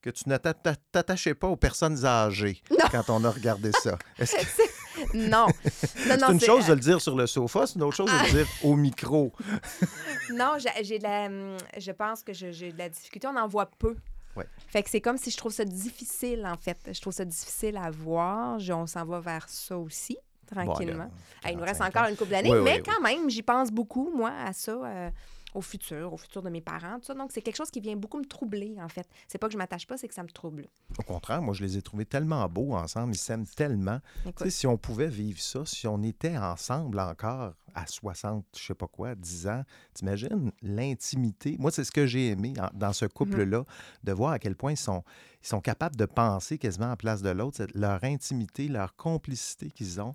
que 0.01 0.09
tu 0.09 0.29
ne 0.29 0.37
t'atta- 0.37 0.75
t'attachais 0.93 1.33
pas 1.33 1.47
aux 1.47 1.57
personnes 1.57 2.05
âgées 2.05 2.61
Non. 2.71 2.85
quand 2.91 3.09
on 3.09 3.23
a 3.25 3.31
regardé 3.31 3.71
ça. 3.83 3.97
Est-ce 4.17 4.35
que 4.35 5.17
Non. 5.17 5.47
Non, 5.47 5.51
c'est 5.95 6.17
non, 6.17 6.29
une 6.31 6.39
c'est- 6.39 6.45
chose 6.45 6.67
de 6.67 6.73
le 6.73 6.79
dire 6.79 7.01
sur 7.01 7.15
le 7.17 7.27
sofa, 7.27 7.67
c'est 7.67 7.75
une 7.75 7.83
autre 7.83 7.95
chose 7.97 8.09
de 8.11 8.25
le 8.25 8.31
dire 8.31 8.47
au 8.63 8.75
micro. 8.75 9.33
Non, 10.33 10.53
j'ai, 10.83 10.99
la, 10.99 11.25
hum, 11.27 11.57
je 11.77 11.91
pense 11.91 12.23
que 12.23 12.33
j'ai 12.33 12.71
de 12.71 12.77
la 12.77 12.89
difficulté. 12.89 13.27
On 13.27 13.35
en 13.37 13.47
voit 13.47 13.69
peu. 13.77 13.95
Ouais. 14.39 14.45
Fait 14.67 14.83
que 14.83 14.89
c'est 14.89 15.01
comme 15.01 15.17
si 15.17 15.31
je 15.31 15.37
trouve 15.37 15.51
ça 15.51 15.65
difficile, 15.65 16.45
en 16.45 16.57
fait. 16.57 16.77
Je 16.91 16.99
trouve 17.01 17.13
ça 17.13 17.25
difficile 17.25 17.77
à 17.77 17.89
voir. 17.91 18.59
Je- 18.59 18.73
on 18.73 18.87
s'en 18.87 19.05
va 19.05 19.19
vers 19.19 19.47
ça 19.49 19.77
aussi, 19.77 20.17
tranquillement. 20.47 21.05
Bon, 21.05 21.49
il 21.49 21.57
nous 21.57 21.63
45 21.63 21.65
reste 21.65 21.81
ans. 21.81 21.85
encore 21.85 22.09
une 22.09 22.15
couple 22.15 22.31
d'années, 22.31 22.51
Oui, 22.51 22.61
mais 22.63 22.77
oui. 22.77 22.83
quand 22.83 23.01
même, 23.01 23.29
j'y 23.29 23.41
pense 23.43 23.69
beaucoup, 23.71 24.11
moi, 24.15 24.31
à 24.45 24.53
ça, 24.53 24.71
euh, 24.71 25.09
au 25.53 25.61
futur, 25.61 26.13
au 26.13 26.17
futur 26.17 26.41
de 26.41 26.49
mes 26.49 26.61
parents, 26.61 26.99
tout 26.99 27.05
ça. 27.05 27.13
Donc, 27.13 27.31
c'est 27.31 27.41
quelque 27.41 27.55
chose 27.57 27.71
qui 27.71 27.79
vient 27.79 27.95
beaucoup 27.95 28.19
me 28.19 28.25
troubler, 28.25 28.75
en 28.79 28.89
fait. 28.89 29.07
C'est 29.27 29.37
pas 29.37 29.47
que 29.47 29.53
je 29.53 29.57
m'attache 29.57 29.87
pas, 29.87 29.97
c'est 29.97 30.07
que 30.07 30.13
ça 30.13 30.23
me 30.23 30.29
trouble. 30.29 30.67
Au 30.97 31.03
contraire, 31.03 31.41
moi, 31.41 31.53
je 31.53 31.63
les 31.63 31.77
ai 31.77 31.81
trouvés 31.81 32.05
tellement 32.05 32.47
beaux 32.47 32.73
ensemble, 32.75 33.13
ils 33.13 33.17
s'aiment 33.17 33.47
tellement. 33.47 33.99
Si 34.49 34.67
on 34.67 34.77
pouvait 34.77 35.07
vivre 35.07 35.39
ça, 35.39 35.65
si 35.65 35.87
on 35.87 36.01
était 36.03 36.37
ensemble 36.37 36.99
encore 36.99 37.53
à 37.75 37.85
60, 37.87 38.45
je 38.57 38.63
sais 38.65 38.73
pas 38.73 38.87
quoi, 38.87 39.15
10 39.15 39.47
ans, 39.47 39.63
t'imagines 39.93 40.51
l'intimité. 40.61 41.55
Moi, 41.59 41.71
c'est 41.71 41.83
ce 41.83 41.91
que 41.91 42.05
j'ai 42.07 42.29
aimé 42.29 42.53
en- 42.59 42.69
dans 42.73 42.93
ce 42.93 43.05
couple-là, 43.05 43.63
de 44.03 44.11
voir 44.11 44.31
à 44.33 44.39
quel 44.39 44.55
point 44.55 44.71
ils 44.71 44.77
sont, 44.77 45.03
ils 45.43 45.47
sont 45.47 45.61
capables 45.61 45.95
de 45.95 46.05
penser 46.05 46.57
quasiment 46.57 46.87
la 46.89 46.95
place 46.97 47.21
de 47.21 47.29
l'autre, 47.29 47.65
leur 47.75 48.03
intimité, 48.03 48.67
leur 48.67 48.95
complicité 48.95 49.69
qu'ils 49.71 50.01
ont. 50.01 50.13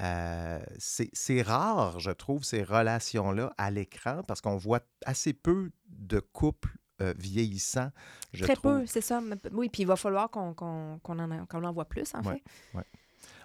Euh, 0.00 0.58
c'est 0.78 1.42
rare, 1.42 2.00
je 2.00 2.10
trouve, 2.10 2.44
ces 2.44 2.62
relations-là 2.62 3.52
à 3.58 3.70
l'écran 3.70 4.22
parce 4.26 4.40
qu'on 4.40 4.56
voit 4.56 4.80
assez 5.04 5.32
peu 5.32 5.70
de 5.88 6.18
couples 6.20 6.76
euh, 7.00 7.14
vieillissants. 7.18 7.90
Je 8.32 8.44
Très 8.44 8.54
trouve. 8.56 8.80
peu, 8.80 8.86
c'est 8.86 9.00
ça. 9.02 9.20
Oui, 9.52 9.68
puis 9.68 9.82
il 9.82 9.86
va 9.86 9.96
falloir 9.96 10.30
qu'on 10.30 10.54
en, 10.58 10.98
en 11.04 11.72
voit 11.72 11.84
plus, 11.84 12.14
en 12.14 12.22
Ouais, 12.22 12.34
fait. 12.72 12.78
ouais. 12.78 12.84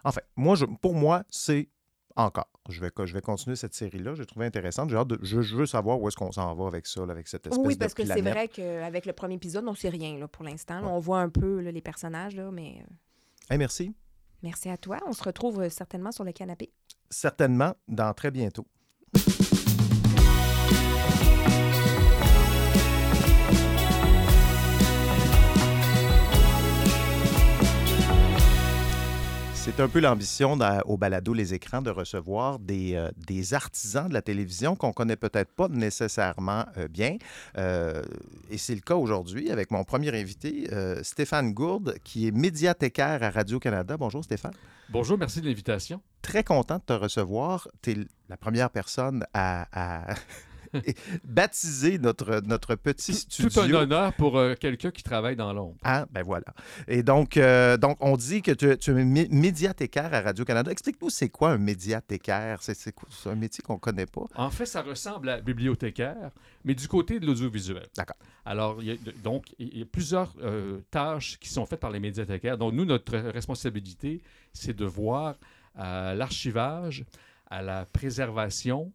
Enfin, 0.03 0.21
moi, 0.35 0.55
je, 0.55 0.65
pour 0.65 0.93
moi, 0.95 1.23
c'est 1.29 1.67
encore. 2.15 2.49
Je 2.69 2.79
vais, 2.81 2.91
je 3.05 3.13
vais 3.13 3.21
continuer 3.21 3.55
cette 3.55 3.73
série-là. 3.73 4.15
J'ai 4.15 4.25
trouvé 4.25 4.45
intéressante. 4.45 4.89
J'ai 4.89 4.95
hâte 4.97 5.07
de- 5.09 5.19
je, 5.21 5.41
je 5.41 5.55
veux 5.55 5.65
savoir 5.65 6.01
où 6.01 6.07
est-ce 6.07 6.15
qu'on 6.17 6.31
s'en 6.31 6.53
va 6.55 6.67
avec 6.67 6.87
ça, 6.87 7.05
là, 7.05 7.11
avec 7.11 7.27
cette 7.27 7.45
espèce 7.45 7.63
Oui, 7.65 7.75
de 7.75 7.79
parce 7.79 7.93
que 7.93 8.05
c'est 8.05 8.21
vrai 8.21 8.47
qu'avec 8.47 9.05
le 9.05 9.13
premier 9.13 9.35
épisode, 9.35 9.65
on 9.67 9.75
sait 9.75 9.89
rien 9.89 10.17
là, 10.17 10.27
pour 10.27 10.43
l'instant. 10.45 10.81
Ouais. 10.81 10.89
On 10.89 10.99
voit 10.99 11.19
un 11.19 11.29
peu 11.29 11.59
là, 11.61 11.71
les 11.71 11.81
personnages, 11.81 12.35
là, 12.35 12.49
mais 12.51 12.81
euh, 12.81 12.93
Hey, 13.53 13.57
merci. 13.57 13.93
Merci 14.43 14.69
à 14.69 14.77
toi. 14.77 14.99
On 15.07 15.13
se 15.13 15.23
retrouve 15.23 15.61
euh, 15.61 15.69
certainement 15.69 16.11
sur 16.11 16.23
le 16.23 16.31
canapé. 16.31 16.71
Certainement 17.09 17.75
dans 17.87 18.13
très 18.13 18.31
bientôt. 18.31 18.67
C'est 29.67 29.83
un 29.83 29.89
peu 29.89 29.99
l'ambition 29.99 30.57
au 30.85 30.97
balado 30.97 31.33
Les 31.33 31.53
Écrans 31.53 31.81
de 31.81 31.89
recevoir 31.89 32.57
des, 32.57 32.95
euh, 32.95 33.11
des 33.17 33.53
artisans 33.53 34.07
de 34.07 34.13
la 34.13 34.21
télévision 34.21 34.77
qu'on 34.77 34.93
connaît 34.93 35.17
peut-être 35.17 35.51
pas 35.51 35.67
nécessairement 35.67 36.65
euh, 36.77 36.87
bien. 36.87 37.17
Euh, 37.57 38.01
et 38.49 38.57
c'est 38.57 38.73
le 38.73 38.79
cas 38.79 38.95
aujourd'hui 38.95 39.51
avec 39.51 39.69
mon 39.71 39.83
premier 39.83 40.17
invité, 40.17 40.69
Stéphane 41.03 41.53
Gourde, 41.53 41.97
qui 42.05 42.27
est 42.27 42.31
médiathécaire 42.31 43.21
à 43.21 43.29
Radio-Canada. 43.29 43.97
Bonjour 43.97 44.23
Stéphane. 44.23 44.53
Bonjour, 44.89 45.17
merci 45.17 45.41
de 45.41 45.47
l'invitation. 45.47 46.01
Très 46.21 46.45
content 46.45 46.77
de 46.77 46.83
te 46.83 46.93
recevoir. 46.93 47.67
Tu 47.81 47.91
es 47.91 47.97
la 48.29 48.37
première 48.37 48.69
personne 48.69 49.25
à, 49.33 49.67
à 49.73 50.15
baptiser 51.23 51.97
notre, 51.99 52.41
notre 52.45 52.75
petit 52.75 53.13
studio. 53.13 53.49
Tout 53.49 53.59
un 53.59 53.71
honneur 53.73 54.13
pour 54.13 54.37
euh, 54.37 54.55
quelqu'un 54.59 54.91
qui 54.91 55.03
travaille 55.03 55.35
dans 55.35 55.53
l'ombre. 55.53 55.75
Ah, 55.83 56.05
ben 56.11 56.23
voilà. 56.23 56.45
Et 56.87 57.03
donc, 57.03 57.37
euh, 57.37 57.77
donc 57.77 57.97
on 58.01 58.17
dit 58.17 58.41
que 58.41 58.51
tu, 58.51 58.77
tu 58.77 58.91
es 58.91 59.03
mé- 59.03 59.27
médiathécaire 59.31 60.13
à 60.13 60.21
Radio-Canada. 60.21 60.71
Explique-nous, 60.71 61.09
c'est 61.09 61.29
quoi 61.29 61.51
un 61.51 61.57
médiathécaire? 61.57 62.59
C'est 62.61 62.93
un 63.25 63.35
métier 63.35 63.63
qu'on 63.63 63.75
ne 63.75 63.79
connaît 63.79 64.05
pas? 64.05 64.23
En 64.35 64.49
fait, 64.49 64.65
ça 64.65 64.81
ressemble 64.81 65.29
à 65.29 65.41
bibliothécaire, 65.41 66.31
mais 66.63 66.75
du 66.75 66.87
côté 66.87 67.19
de 67.19 67.25
l'audiovisuel. 67.25 67.87
D'accord. 67.95 68.17
Alors, 68.45 68.77
il 68.81 68.87
y 68.87 68.91
a, 68.91 68.95
donc, 69.23 69.45
il 69.59 69.77
y 69.77 69.81
a 69.81 69.85
plusieurs 69.85 70.33
euh, 70.41 70.79
tâches 70.91 71.37
qui 71.39 71.49
sont 71.49 71.65
faites 71.65 71.79
par 71.79 71.91
les 71.91 71.99
médiathécaires. 71.99 72.57
Donc, 72.57 72.73
nous, 72.73 72.85
notre 72.85 73.17
responsabilité, 73.17 74.21
c'est 74.53 74.75
de 74.75 74.85
voir 74.85 75.35
à 75.75 76.15
l'archivage, 76.15 77.03
à 77.49 77.61
la 77.61 77.85
préservation, 77.85 78.91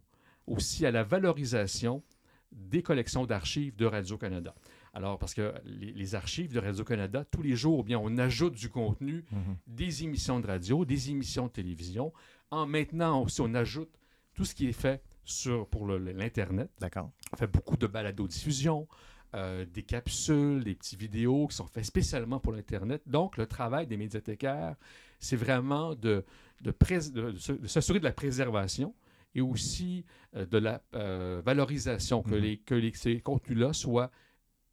aussi 0.47 0.85
à 0.87 0.91
la 0.91 1.03
valorisation 1.05 2.03
des 2.51 2.83
collections 2.83 3.25
d'archives 3.25 3.75
de 3.77 3.87
Radio-Canada. 3.87 4.55
Alors, 4.95 5.19
parce 5.19 5.33
que 5.33 5.55
les, 5.65 5.91
les 5.93 6.15
archives 6.15 6.53
de 6.53 6.59
Radio-Canada, 6.61 7.25
tous 7.25 7.41
les 7.41 7.57
jours, 7.57 7.81
eh 7.81 7.87
bien, 7.87 7.99
on 7.99 8.19
ajoute 8.19 8.55
du 8.55 8.69
contenu, 8.69 9.25
des 9.67 10.05
émissions 10.05 10.39
de 10.39 10.47
radio, 10.47 10.85
des 10.85 11.09
émissions 11.11 11.47
de 11.47 11.53
télévision. 11.53 12.13
En 12.51 12.67
maintenant 12.67 13.23
aussi, 13.23 13.41
on 13.41 13.55
ajoute 13.55 13.89
tout 14.35 14.45
ce 14.45 14.55
qui 14.55 14.67
est 14.69 14.73
fait 14.73 15.03
sur, 15.25 15.67
pour 15.69 15.87
l'Internet. 15.87 16.71
D'accord. 16.79 17.11
On 17.33 17.37
fait 17.37 17.47
beaucoup 17.47 17.79
de 17.79 17.87
balados-diffusion, 17.87 18.87
euh, 19.35 19.65
des 19.65 19.83
capsules, 19.83 20.63
des 20.63 20.75
petits 20.75 20.97
vidéos 20.97 21.47
qui 21.47 21.57
sont 21.57 21.67
faits 21.67 21.87
spécialement 21.87 22.39
pour 22.39 22.53
l'Internet. 22.53 23.01
Donc, 23.07 23.39
le 23.39 23.47
travail 23.47 23.87
des 23.87 23.97
médiathécaires, 23.97 24.77
c'est 25.19 25.37
vraiment 25.37 25.95
de, 25.95 26.23
de, 26.61 26.71
de- 26.71 27.53
de 27.57 27.67
s'assurer 27.67 27.99
de 27.99 28.05
la 28.05 28.13
préservation 28.13 28.95
et 29.35 29.41
aussi 29.41 30.05
euh, 30.35 30.47
de 30.47 30.59
la 30.59 30.81
euh, 30.95 31.43
valorisation, 31.45 32.23
que, 32.23 32.35
Mhm. 32.35 32.41
les, 32.41 32.57
que 32.59 32.75
les- 32.75 32.93
ces 32.95 33.21
contenus-là 33.21 33.73
soient 33.73 34.11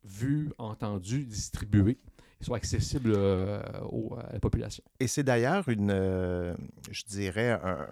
vus, 0.04 0.51
entendus, 0.58 1.25
distribués, 1.25 1.98
soient 2.42 2.56
accessibles 2.58 3.12
euh, 3.13 3.62
au- 3.89 4.16
à 4.16 4.32
la 4.32 4.39
population. 4.39 4.82
Et 5.01 5.08
c'est 5.08 5.24
d'ailleurs 5.24 5.68
une, 5.68 5.92
euh, 5.92 6.56
je 6.89 7.04
dirais, 7.04 7.51
un- 7.51 7.88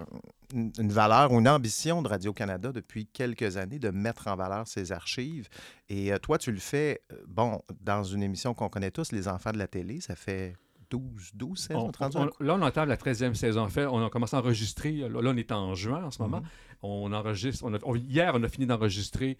une, 0.53 0.89
valeur 0.89 1.33
ou 1.33 1.39
une 1.39 1.49
ambition 1.49 2.01
de 2.01 2.07
Radio-Canada 2.07 2.71
depuis 2.71 3.05
quelques 3.07 3.57
années 3.57 3.79
de 3.79 3.89
mettre 3.89 4.27
en 4.27 4.37
valeur 4.37 4.65
ses 4.65 4.93
archives. 4.93 5.49
Et 5.89 6.13
euh, 6.13 6.17
toi, 6.19 6.37
tu 6.37 6.53
le 6.53 6.59
fais, 6.59 7.01
bon, 7.27 7.61
dans 7.81 8.03
une 8.05 8.23
émission 8.23 8.53
qu'on 8.53 8.69
connaît 8.69 8.91
tous, 8.91 9.11
Les 9.11 9.27
Enfants 9.27 9.51
de 9.51 9.57
la 9.57 9.67
télé, 9.67 9.99
ça 9.99 10.15
fait 10.15 10.55
12, 10.89 11.31
12 11.35 11.57
saisons. 11.59 11.87
On- 11.87 11.91
30 11.91 12.15
on- 12.15 12.25
là, 12.43 12.53
on 12.55 12.61
entame 12.61 12.89
la 12.89 12.97
13e 12.97 13.35
saison. 13.35 13.61
En 13.61 13.69
fait, 13.69 13.85
on 13.85 14.05
a 14.05 14.09
commencé 14.09 14.35
à 14.35 14.39
enregistrer. 14.39 14.91
Là, 14.93 15.09
là, 15.09 15.31
on 15.33 15.37
est 15.37 15.51
en 15.51 15.75
juin 15.75 16.03
en 16.05 16.11
ce 16.11 16.21
moment. 16.21 16.41
On 16.81 17.11
enregistre. 17.13 17.63
on 17.65 17.73
a- 17.73 17.97
hier, 17.97 18.31
on 18.35 18.43
a 18.43 18.47
fini 18.49 18.65
d'enregistrer 18.65 19.37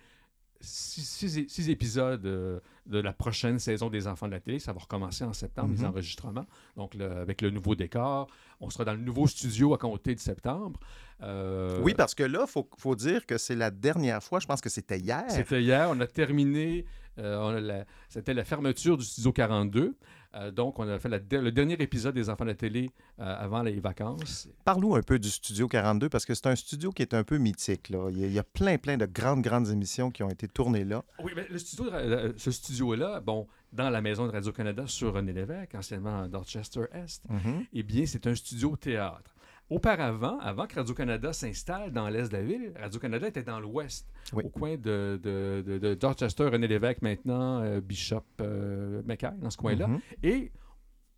six, 0.60 1.04
six 1.08 1.38
é- 1.38 1.46
six 1.48 1.70
épisodes 1.70 2.26
euh, 2.26 2.60
de 2.88 2.98
la 3.00 3.14
prochaine 3.14 3.60
saison 3.60 3.90
des 3.92 4.08
Enfants 4.08 4.26
de 4.26 4.32
la 4.32 4.40
télé. 4.40 4.58
Ça 4.60 4.74
va 4.74 4.80
recommencer 4.80 5.24
en 5.24 5.34
septembre, 5.34 5.70
les 5.72 5.84
Mhm. 5.84 5.90
enregistrements. 5.90 6.46
Donc, 6.76 6.96
le- 6.96 7.12
avec 7.12 7.42
le 7.44 7.52
nouveau 7.52 7.76
décor. 7.76 8.28
On 8.60 8.70
sera 8.72 8.84
dans 8.84 8.94
le 8.94 9.00
nouveau 9.02 9.28
studio 9.28 9.74
à 9.76 9.78
compter 9.78 10.16
de 10.16 10.20
septembre. 10.20 10.80
Euh, 11.22 11.80
Oui, 11.84 11.94
parce 11.96 12.16
que 12.16 12.24
là, 12.24 12.40
il 12.48 12.52
faut, 12.52 12.68
faut 12.78 12.96
dire 12.96 13.26
que 13.28 13.38
c'est 13.38 13.56
la 13.56 13.70
dernière 13.70 14.24
fois, 14.24 14.40
je 14.40 14.48
pense 14.48 14.62
que 14.62 14.70
c'était 14.70 14.98
hier. 15.00 15.26
C'était 15.30 15.62
hier. 15.62 15.90
On 15.92 16.00
a 16.00 16.08
terminé. 16.08 16.86
euh, 17.20 17.84
C'était 18.10 18.34
la 18.36 18.44
fermeture 18.46 18.96
du 18.98 19.04
studio 19.04 19.32
42. 19.32 19.96
Euh, 20.38 20.52
donc, 20.52 20.78
on 20.80 20.88
a 20.88 21.00
fait 21.00 21.10
la 21.10 21.18
le 21.18 21.52
dernier 21.52 21.74
épisode 21.80 22.14
des 22.14 22.30
Enfants 22.30 22.44
de 22.46 22.50
la 22.52 22.56
télé 22.56 22.92
euh, 23.20 23.24
avant 23.40 23.64
les 23.64 23.80
vacances. 23.80 24.48
Parle-nous 24.66 24.96
un 24.96 25.02
peu 25.02 25.18
du 25.20 25.30
Studio 25.30 25.68
42 25.68 26.10
parce 26.10 26.26
que 26.26 26.34
c'est 26.36 26.48
un 26.48 26.56
studio 26.56 26.92
qui 26.92 27.02
est 27.02 27.14
un 27.14 27.24
peu 27.24 27.38
mythique. 27.38 27.90
Là. 27.90 28.08
Il, 28.12 28.20
y 28.20 28.24
a, 28.24 28.28
il 28.28 28.34
y 28.34 28.40
a 28.40 28.44
plein, 28.44 28.78
plein 28.78 28.98
de 28.98 29.06
grandes, 29.06 29.42
grandes 29.42 29.70
émissions 29.70 30.12
qui 30.12 30.22
ont 30.24 30.30
été 30.30 30.48
tournées 30.48 30.84
là. 30.84 31.04
Oui, 31.24 31.32
mais 31.36 31.48
le 31.50 31.58
studio, 31.58 31.92
euh, 31.92 32.34
ce 32.38 32.52
studio-là, 32.52 33.20
bon, 33.22 33.48
dans 33.74 33.90
la 33.90 34.02
maison 34.02 34.28
de 34.28 34.32
Radio-Canada 34.32 34.84
sur 34.88 35.14
René 35.14 35.34
Lévesque, 35.34 35.74
anciennement 35.76 36.28
Dorchester-Est, 36.28 37.24
Mhm. 37.30 37.66
eh 37.74 37.84
bien, 37.84 38.06
c'est 38.06 38.28
un 38.28 38.36
studio 38.36 38.76
théâtre. 38.78 39.32
Auparavant, 39.70 40.40
avant 40.40 40.66
que 40.66 40.76
Radio-Canada 40.76 41.34
s'installe 41.34 41.92
dans 41.92 42.08
l'est 42.08 42.30
de 42.30 42.38
la 42.38 42.42
ville, 42.44 42.72
Radio-Canada 42.80 43.28
était 43.28 43.44
dans 43.44 43.60
l'ouest, 43.60 44.08
Oui. 44.32 44.44
au 44.46 44.50
coin 44.50 44.78
de, 44.78 45.20
de, 45.22 45.62
de- 45.66 45.78
de 45.78 45.94
Dorchester, 45.94 46.46
René 46.46 46.68
Lévesque 46.68 47.02
maintenant, 47.02 47.60
euh, 47.62 47.82
Bishop, 47.82 48.24
euh, 48.40 49.02
Mackay, 49.06 49.32
dans 49.42 49.50
ce 49.50 49.58
coin-là. 49.58 49.88
Mhm. 49.88 50.00
Et 50.24 50.52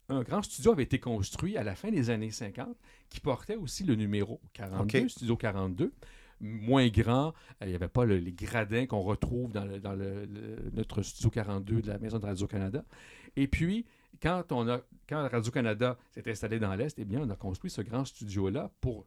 un 0.09 0.23
grand 0.23 0.41
studio 0.41 0.71
avait 0.71 0.81
été 0.83 0.99
construit 0.99 1.57
à 1.57 1.63
la 1.63 1.75
fin 1.75 1.91
des 1.91 2.09
années 2.09 2.31
50 2.31 2.75
qui 3.09 3.19
portait 3.19 3.55
aussi 3.55 3.83
le 3.83 3.93
numéro 3.93 4.41
42, 4.53 4.99
OK. 5.03 5.09
studio 5.11 5.37
42. 5.37 5.93
Moins 6.41 6.87
grand, 6.87 7.27
euh, 7.27 7.65
il 7.65 7.69
n'y 7.69 7.75
avait 7.75 7.87
pas 7.87 8.05
le- 8.05 8.17
les 8.17 8.31
gradins 8.31 8.87
qu'on 8.87 9.01
retrouve 9.01 9.51
dans, 9.51 9.65
le- 9.65 9.79
dans 9.79 9.93
le- 9.93 10.25
le- 10.25 10.71
notre 10.73 11.03
studio 11.03 11.29
42 11.29 11.83
de 11.83 11.87
la 11.89 11.99
maison 11.99 12.17
de 12.17 12.25
Radio-Canada. 12.25 12.83
Et 13.35 13.47
puis, 13.47 13.85
quand, 14.21 14.51
on 14.51 14.67
a, 14.69 14.81
quand 15.07 15.27
Radio-Canada 15.29 15.97
s'est 16.11 16.29
installé 16.29 16.59
dans 16.59 16.73
l'Est, 16.75 16.97
eh 16.99 17.05
bien, 17.05 17.21
on 17.21 17.29
a 17.29 17.35
construit 17.35 17.71
ce 17.71 17.81
grand 17.81 18.05
studio-là 18.05 18.71
pour 18.81 19.05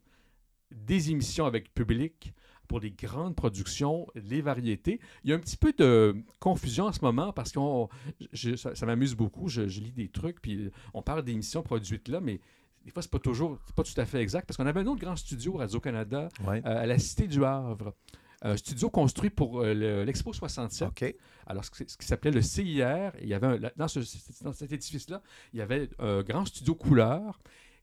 des 0.71 1.11
émissions 1.11 1.45
avec 1.47 1.75
public, 1.75 2.33
pour 2.67 2.81
des 2.81 2.91
grandes 2.93 3.37
productions, 3.37 4.07
les 4.15 4.41
variétés. 4.41 5.01
Il 5.25 5.31
y 5.31 5.33
a 5.35 5.37
un 5.37 5.41
petit 5.41 5.57
peu 5.59 5.73
de 5.77 6.17
confusion 6.41 6.87
en 6.87 6.93
ce 6.93 7.01
moment 7.03 7.33
parce 7.33 7.53
que 7.53 8.57
ça, 8.57 8.75
ça 8.75 8.87
m'amuse 8.87 9.15
beaucoup. 9.15 9.49
Je, 9.49 9.69
je 9.69 9.81
lis 9.81 9.93
des 9.93 10.09
trucs, 10.09 10.41
puis 10.41 10.71
on 10.95 11.03
parle 11.03 11.23
d'émissions 11.23 11.63
produites 11.63 12.09
là, 12.09 12.21
mais 12.21 12.41
des 12.85 12.91
fois, 12.91 13.03
c'est 13.03 13.11
pas 13.11 13.19
toujours, 13.19 13.59
pas 13.77 13.83
tout 13.85 13.93
à 14.01 14.07
fait 14.07 14.21
exact 14.21 14.47
parce 14.47 14.57
qu'on 14.57 14.67
avait 14.67 14.81
un 14.81 14.87
autre 14.87 15.01
grand 15.01 15.15
studio, 15.17 15.53
Radio-Canada, 15.59 16.29
Ouais. 16.47 16.63
euh, 16.65 16.83
à 16.83 16.87
la 16.87 16.99
Cité 16.99 17.29
du 17.29 17.45
Havre. 17.45 17.93
Un 18.45 18.57
studio 18.57 18.91
construit 18.91 19.31
pour 19.31 19.61
euh, 19.63 19.73
le- 19.73 20.05
l'Expo 20.05 20.33
67. 20.33 20.89
OK. 20.89 21.15
Alors, 21.47 21.65
ce 21.65 21.71
qui, 21.71 22.07
s'appelait 22.07 22.31
le 22.33 22.43
CIR, 22.43 23.13
il 23.21 23.29
y 23.29 23.35
avait 23.35 23.47
un- 23.47 23.71
dans, 23.77 23.89
ce- 23.89 24.01
dans 24.45 24.53
cet 24.53 24.73
édifice-là, 24.73 25.23
il 25.53 25.59
y 25.61 25.63
avait 25.63 25.89
un 25.99 26.23
grand 26.23 26.45
studio 26.45 26.75
couleur 26.75 27.41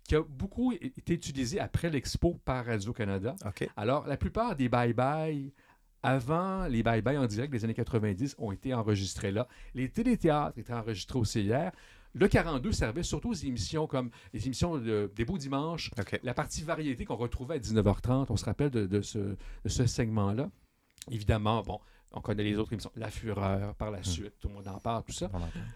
qui 0.07 0.15
a 0.15 0.21
beaucoup 0.21 0.73
été 0.73 1.13
utilisé 1.13 1.59
après 1.59 1.89
l'Expo 1.89 2.39
par 2.43 2.65
Radio-Canada. 2.65 3.35
Alors, 3.77 4.05
la 4.07 4.17
plupart 4.17 4.55
des 4.55 4.67
bye-bye 4.67 5.51
avant 6.01 6.65
les 6.67 6.81
bye-bye 6.81 7.17
en 7.17 7.25
direct 7.25 7.51
des 7.51 7.63
années 7.65 7.73
90 7.73 8.35
ont 8.39 8.51
été 8.51 8.73
enregistrés 8.73 9.31
là. 9.31 9.47
Les 9.75 9.89
téléthéâtres 9.89 10.57
étaient 10.57 10.73
enregistrés 10.73 11.19
au 11.19 11.25
CIR. 11.25 11.71
Le 12.13 12.27
42 12.27 12.71
servait 12.71 13.03
surtout 13.03 13.29
aux 13.29 13.33
émissions 13.33 13.85
comme 13.87 14.09
les 14.33 14.45
émissions 14.45 14.77
de- 14.77 15.11
des 15.15 15.25
Beaux 15.25 15.37
Dimanches, 15.37 15.91
la 16.23 16.33
partie 16.33 16.63
variété 16.63 17.05
qu'on 17.05 17.15
retrouvait 17.15 17.55
à 17.55 17.59
19h30. 17.59 18.27
On 18.29 18.35
se 18.37 18.45
rappelle 18.45 18.71
de, 18.71 18.85
de 18.87 19.01
ce, 19.01 19.35
segment-là. 19.85 20.49
Évidemment, 21.11 21.61
bon, 21.61 21.79
on 22.13 22.21
connaît 22.21 22.43
les 22.43 22.57
autres 22.57 22.73
émissions. 22.73 22.91
La 22.95 23.09
Fureur, 23.09 23.75
par 23.75 23.91
la 23.91 24.03
suite, 24.03 24.33
tout 24.39 24.47
le 24.47 24.55
monde 24.55 24.67
en 24.67 24.79
parle, 24.79 25.03
tout 25.03 25.11
ça. 25.11 25.29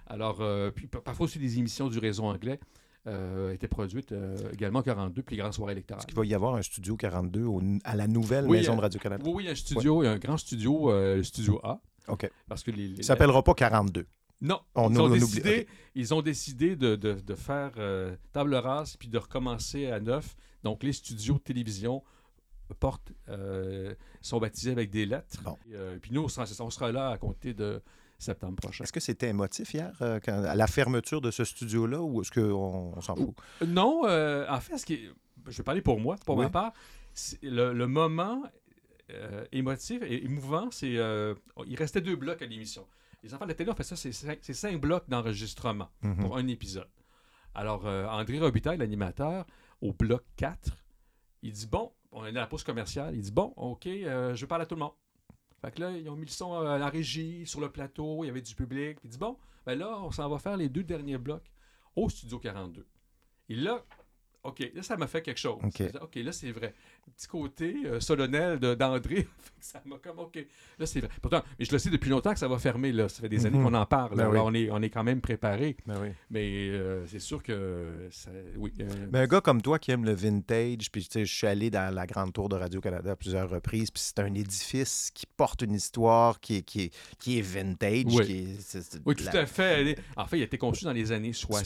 Alors, 0.08 0.41
euh, 0.41 0.72
puis 0.72 0.88
pa- 0.88 1.02
parfois 1.02 1.26
aussi 1.26 1.39
des 1.39 1.60
émissions 1.60 1.88
du 1.88 2.00
réseau 2.00 2.24
anglais 2.26 2.60
euh, 3.06 3.52
étaient 3.54 3.67
produites 3.67 4.12
euh, 4.13 4.38
également 4.54 4.80
au 4.80 4.84
42, 4.84 5.22
puis 5.24 5.36
les 5.36 5.41
grandes 5.41 5.54
soirées 5.54 5.74
électorales. 5.74 6.06
Il 6.08 6.15
va 6.15 6.26
y 6.26 6.34
avoir 6.34 6.56
un 6.56 6.62
Studio 6.62 6.96
42 6.96 7.43
au- 7.43 7.62
à 7.84 7.96
la 7.96 8.08
nouvelle 8.08 8.46
Oui, 8.48 8.58
maison 8.58 8.76
de 8.76 8.82
Radio-Canada. 8.82 9.24
Oui, 9.28 9.48
un 9.50 9.56
studio, 9.56 10.02
un 10.02 10.17
grand 10.17 10.38
studio, 10.38 10.89
le 10.91 11.22
studio 11.24 11.60
A. 11.63 11.80
OK. 12.08 12.30
Parce 12.48 12.63
que 12.63 12.72
les, 12.72 12.88
les- 12.88 12.98
Il 13.00 13.04
s'appellera 13.04 13.43
pas 13.43 13.54
42. 13.54 14.06
Non, 14.41 14.60
On 14.76 14.91
ils, 14.91 15.00
ont 15.00 15.06
on 15.06 15.10
décidé, 15.10 15.60
ok. 15.62 15.67
ils 15.96 16.13
ont 16.13 16.22
décidé 16.22 16.76
de, 16.76 16.96
de- 16.96 17.13
de 17.13 17.36
faire 17.36 17.72
euh, 17.78 18.15
table 18.34 18.56
rase 18.56 18.98
puis 18.98 19.08
de 19.08 19.17
recommencer 19.17 19.88
à 19.89 20.00
neuf. 20.00 20.36
Donc, 20.63 20.84
les 20.84 20.91
studios 20.93 21.36
de 21.36 21.39
télévision 21.39 22.04
portent, 22.80 23.12
euh, 23.30 23.93
sont 24.22 24.39
baptisés 24.39 24.72
avec 24.72 24.89
des 24.89 25.06
lettres. 25.06 25.41
Bon. 25.43 25.58
Et, 25.69 25.76
euh, 25.76 25.98
puis 26.02 26.12
nous, 26.12 26.24
on 26.24 26.28
sera, 26.28 26.46
on 26.60 26.69
sera 26.69 26.91
là 26.91 27.10
à 27.12 27.17
compter 27.17 27.54
de 27.54 27.82
septembre 28.19 28.56
prochain. 28.56 28.84
Est-ce 28.84 28.93
que 28.93 29.00
c'était 29.00 29.30
émotif 29.30 29.74
hier, 29.74 29.93
quand- 30.00 30.43
à 30.43 30.56
la 30.56 30.67
fermeture 30.67 31.22
de 31.22 31.32
ce 31.32 31.43
studio-là, 31.43 32.02
ou 32.02 32.22
est-ce 32.22 32.32
qu'on 32.32 32.93
on 32.96 33.02
s'en 33.02 33.15
fout? 33.15 33.36
Non, 33.65 34.04
en 34.06 34.60
fait, 34.60 34.78
ce 34.78 34.86
qui 34.86 34.93
est- 34.96 35.10
je 35.48 35.58
vais 35.58 35.63
parler 35.63 35.82
pour 35.82 36.00
moi, 36.00 36.15
pour 36.26 36.38
Oui. 36.38 36.46
ma 36.46 36.50
part. 36.50 36.74
Le, 37.43 37.74
le 37.74 37.88
moment 37.88 38.41
euh, 39.12 39.46
émotif 39.52 40.02
et 40.04 40.24
émouvant, 40.24 40.69
c'est 40.72 40.98
euh, 40.98 41.36
il 41.67 41.76
restait 41.76 42.02
deux 42.02 42.15
blocs 42.15 42.41
à 42.41 42.46
l'émission. 42.46 42.88
Les 43.24 43.34
enfants 43.34 43.46
de 43.46 43.50
la 43.50 43.56
télé 43.56 43.72
ont 43.72 43.76
fait 43.76 43.84
ça, 43.84 43.96
c'est 43.96 44.12
cinq, 44.12 44.80
blocs 44.80 45.08
d'enregistrement 45.10 45.90
Mhm. 46.02 46.18
pour 46.20 46.38
un 46.38 46.48
épisode. 46.48 46.90
Alors, 47.56 47.86
euh, 47.86 48.06
André 48.08 48.40
Robitaille, 48.40 48.78
l'animateur, 48.78 49.46
au 49.82 49.94
bloc 49.94 50.24
4, 50.38 50.78
il 51.42 51.52
dit 51.54 51.68
Bon, 51.68 51.94
on 52.12 52.26
est 52.26 52.32
dans 52.32 52.42
la 52.42 52.48
pause 52.48 52.64
commerciale, 52.64 53.16
il 53.16 53.22
dit 53.22 53.32
Bon, 53.32 53.54
OK, 53.58 53.88
euh, 53.88 54.36
je 54.36 54.46
parle 54.46 54.62
à 54.64 54.66
tout 54.66 54.76
le 54.76 54.82
monde. 54.82 54.94
Fait 55.62 55.72
que 55.72 55.80
là, 55.80 55.92
ils 55.92 56.10
ont 56.10 56.16
mis 56.16 56.26
le 56.26 56.32
son 56.32 56.54
à 56.54 56.78
la 56.78 56.90
régie, 56.90 57.46
sur 57.48 57.62
le 57.62 57.72
plateau, 57.72 58.24
il 58.24 58.28
y 58.28 58.30
avait 58.30 58.42
du 58.42 58.54
public. 58.56 58.98
Il 59.04 59.10
dit 59.10 59.18
Bon, 59.18 59.38
ben 59.66 59.78
là, 59.80 59.98
on 60.02 60.12
s'en 60.12 60.28
va 60.30 60.40
faire 60.40 60.58
les 60.58 60.68
deux 60.68 60.84
derniers 60.84 61.18
blocs 61.18 61.50
au 61.96 62.10
Studio 62.10 62.40
42. 62.40 62.86
Et 63.50 63.56
là, 63.56 63.86
OK, 64.43 64.71
là, 64.75 64.84
ça 64.84 64.97
m'a 64.97 65.08
fait 65.08 65.21
quelque 65.21 65.39
chose. 65.39 65.60
OK. 65.63 65.71
Je 65.79 65.84
dis, 65.86 65.97
OK, 66.01 66.15
là, 66.15 66.32
c'est 66.34 66.51
vrai. 66.51 66.73
Un 67.08 67.12
petit 67.12 67.27
côté 67.27 67.75
euh, 67.86 67.99
solennel 68.01 68.60
d'André, 68.60 69.25
ça 69.62 69.82
m'a 69.86 69.97
comme 69.99 70.19
OK. 70.19 70.45
Là, 70.79 70.86
c'est 70.86 70.99
vrai. 70.99 71.10
Pourtant, 71.21 71.41
mais 71.58 71.63
je 71.65 71.71
le 71.71 71.77
sais 71.77 71.89
depuis 71.89 72.10
longtemps 72.10 72.34
que 72.34 72.39
ça 72.39 72.47
va 72.49 72.58
fermer. 72.60 72.91
Là. 72.91 73.08
Ça 73.08 73.21
fait 73.21 73.29
des 73.29 73.45
années 73.45 73.58
Mhm. 73.58 73.63
qu'on 73.65 73.73
en 73.73 73.86
parle. 73.86 74.15
Ben 74.17 74.29
oui. 74.29 74.38
on, 74.41 74.53
est, 74.53 74.69
on 74.69 74.82
est 74.82 74.89
quand 74.89 75.03
même 75.03 75.21
préparé. 75.21 75.77
Ben 75.86 75.95
oui. 76.01 76.10
Mais 76.29 76.69
euh, 76.71 77.06
c'est 77.08 77.19
sûr 77.19 77.41
que. 77.41 78.08
ça- 78.12 78.32
oui. 78.58 78.73
euh, 78.82 79.08
Mais 79.13 79.19
un 79.19 79.27
gars 79.27 79.39
comme 79.41 79.62
toi 79.62 79.79
qui 79.79 79.91
aime 79.91 80.03
le 80.03 80.13
vintage, 80.13 80.91
puis 80.91 81.08
je 81.13 81.23
suis 81.23 81.47
allé 81.47 81.69
dans 81.69 81.93
la 81.93 82.06
grande 82.06 82.34
tour 82.34 82.49
de 82.49 82.56
Radio-Canada 82.58 83.12
à 83.12 83.15
plusieurs 83.15 83.49
reprises, 83.49 83.91
puis 83.91 84.03
c'est 84.03 84.19
un 84.19 84.34
édifice 84.34 85.10
qui 85.13 85.25
porte 85.25 85.62
une 85.62 85.73
histoire 85.73 86.39
qui 86.41 86.58
est, 86.58 86.62
qui 86.63 86.82
est, 86.84 86.93
qui 87.19 87.38
est 87.39 87.41
vintage. 87.41 88.03
Oui. 88.08 88.25
Qui 88.25 88.38
est, 88.39 88.99
oui, 89.06 89.15
tout 89.15 89.23
la- 89.34 89.41
à 89.41 89.45
fait. 89.45 89.97
En 90.17 90.25
fait, 90.25 90.38
il 90.38 90.41
a 90.41 90.45
été 90.45 90.58
conçu 90.58 90.84
dans 90.84 90.91
les 90.91 91.12
années 91.13 91.32
60. 91.34 91.63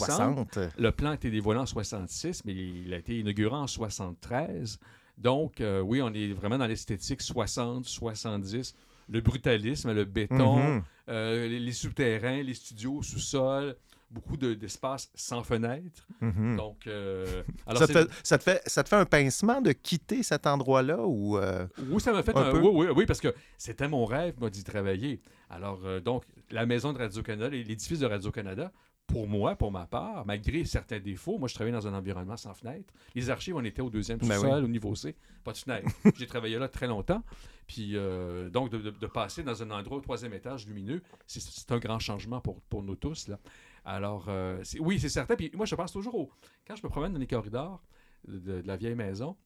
60. 0.53 0.59
Le 0.77 0.91
plan 0.91 1.09
a 1.11 1.15
été 1.15 1.31
dévoilé 1.31 1.59
en 1.59 1.65
66, 1.65 2.43
mais 2.45 2.66
il 2.85 2.93
a 2.93 2.97
été 2.97 3.19
inauguré 3.19 3.55
en 3.55 3.67
73. 3.67 4.79
Donc, 5.17 5.61
euh, 5.61 5.81
oui, 5.81 6.01
on 6.01 6.13
est 6.13 6.31
vraiment 6.33 6.57
dans 6.57 6.67
l'esthétique 6.67 7.21
60, 7.21 7.85
70. 7.85 8.75
Le 9.09 9.21
brutalisme, 9.21 9.93
le 9.93 10.05
béton, 10.05 10.57
Mhm. 10.75 10.83
euh, 11.09 11.47
les, 11.47 11.59
les 11.59 11.71
souterrains, 11.71 12.43
les 12.43 12.53
studios, 12.53 13.01
sous-sol, 13.01 13.75
beaucoup 14.11 14.37
de- 14.37 14.53
d'espaces 14.53 15.09
sans 15.15 15.43
fenêtres. 15.43 16.05
Mhm. 16.21 16.57
Donc, 16.57 16.85
euh, 16.87 17.41
alors 17.67 17.79
ça, 17.79 17.87
te 17.87 17.93
fait, 17.93 18.07
ça, 18.23 18.37
te 18.37 18.43
fait, 18.43 18.61
ça 18.65 18.83
te 18.83 18.89
fait 18.89 18.95
un 18.95 19.05
pincement 19.05 19.61
de 19.61 19.71
quitter 19.71 20.23
cet 20.23 20.45
endroit-là 20.45 20.99
ou 21.05 21.37
euh, 21.37 21.65
Oui, 21.89 22.01
ça 22.01 22.11
m'a 22.11 22.21
fait 22.21 22.35
Un 22.37 22.41
un. 22.49 22.51
peu? 22.51 22.59
Oui, 22.59 22.69
oui, 22.73 22.87
oui, 22.95 23.05
parce 23.05 23.21
que 23.21 23.33
c'était 23.57 23.87
mon 23.87 24.05
rêve, 24.05 24.35
moi, 24.39 24.49
d'y 24.49 24.63
travailler. 24.63 25.21
Alors, 25.49 25.79
euh, 25.85 25.99
donc, 26.01 26.23
la 26.51 26.65
maison 26.65 26.91
de 26.93 26.97
Radio-Canada, 26.99 27.49
l'édifice 27.49 27.99
de 27.99 28.05
Radio-Canada, 28.05 28.71
pour 29.07 29.25
moi, 29.27 29.55
pour 29.55 29.71
ma 29.71 29.85
part, 29.87 30.25
malgré 30.25 30.65
certains 30.65 30.99
défauts, 30.99 31.37
moi, 31.39 31.47
je 31.47 31.55
travaillais 31.55 31.75
dans 31.75 31.87
un 31.87 31.93
environnement 31.93 32.35
sans 32.37 32.53
fenêtre. 32.53 32.93
Les 33.15 33.29
archives, 33.29 33.55
on 33.55 33.63
était 33.63 33.81
au 33.81 33.89
deuxième 33.89 34.17
Ben 34.19 34.35
sous-sol, 34.35 34.59
oui. 34.59 34.65
au 34.65 34.67
niveau 34.67 34.93
C, 34.95 35.15
pas 35.45 35.53
de 35.53 35.57
fenêtre. 35.57 35.87
J'ai 36.17 36.27
travaillé 36.27 36.59
là 36.59 36.67
très 36.67 36.87
longtemps. 36.87 37.23
Puis, 37.67 37.95
euh, 37.95 38.49
donc, 38.49 38.69
de, 38.69 38.77
de- 38.77 38.91
de 38.91 39.07
passer 39.07 39.43
dans 39.43 39.63
un 39.63 39.71
endroit 39.71 39.97
au 39.97 40.01
troisième 40.01 40.33
étage 40.33 40.67
lumineux, 40.67 41.01
c'est- 41.25 41.71
un 41.71 41.79
grand 41.79 41.99
changement 41.99 42.41
pour, 42.41 42.61
pour 42.63 42.83
nous 42.83 42.95
tous. 42.95 43.27
Là. 43.29 43.39
Alors, 43.85 44.25
euh, 44.27 44.61
oui, 44.79 44.99
c'est 44.99 45.09
certain. 45.09 45.35
Puis, 45.35 45.51
moi, 45.55 45.65
je 45.65 45.75
pense 45.75 45.91
toujours 45.93 46.15
au. 46.15 46.29
Quand 46.67 46.75
je 46.75 46.83
me 46.83 46.89
promène 46.89 47.13
dans 47.13 47.19
les 47.19 47.27
corridors 47.27 47.81
de, 48.27 48.37
de 48.61 48.67
la 48.67 48.75
vieille 48.75 48.95
maison, 48.95 49.37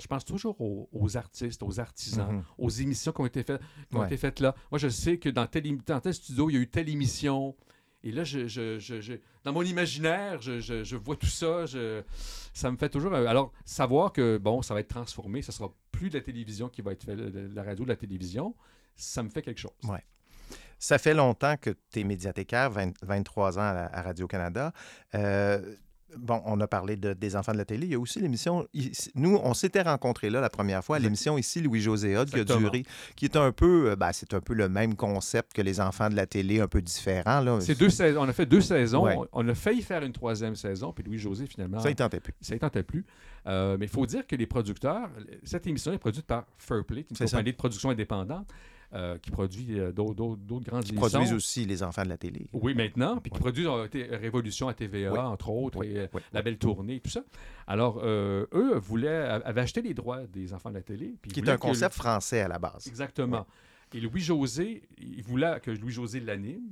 je 0.00 0.06
pense 0.08 0.24
toujours 0.24 0.60
aux, 0.60 0.88
aux 0.92 1.16
artistes, 1.16 1.62
aux 1.62 1.78
artisans, 1.78 2.36
Mhm. 2.36 2.42
aux 2.58 2.70
émissions 2.70 3.12
qui 3.12 3.20
ont 3.20 3.26
été 3.26 3.44
faites, 3.44 3.60
qui 3.88 3.96
ont 3.96 4.00
Ouais. 4.00 4.06
été 4.06 4.16
faites 4.16 4.40
là. 4.40 4.54
Moi, 4.72 4.78
je 4.80 4.88
sais 4.88 5.18
que 5.18 5.28
dans 5.28 5.46
tel, 5.46 5.62
dans 5.86 6.00
tel 6.00 6.12
studio, 6.12 6.50
il 6.50 6.54
y 6.54 6.56
a 6.56 6.60
eu 6.60 6.68
telle 6.68 6.88
émission. 6.88 7.54
Et 8.06 8.12
là, 8.12 8.22
je, 8.22 8.46
je- 8.46 8.78
je- 8.78 9.14
dans 9.42 9.52
mon 9.52 9.62
imaginaire, 9.62 10.40
je, 10.40 10.96
vois 10.96 11.16
tout 11.16 11.26
ça. 11.26 11.64
ça 12.52 12.70
me 12.70 12.76
fait 12.76 12.88
toujours. 12.88 13.12
euh, 13.14 13.26
Alors, 13.26 13.52
savoir 13.64 14.12
que, 14.12 14.38
bon, 14.38 14.62
ça 14.62 14.74
va 14.74 14.80
être 14.80 14.88
transformé, 14.88 15.42
ça 15.42 15.50
sera 15.52 15.72
plus 15.90 16.08
de 16.10 16.18
la 16.18 16.24
télévision 16.24 16.68
qui 16.68 16.82
va 16.82 16.92
être 16.92 17.02
fait, 17.04 17.16
de 17.16 17.30
de 17.30 17.54
la 17.54 17.62
radio, 17.64 17.84
de 17.84 17.90
la 17.90 17.96
télévision, 17.96 18.54
ça 18.94 19.22
me 19.24 19.28
fait 19.28 19.42
quelque 19.42 19.60
chose. 19.60 19.72
Ouais. 19.84 20.04
Ça 20.78 20.98
fait 20.98 21.14
longtemps 21.14 21.56
que 21.56 21.70
tu 21.90 22.00
es 22.00 22.04
médiathécaire, 22.04 22.70
20 22.70 22.92
23 23.02 23.58
ans 23.58 23.62
à 23.62 24.02
Radio-Canada. 24.02 24.72
Euh, 25.14 25.74
bon, 26.18 26.42
on 26.44 26.60
a 26.60 26.66
parlé 26.66 26.96
de- 26.96 27.12
des 27.12 27.36
enfants 27.36 27.52
de 27.52 27.58
la 27.58 27.64
télé. 27.64 27.86
Il 27.86 27.92
y 27.92 27.94
a 27.94 27.98
aussi 27.98 28.20
l'émission. 28.20 28.66
Nous, 29.14 29.38
on 29.42 29.54
s'était 29.54 29.82
rencontrés 29.82 30.30
là 30.30 30.40
la 30.40 30.50
première 30.50 30.84
fois 30.84 30.98
l'émission 30.98 31.38
ici, 31.38 31.60
Louis-José 31.60 32.16
Hod, 32.16 32.30
qui 32.30 32.40
a 32.40 32.44
duré, 32.44 32.84
qui 33.16 33.24
est 33.26 33.36
un 33.36 33.52
peu. 33.52 33.90
euh, 33.90 33.96
ben, 33.96 34.10
c'est 34.12 34.34
un 34.34 34.40
peu 34.40 34.54
le 34.54 34.68
même 34.68 34.94
concept 34.96 35.52
que 35.52 35.62
les 35.62 35.80
enfants 35.80 36.08
de 36.08 36.16
la 36.16 36.26
télé, 36.26 36.60
un 36.60 36.68
peu 36.68 36.82
différent. 36.82 37.40
Là. 37.40 37.60
C'est 37.60 37.78
deux 37.78 37.90
saisons. 37.90 38.22
On 38.22 38.28
a 38.28 38.32
fait 38.32 38.46
deux 38.46 38.60
saisons. 38.60 39.04
Ouais. 39.04 39.16
On, 39.32 39.46
a 39.48 39.54
failli 39.54 39.82
faire 39.82 40.02
une 40.02 40.12
troisième 40.12 40.56
saison. 40.56 40.92
Puis 40.92 41.04
Louis-José, 41.04 41.46
finalement. 41.46 41.80
Ça, 41.80 41.90
il 41.90 41.96
tentait 41.96 42.20
plus. 42.20 42.34
Ça 42.40 42.54
ne 42.54 42.58
tentait 42.60 42.82
plus. 42.82 43.04
Euh, 43.46 43.76
mais 43.78 43.86
il 43.86 43.90
faut 43.90 44.06
dire 44.06 44.26
que 44.26 44.34
les 44.36 44.46
producteurs, 44.46 45.08
cette 45.44 45.66
émission 45.66 45.92
est 45.92 45.98
produite 45.98 46.26
par 46.26 46.46
Fairplay, 46.58 47.04
qui 47.04 47.14
est 47.14 47.20
une 47.20 47.26
ça. 47.28 47.36
compagnie 47.36 47.52
de 47.52 47.56
production 47.56 47.90
indépendante 47.90 48.48
euh, 48.92 49.18
qui 49.18 49.30
produit 49.30 49.78
euh, 49.80 49.92
d'autres- 49.92 50.14
grandes 50.14 50.84
Ils 50.86 50.90
émissions. 50.92 50.94
produisent 50.94 51.32
aussi 51.32 51.64
les 51.64 51.82
enfants 51.82 52.04
de 52.04 52.08
la 52.08 52.16
télé. 52.16 52.46
Oui, 52.52 52.74
maintenant. 52.74 53.18
Puis 53.18 53.30
qui 53.30 53.38
produisent 53.38 53.66
euh, 53.66 53.88
Révolution 54.12 54.68
à 54.68 54.74
TVA, 54.74 55.12
Oui. 55.12 55.18
entre 55.18 55.50
autres, 55.50 55.78
Oui, 55.78 55.88
et 55.88 56.08
oui, 56.12 56.20
La 56.32 56.42
Belle 56.42 56.58
Tournée, 56.58 57.00
tout 57.00 57.10
ça. 57.10 57.22
Alors, 57.66 58.00
euh, 58.02 58.46
eux 58.54 58.76
voulaient, 58.78 59.08
avaient 59.44 59.60
acheté 59.62 59.82
les 59.82 59.94
droits 59.94 60.26
des 60.26 60.52
enfants 60.54 60.70
de 60.70 60.74
la 60.76 60.82
télé. 60.82 61.14
puis 61.20 61.30
Qui 61.32 61.40
est 61.40 61.48
un 61.48 61.56
que- 61.56 61.62
concept 61.62 61.94
français 61.94 62.40
à 62.40 62.48
la 62.48 62.58
base. 62.58 62.86
Exactement. 62.86 63.46
Et 63.94 64.00
Louis-José, 64.00 64.82
il 64.98 65.22
voulait 65.22 65.58
que 65.60 65.70
Louis-José 65.70 66.20
l'anime. 66.20 66.70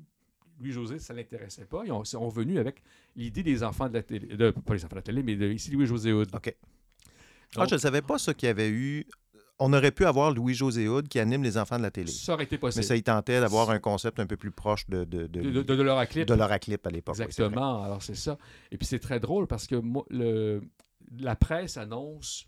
Louis-José, 0.61 0.98
ça 1.00 1.12
ne 1.14 1.18
l'intéressait 1.18 1.64
pas. 1.64 1.83
Ils 1.85 1.92
ont- 1.92 2.05
sont 2.05 2.29
venus 2.29 2.59
avec 2.59 2.83
l'idée 3.16 3.42
des 3.42 3.62
enfants 3.64 3.88
de 3.88 3.94
la 3.94 4.03
télé. 4.03 4.37
De, 4.37 4.50
pas 4.50 4.74
les 4.74 4.85
enfants 4.85 4.94
de 4.94 5.00
la 5.00 5.03
télé, 5.03 5.22
mais 5.22 5.35
de, 5.37 5.46
ici 5.53 5.70
Louis-José 5.72 6.12
Hood. 6.12 6.29
OK. 6.35 6.55
Ah, 7.57 7.61
Donc, 7.61 7.68
je 7.70 7.74
ne 7.74 7.79
savais 7.81 8.03
pas 8.03 8.18
ça 8.18 8.35
qu'il 8.35 8.46
y 8.46 8.50
avait 8.50 8.68
eu. 8.70 9.05
On 9.60 9.72
aurait 9.72 9.92
pu 9.92 10.04
avoir 10.04 10.32
Louis-José 10.32 10.88
Hood 10.88 11.06
qui 11.08 11.20
anime 11.20 11.42
les 11.44 11.56
enfants 11.58 11.76
de 11.78 11.82
la 11.82 11.90
télé. 11.92 12.10
Ça 12.10 12.34
aurait 12.34 12.42
été 12.44 12.56
Mais 12.56 12.60
possible. 12.60 12.84
ça, 12.84 12.96
il 12.96 13.02
tentait 13.04 13.40
d'avoir 13.40 13.70
un 13.70 13.78
concept 13.78 14.18
un 14.18 14.26
peu 14.26 14.36
plus 14.36 14.50
proche 14.50 14.88
de, 14.88 15.04
de, 15.04 15.26
de, 15.28 15.62
de, 15.62 15.82
l'Euraclip 15.82 16.84
à 16.86 16.90
l'époque. 16.90 17.14
oui. 17.18 17.24
Exactement. 17.24 17.84
Alors, 17.84 18.02
c'est 18.02 18.16
ça. 18.16 18.36
Et 18.72 18.78
puis, 18.78 18.86
c'est 18.86 18.98
très 18.98 19.20
drôle 19.20 19.46
parce 19.46 19.66
que 19.68 19.76
moi, 19.76 20.04
le, 20.10 20.60
la 21.18 21.36
presse 21.36 21.76
annonce 21.76 22.46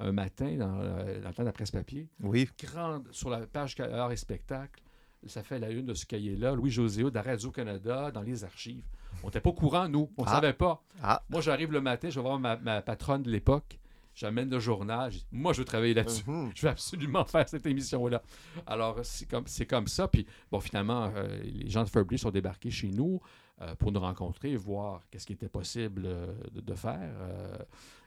un 0.00 0.12
matin, 0.12 0.56
dans, 0.58 0.78
euh, 0.80 1.20
dans 1.20 1.28
le 1.28 1.34
temps 1.34 1.42
de 1.42 1.46
la 1.48 1.52
presse 1.52 1.70
papier, 1.70 2.08
Oui, 2.20 2.48
grande, 2.62 3.06
sur 3.12 3.28
la 3.30 3.46
page 3.46 3.74
art 3.80 4.12
et 4.12 4.16
spectacle, 4.16 4.82
ça 5.26 5.42
fait 5.42 5.58
la 5.58 5.70
une 5.70 5.86
de 5.86 5.94
ce 5.94 6.06
cahier-là, 6.06 6.54
Louis-José 6.54 7.02
Hood 7.02 7.16
à 7.16 7.22
Radio-Canada, 7.22 8.10
dans 8.12 8.22
les 8.22 8.44
archives. 8.44 8.84
On 9.22 9.26
n'était 9.26 9.40
pas 9.40 9.50
au 9.50 9.54
courant, 9.54 9.88
nous. 9.88 10.10
On 10.16 10.22
ne 10.24 10.28
Ah. 10.28 10.32
savait 10.34 10.52
pas. 10.52 10.82
Ah. 11.02 11.22
Moi, 11.30 11.40
j'arrive 11.40 11.72
le 11.72 11.80
matin, 11.80 12.08
je 12.10 12.16
vais 12.18 12.22
voir 12.22 12.38
ma, 12.38 12.56
ma 12.56 12.80
patronne 12.82 13.22
de 13.22 13.30
l'époque. 13.30 13.78
J'amène 14.16 14.48
le 14.50 14.58
journal. 14.58 15.12
je 15.12 15.18
dis, 15.18 15.26
moi, 15.30 15.52
je 15.52 15.58
veux 15.58 15.64
travailler 15.64 15.94
là-dessus. 15.94 16.24
Mhm. 16.26 16.50
Je 16.54 16.62
veux 16.62 16.70
absolument 16.70 17.24
faire 17.26 17.48
cette 17.48 17.66
émission-là. 17.66 18.22
Alors, 18.66 18.98
c'est 19.04 19.28
comme, 19.28 19.46
c'est 19.46 19.66
comme 19.66 19.86
ça. 19.86 20.08
Puis, 20.08 20.26
bon, 20.50 20.58
finalement, 20.58 21.12
euh, 21.14 21.38
les 21.44 21.68
gens 21.68 21.84
de 21.84 21.88
Fairplay 21.90 22.16
sont 22.16 22.30
débarqués 22.30 22.70
chez 22.70 22.88
nous 22.88 23.20
euh, 23.60 23.74
pour 23.76 23.92
nous 23.92 24.00
rencontrer, 24.00 24.56
voir 24.56 25.02
qu'est-ce 25.10 25.26
qui 25.26 25.34
était 25.34 25.48
possible 25.50 26.02
euh, 26.06 26.26
de, 26.50 26.60
de 26.62 26.74
faire, 26.74 27.10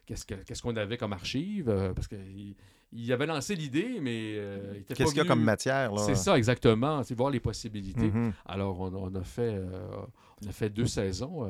qu'est-ce, 0.06 0.26
que- 0.26 0.34
qu'est-ce 0.36 0.62
qu'on 0.64 0.76
avait 0.76 0.98
comme 0.98 1.14
archive, 1.14 1.66
parce 1.96 2.08
qu'il 2.08 2.56
il 2.92 3.14
avait 3.14 3.28
lancé 3.28 3.54
l'idée, 3.56 4.00
mais 4.02 4.34
euh, 4.36 4.72
il 4.74 4.82
était 4.82 4.96
Qu'est-ce 4.96 5.10
qu'il 5.12 5.20
y 5.20 5.26
a 5.26 5.26
comme 5.28 5.44
matière? 5.44 5.92
là? 5.94 6.02
C'est 6.02 6.16
ça, 6.16 6.36
exactement. 6.36 7.04
C'est 7.04 7.14
voir 7.14 7.30
les 7.30 7.40
possibilités. 7.40 8.10
Mhm. 8.10 8.34
Alors, 8.48 8.80
on, 8.80 8.92
on 8.96 9.14
a 9.14 9.24
fait, 9.24 9.54
euh, 9.54 9.70
on 10.44 10.50
a 10.50 10.52
fait 10.52 10.72
deux 10.72 10.88
saisons. 10.88 11.46
euh, 11.46 11.50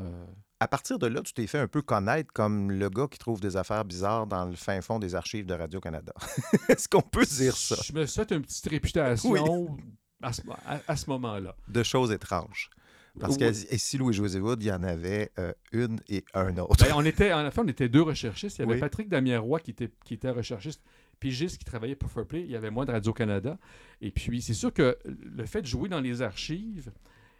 À 0.61 0.67
partir 0.67 0.99
de 0.99 1.07
là, 1.07 1.21
tu 1.21 1.31
t'es 1.33 1.47
fait 1.47 1.59
un 1.59 1.67
peu 1.67 1.81
connaître 1.81 2.33
comme 2.33 2.69
le 2.71 2.89
gars 2.89 3.07
qui 3.09 3.17
trouve 3.17 3.39
des 3.39 3.55
affaires 3.55 3.85
bizarres 3.85 4.27
dans 4.27 4.45
le 4.45 4.55
fin 4.55 4.81
fond 4.81 4.99
des 4.99 5.15
archives 5.15 5.45
de 5.45 5.53
Radio-Canada. 5.53 6.13
Est-ce 6.69 6.89
qu'on 6.89 7.01
peut 7.01 7.25
dire 7.25 7.55
ça? 7.55 7.75
Je 7.81 7.93
me 7.93 8.05
fait 8.05 8.29
une 8.31 8.41
petite 8.41 8.67
réputation 8.67 9.31
Oui. 9.31 9.39
à 10.21 10.33
ce, 10.33 11.09
moment-là. 11.09 11.55
De 11.69 11.81
choses 11.81 12.11
étranges. 12.11 12.69
Parce 13.19 13.35
Oui. 13.35 13.39
que 13.39 13.73
ici, 13.73 13.97
Louis-José 13.97 14.39
Wood, 14.41 14.61
il 14.61 14.67
y 14.67 14.71
en 14.71 14.83
avait 14.83 15.31
euh, 15.39 15.53
une 15.71 15.99
et 16.09 16.25
un 16.33 16.57
autre? 16.57 16.85
Ben, 16.85 16.93
on 16.95 17.05
était, 17.05 17.31
en 17.31 17.49
fait, 17.49 17.61
on 17.61 17.67
était 17.67 17.87
deux 17.89 18.01
recherchistes. 18.01 18.57
Il 18.57 18.61
y 18.61 18.63
avait 18.65 18.73
Oui. 18.73 18.79
Patrick 18.81 19.07
Damien-Roy 19.07 19.61
qui 19.61 19.71
était, 19.71 19.89
qui 20.03 20.15
était 20.15 20.29
recherchiste, 20.29 20.81
pigiste 21.21 21.57
qui 21.57 21.65
travaillait 21.65 21.95
pour 21.95 22.11
Fairplay. 22.11 22.41
Il 22.41 22.51
y 22.51 22.55
avait 22.57 22.69
moi 22.69 22.85
de 22.85 22.91
Radio-Canada. 22.91 23.57
Et 24.01 24.11
puis, 24.11 24.41
c'est 24.41 24.53
sûr 24.53 24.73
que 24.73 24.97
le 25.05 25.45
fait 25.45 25.61
de 25.61 25.67
jouer 25.67 25.87
dans 25.87 26.01
les 26.01 26.21
archives, 26.21 26.91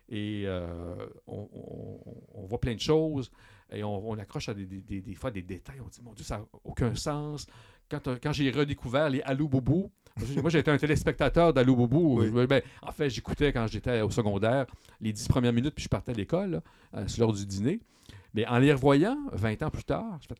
et 0.09 0.43
euh, 0.45 0.95
on, 1.27 1.47
on- 1.53 1.99
on 2.33 2.45
voit 2.45 2.59
plein 2.59 2.73
de 2.75 2.79
choses, 2.79 3.31
et 3.71 3.83
on, 3.83 4.09
on 4.09 4.17
accroche 4.17 4.49
à 4.49 4.53
des, 4.53 4.65
des- 4.65 4.81
des- 4.81 5.01
des 5.01 5.13
fois 5.15 5.31
des 5.31 5.41
détails. 5.43 5.79
On 5.85 5.87
dit, 5.87 6.01
mon 6.03 6.13
Dieu, 6.13 6.23
ça 6.25 6.39
n'a 6.39 6.45
aucun 6.63 6.95
sens. 6.95 7.45
Quand, 7.89 8.07
euh, 8.07 8.17
quand 8.21 8.31
j'ai 8.33 8.49
redécouvert 8.51 9.09
les 9.09 9.21
Allô 9.21 9.47
Bobo, 9.47 9.91
Moi, 10.41 10.49
j'étais 10.49 10.69
un 10.71 10.77
téléspectateur 10.77 11.53
d'Allô 11.53 11.75
Boubou. 11.77 12.21
Ben, 12.47 12.61
en 12.81 12.91
fait, 12.91 13.09
j'écoutais 13.09 13.53
quand 13.53 13.67
j'étais 13.67 14.01
au 14.01 14.09
secondaire 14.09 14.65
les 14.99 15.13
dix 15.13 15.27
premières 15.29 15.53
minutes, 15.53 15.73
puis 15.75 15.83
je 15.85 15.89
partais 15.89 16.11
à 16.11 16.15
l'école, 16.15 16.49
là, 16.51 16.61
euh, 16.95 17.03
c'est 17.07 17.19
l'heure 17.19 17.31
du 17.31 17.45
dîner. 17.45 17.79
Mais 18.33 18.45
en 18.47 18.57
les 18.57 18.73
revoyant, 18.73 19.17
20 19.31 19.63
ans 19.63 19.69
plus 19.69 19.83
tard, 19.85 20.17
je 20.21 20.27
fais 20.27 20.35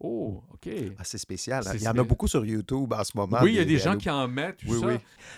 Oh, 0.00 0.42
OK. 0.52 0.68
Ah, 0.98 1.04
c'est 1.04 1.18
spécial. 1.18 1.62
hein. 1.66 1.72
Il 1.74 1.82
y 1.82 1.88
en 1.88 1.96
a 1.96 2.02
beaucoup 2.02 2.26
sur 2.26 2.44
YouTube 2.44 2.92
en 2.92 3.04
ce 3.04 3.16
moment. 3.16 3.38
Oui, 3.42 3.52
il 3.52 3.54
y 3.56 3.58
a 3.60 3.64
des 3.64 3.74
des 3.74 3.78
gens 3.78 3.96
qui 3.96 4.10
en 4.10 4.26
mettent, 4.28 4.58
tout 4.58 4.66
Oui, 4.68 4.80
ça. 4.80 4.86
oui. 4.86 4.94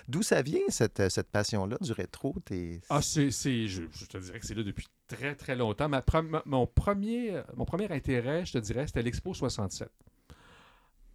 D'où 0.09 0.23
ça 0.23 0.43
vient, 0.43 0.61
cette, 0.69 1.09
cette 1.11 1.29
passion-là 1.31 1.77
du 1.81 1.93
rétro? 1.93 2.35
Ah, 2.89 3.01
c'est, 3.03 3.31
je, 3.31 3.83
je 3.93 4.05
te 4.07 4.17
dirais 4.19 4.41
que 4.41 4.47
c'est 4.47 4.55
là 4.55 4.63
depuis 4.63 4.87
très, 5.09 5.35
très 5.35 5.55
longtemps. 5.57 5.89
Ma- 5.89 6.03
mon, 6.47 6.67
premier, 6.67 7.41
mon 7.55 7.65
premier 7.67 7.91
intérêt, 7.93 8.45
je 8.47 8.55
te 8.55 8.59
dirais, 8.59 8.87
c'était 8.87 9.03
l'Expo 9.03 9.35
67. 9.35 9.89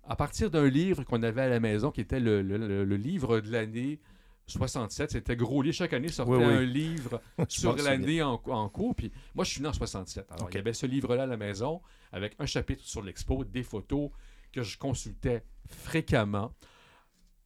À 0.08 0.16
partir 0.16 0.50
d'un 0.50 0.68
livre 0.70 1.04
qu'on 1.04 1.22
avait 1.24 1.42
à 1.42 1.50
la 1.50 1.60
maison, 1.60 1.92
qui 1.92 2.02
était 2.02 2.20
le, 2.20 2.42
le- 2.42 2.58
le- 2.58 2.86
le 2.86 2.96
livre 2.98 3.40
de 3.40 3.52
l'année 3.52 4.00
67, 4.48 5.12
c'était 5.12 5.36
gros 5.36 5.62
livre. 5.62 5.76
Chaque 5.76 5.94
année 5.94 6.10
sortait 6.10 6.34
Oui, 6.34 6.44
oui. 6.46 6.54
un 6.54 6.62
livre 6.62 7.22
sur 7.48 7.76
l'année 7.76 8.22
en, 8.22 8.42
en 8.48 8.70
cours. 8.70 8.96
Puis 8.96 9.12
moi, 9.36 9.46
je 9.46 9.52
suis 9.52 9.62
né 9.62 9.68
en 9.68 9.74
67. 9.74 10.26
Alors, 10.32 10.46
OK. 10.46 10.54
il 10.54 10.58
y 10.58 10.60
avait 10.60 10.74
ce 10.74 10.86
livre-là 10.86 11.24
à 11.24 11.28
la 11.28 11.38
maison, 11.38 11.82
avec 12.12 12.36
un 12.40 12.46
chapitre 12.46 12.84
sur 12.84 13.02
l'expo, 13.02 13.44
des 13.46 13.64
photos 13.64 14.10
que 14.52 14.62
je 14.64 14.78
consultais 14.78 15.44
fréquemment. 15.68 16.54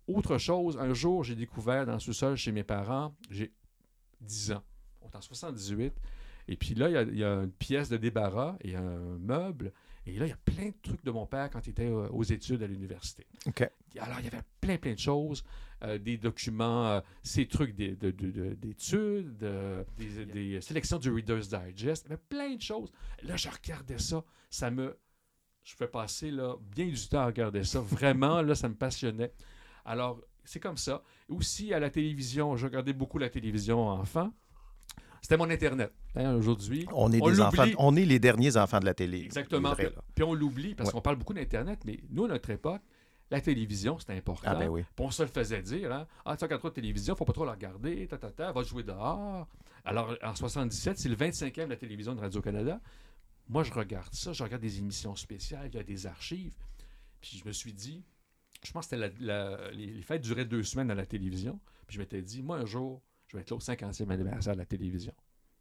Autre 0.08 0.38
chose, 0.38 0.78
un 0.78 0.94
jour, 0.94 1.24
j'ai 1.24 1.36
découvert 1.36 1.86
dans 1.86 1.94
le 1.94 2.00
sous-sol 2.00 2.36
chez 2.38 2.52
mes 2.52 2.64
parents, 2.64 3.16
j'ai 3.30 3.52
10 4.22 4.52
ans. 4.54 4.64
On 5.02 5.08
est 5.10 5.16
en 5.16 5.22
78. 5.22 5.94
Et 6.48 6.56
puis 6.58 6.76
là, 6.76 6.90
il 6.90 6.94
y 6.94 6.98
a- 6.98 7.02
il 7.04 7.18
y, 7.18 7.24
a 7.24 7.42
une 7.44 7.52
pièce 7.52 7.90
de 7.90 7.98
débarras 7.98 8.56
et 8.62 8.76
un 8.76 9.18
meuble. 9.20 9.74
Et 10.08 10.18
là, 10.20 10.26
il 10.26 10.30
y 10.30 10.34
a 10.34 10.38
plein 10.38 10.68
de 10.68 10.76
trucs 10.84 11.04
de 11.04 11.12
mon 11.12 11.26
père 11.26 11.50
quand 11.50 11.66
il 11.66 11.72
était 11.72 11.88
euh, 11.90 12.08
aux 12.10 12.24
études 12.24 12.62
à 12.62 12.68
l'université. 12.68 13.26
OK. 13.48 13.68
Alors, 14.00 14.20
il 14.20 14.26
y 14.26 14.28
avait 14.28 14.44
plein, 14.62 14.78
plein 14.78 14.94
de 14.94 15.00
choses. 15.00 15.44
euh, 15.84 15.98
des 15.98 16.18
documents, 16.18 16.88
euh, 16.88 17.02
ces 17.22 17.48
trucs 17.48 17.76
des- 17.76 17.96
de- 17.98 18.10
de- 18.12 18.32
de- 18.32 18.54
d'études, 18.54 19.44
euh, 19.44 19.84
des, 19.98 20.26
des 20.26 20.62
sélections 20.62 20.98
du 20.98 21.12
Reader's 21.12 21.50
Digest. 21.50 22.06
Il 22.06 22.12
y 22.12 22.14
avait 22.14 22.22
plein 22.30 22.56
de 22.56 22.62
choses. 22.62 22.92
Là, 23.24 23.36
je 23.36 23.50
regardais 23.50 23.98
ça. 23.98 24.24
Ça 24.50 24.72
me... 24.72 24.98
Je 25.64 25.76
fais 25.76 25.88
passer 25.88 26.32
là, 26.32 26.56
bien 26.76 26.86
du 26.88 27.08
temps 27.10 27.20
à 27.20 27.26
regarder 27.26 27.64
ça. 27.66 27.82
Vraiment, 27.82 28.42
là, 28.42 28.56
ça 28.56 28.70
me 28.70 28.76
passionnait. 28.76 29.34
Alors, 29.84 30.22
c'est 30.46 30.60
comme 30.62 30.78
ça. 30.78 31.04
Aussi, 31.28 31.74
à 31.74 31.80
la 31.80 31.90
télévision, 31.90 32.56
je 32.56 32.68
regardais 32.68 32.94
beaucoup 32.94 33.18
la 33.18 33.30
télévision 33.30 33.88
enfant. 33.90 34.32
C'était 35.26 35.38
mon 35.38 35.50
Internet. 35.50 35.92
Hein, 36.16 36.36
Aujourd'hui, 36.36 36.86
On 36.94 37.12
est, 37.12 37.14
des 37.14 37.20
l'oublie. 37.32 37.42
enfants, 37.42 37.66
on 37.80 37.96
est 37.96 38.06
les 38.06 38.20
derniers 38.20 38.58
enfants 38.58 38.80
de 38.80 38.86
la 38.86 38.94
télé. 38.94 39.22
Exactement. 39.24 39.74
Puis, 40.14 40.24
on 40.24 40.36
l'oublie 40.36 40.76
parce 40.76 40.90
Ouais. 40.90 40.94
qu'on 40.94 41.02
parle 41.02 41.16
beaucoup 41.16 41.34
d'Internet, 41.34 41.80
mais 41.84 42.00
nous, 42.12 42.26
à 42.26 42.28
notre 42.28 42.48
époque, 42.52 42.84
la 43.32 43.42
télévision, 43.42 43.98
c'était 43.98 44.14
important. 44.14 44.44
Ah, 44.52 44.54
ben 44.54 44.68
oui. 44.70 44.84
Puis 44.96 45.04
on 45.04 45.10
se 45.10 45.24
le 45.24 45.30
faisait 45.30 45.64
dire. 45.64 45.92
Hein? 45.92 46.06
Ah, 46.26 46.38
tu 46.38 46.44
regardes 46.44 46.60
trop 46.62 46.70
de 46.70 46.76
télévision, 46.76 47.16
faut 47.16 47.26
pas 47.26 47.34
trop 47.34 47.44
la 47.44 47.54
regarder, 47.54 48.06
ta, 48.06 48.20
ta, 48.20 48.30
ta, 48.30 48.52
va 48.52 48.62
jouer 48.62 48.84
dehors. 48.84 49.48
Alors, 49.84 50.16
en 50.22 50.36
77, 50.36 51.00
c'est 51.00 51.10
le 51.10 51.16
25e 51.16 51.66
de 51.66 51.70
la 51.72 51.76
télévision 51.76 52.14
de 52.14 52.22
Radio-Canada. 52.22 52.80
Moi, 53.50 53.64
je 53.64 53.74
regarde 53.74 54.14
ça, 54.14 54.32
je 54.32 54.44
regarde 54.44 54.62
des 54.62 54.78
émissions 54.78 55.16
spéciales, 55.16 55.70
il 55.74 55.76
y 55.76 55.80
a 55.80 55.84
des 55.84 56.06
archives. 56.06 56.54
Puis 57.20 57.42
je 57.44 57.48
me 57.48 57.52
suis 57.52 57.74
dit, 57.74 58.04
je 58.64 58.72
pense 58.72 58.86
que 58.88 58.96
c'était 58.96 59.10
la- 59.24 59.56
la- 59.58 59.72
les, 59.72 59.88
les 59.88 60.02
fêtes 60.04 60.22
duraient 60.22 60.46
deux 60.46 60.62
semaines 60.62 60.92
à 60.92 60.96
la 60.96 61.08
télévision. 61.08 61.60
Puis 61.88 61.96
je 61.96 62.00
m'étais 62.00 62.22
dit, 62.22 62.44
moi, 62.44 62.58
un 62.58 62.66
jour, 62.68 63.02
je 63.36 63.40
vais 63.40 63.42
être 63.42 63.50
là 63.52 63.58
au 63.58 63.60
50e 63.60 64.10
anniversaire 64.10 64.54
de 64.54 64.60
la 64.60 64.66
télévision. 64.66 65.14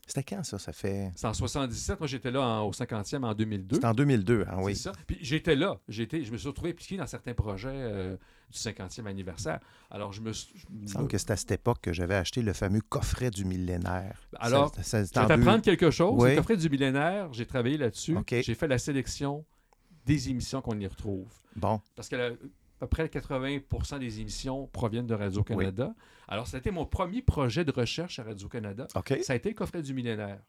C'était 0.07 0.23
quand 0.23 0.45
ça? 0.45 0.59
Ça 0.59 0.73
fait. 0.75 1.11
C'est 1.17 1.27
en 1.27 1.33
77. 1.33 1.99
Moi, 1.99 2.07
j'étais 2.07 2.31
là 2.31 2.43
en- 2.43 2.67
au 2.69 2.73
50e 2.73 3.25
en 3.25 3.33
2002. 3.35 3.77
C'était 3.77 3.87
en 3.87 3.95
2002, 3.95 4.45
hein, 4.51 4.59
oui. 4.61 4.77
C'est 4.77 4.83
ça. 4.83 4.93
Puis 5.07 5.17
j'étais 5.23 5.57
là. 5.57 5.81
J'étais, 5.89 6.23
je 6.23 6.31
me 6.31 6.37
suis 6.37 6.47
retrouvé 6.47 6.71
impliqué 6.73 6.99
dans 6.99 7.07
certains 7.07 7.33
projets 7.33 7.71
euh, 7.73 8.15
du 8.53 8.59
50e 8.59 9.07
anniversaire. 9.07 9.61
Alors, 9.91 10.13
je 10.13 10.21
me 10.21 10.33
suis. 10.35 10.63
Il 10.71 10.83
me- 10.83 10.87
semble 10.89 11.09
que 11.09 11.17
c'est 11.17 11.31
à 11.31 11.37
cette 11.37 11.53
époque 11.53 11.79
que 11.81 11.95
j'avais 11.95 12.17
acheté 12.17 12.43
le 12.43 12.53
fameux 12.53 12.83
coffret 12.83 13.31
du 13.31 13.47
millénaire. 13.47 14.29
Alors, 14.39 14.75
Ça- 14.75 14.83
ça- 14.83 14.99
je 14.99 15.03
vais 15.05 15.27
deux- 15.27 15.29
t'apprendre 15.43 15.63
quelque 15.63 15.91
chose. 15.91 16.23
Oui. 16.23 16.31
Le 16.33 16.37
coffret 16.37 16.59
du 16.59 16.69
millénaire, 16.69 17.33
j'ai 17.33 17.47
travaillé 17.47 17.79
là-dessus. 17.79 18.15
J'ai 18.31 18.55
fait 18.55 18.69
la 18.69 18.79
sélection 18.79 19.43
des 20.05 20.29
émissions 20.29 20.61
qu'on 20.61 20.79
y 20.79 20.87
retrouve. 20.87 21.33
Bon, 21.57 21.81
Parce 21.97 22.11
que 22.11 22.17
la- 22.17 22.31
à 22.81 22.87
peu 22.87 22.89
près 22.89 23.09
80 23.09 23.99
des 23.99 24.21
émissions 24.21 24.67
proviennent 24.69 25.07
de 25.07 25.15
Radio-Canada. 25.15 25.95
Alors, 26.29 26.47
ça 26.47 26.57
a 26.57 26.61
été 26.61 26.71
mon 26.71 26.87
premier 26.87 27.23
projet 27.23 27.65
de 27.65 27.71
recherche 27.73 28.19
à 28.19 28.25
Radio-Canada. 28.25 28.89
Ça 29.23 29.33
a 29.33 29.37
été 29.37 29.51
le 29.51 29.55
coffret 29.55 29.83
du 29.83 29.95
millénaire. 29.95 30.41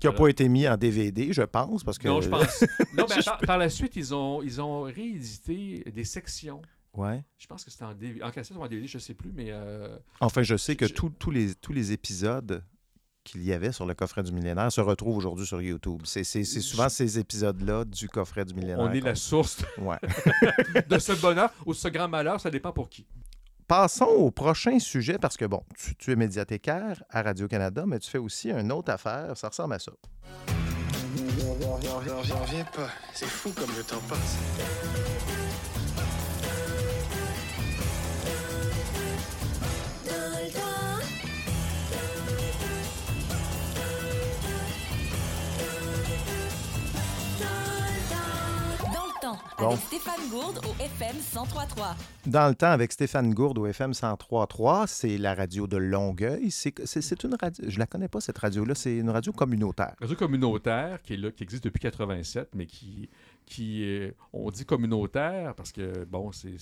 Qui 0.00 0.06
n'a 0.08 0.12
pas 0.12 0.28
été 0.28 0.48
mis 0.48 0.66
en 0.68 0.76
DVD, 0.76 1.32
je 1.32 1.42
pense, 1.42 1.84
parce 1.84 1.98
que. 1.98 2.08
Non, 2.08 2.20
je 2.20 2.28
pense. 2.28 2.64
Non, 2.96 3.06
par, 3.06 3.38
par 3.38 3.58
la 3.58 3.68
suite, 3.68 3.96
ils 3.96 4.14
ont, 4.14 4.42
ils 4.42 4.60
ont 4.60 4.82
réédité 4.82 5.84
des 5.94 6.04
sections. 6.04 6.62
Ouais. 6.92 7.24
Je 7.38 7.46
pense 7.46 7.64
que 7.64 7.70
c'était 7.70 7.84
en, 7.84 7.94
DVD 7.94 8.22
en 8.22 8.30
cassette 8.30 8.56
ou 8.56 8.62
en 8.62 8.68
DVD, 8.68 8.86
je 8.86 8.98
ne 8.98 9.00
sais 9.02 9.14
plus, 9.14 9.32
mais 9.32 9.48
euh, 9.50 9.96
Enfin, 10.20 10.42
je 10.42 10.56
sais 10.56 10.76
que 10.76 10.86
Je- 10.86 10.94
les, 11.30 11.54
tous 11.54 11.72
les 11.72 11.92
épisodes 11.92 12.62
qu'il 13.24 13.42
y 13.42 13.52
avait 13.52 13.72
sur 13.72 13.86
le 13.86 13.94
coffret 13.94 14.22
du 14.22 14.32
millénaire 14.32 14.70
se 14.70 14.80
retrouvent 14.80 15.16
aujourd'hui 15.16 15.46
sur 15.46 15.60
YouTube. 15.62 16.02
C'est 16.04 16.22
c'est- 16.24 16.44
c'est 16.44 16.60
souvent 16.60 16.88
ces 16.88 17.18
épisodes-là 17.18 17.84
du 17.84 18.08
coffret 18.08 18.44
du 18.44 18.54
millénaire. 18.54 18.78
on 18.80 18.92
est 18.92 19.00
la 19.00 19.14
source 19.14 19.58
Ouais. 19.78 19.96
de 20.88 20.98
ce 20.98 21.12
bonheur 21.12 21.50
ou 21.66 21.72
de 21.72 21.78
ce 21.78 21.88
grand 21.88 22.08
malheur, 22.08 22.40
ça 22.40 22.50
dépend 22.50 22.72
pour 22.72 22.88
qui. 22.88 23.06
Passons 23.66 24.04
au 24.04 24.30
prochain 24.30 24.78
sujet 24.78 25.16
parce 25.18 25.38
que, 25.38 25.46
bon, 25.46 25.62
tu, 25.78 25.94
tu 25.96 26.12
es 26.12 26.16
médiathécaire 26.16 27.02
à 27.08 27.22
Radio-Canada, 27.22 27.84
mais 27.86 27.98
tu 27.98 28.10
fais 28.10 28.18
aussi 28.18 28.50
une 28.50 28.70
autre 28.70 28.92
affaire. 28.92 29.34
Ça 29.36 29.48
ressemble 29.48 29.72
à 29.74 29.78
ça. 29.78 29.92
J'en 31.82 32.38
reviens 32.42 32.64
pas. 32.64 32.88
C'est 33.14 33.24
fou 33.26 33.50
comme 33.56 33.70
le 33.76 33.82
temps 33.82 34.00
passe. 34.08 34.36
Bon. 49.58 49.68
avec 49.68 49.78
Stéphane 49.80 50.28
Gourde 50.30 50.58
au 50.64 50.82
FM 50.82 51.16
1033. 51.16 51.96
Dans 52.26 52.48
le 52.48 52.54
temps, 52.54 52.70
avec 52.70 52.90
Stéphane 52.92 53.32
Gourde 53.32 53.58
au 53.58 53.66
FM 53.66 53.92
103.3, 53.92 54.86
c'est 54.88 55.16
la 55.16 55.34
radio 55.34 55.66
de 55.66 55.76
Longueuil. 55.76 56.50
C'est 56.50 57.24
une 57.24 57.36
radio. 57.40 57.64
Je 57.68 57.78
la 57.78 57.86
connais 57.86 58.08
pas, 58.08 58.20
cette 58.20 58.38
radio-là. 58.38 58.74
C'est 58.74 58.96
une 58.96 59.10
radio 59.10 59.32
communautaire. 59.32 59.94
Radio 60.00 60.16
communautaire 60.16 61.00
qui 61.02 61.14
est 61.14 61.16
là, 61.18 61.30
qui 61.30 61.44
existe 61.44 61.64
depuis 61.64 61.78
87, 61.80 62.48
mais 62.54 62.66
qui, 62.66 63.08
qui 63.46 63.84
est- 63.84 64.14
on 64.32 64.50
dit 64.50 64.64
communautaire 64.64 65.54
parce 65.54 65.70
que, 65.70 66.04
bon, 66.04 66.32
c'est 66.32 66.58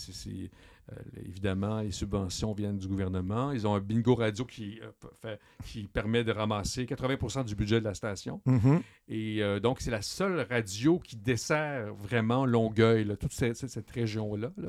évidemment, 1.25 1.81
les 1.81 1.91
subventions 1.91 2.53
viennent 2.53 2.79
du 2.79 2.89
gouvernement. 2.89 3.53
Ils 3.53 3.67
ont 3.67 3.75
un 3.75 3.81
bingo 3.81 4.15
radio 4.15 4.45
qui, 4.45 4.81
euh, 4.83 4.91
p- 5.01 5.09
fait- 5.21 5.41
qui 5.67 5.89
permet 5.89 6.25
de 6.25 6.33
ramasser 6.33 6.87
80% 6.87 7.45
du 7.45 7.55
budget 7.55 7.81
de 7.81 7.85
la 7.85 7.95
station. 7.95 8.41
Mhm. 8.47 8.81
Et 9.09 9.43
euh, 9.43 9.61
donc, 9.61 9.81
c'est 9.81 9.91
la 9.91 10.03
seule 10.03 10.47
radio 10.49 10.99
qui 10.99 11.17
dessert 11.17 11.95
vraiment 11.95 12.47
Longueuil, 12.47 13.05
là, 13.05 13.17
toute 13.17 13.33
cette, 13.33 13.57
région-là. 13.91 14.53
là. 14.57 14.69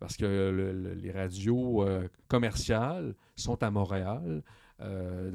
Parce 0.00 0.16
que 0.16 0.24
le- 0.24 0.72
le- 0.72 0.94
les 0.94 1.10
radios 1.10 1.82
euh, 1.86 2.08
commerciales 2.28 3.14
sont 3.36 3.62
à 3.62 3.70
Montréal. 3.70 4.42
Euh, 4.82 5.30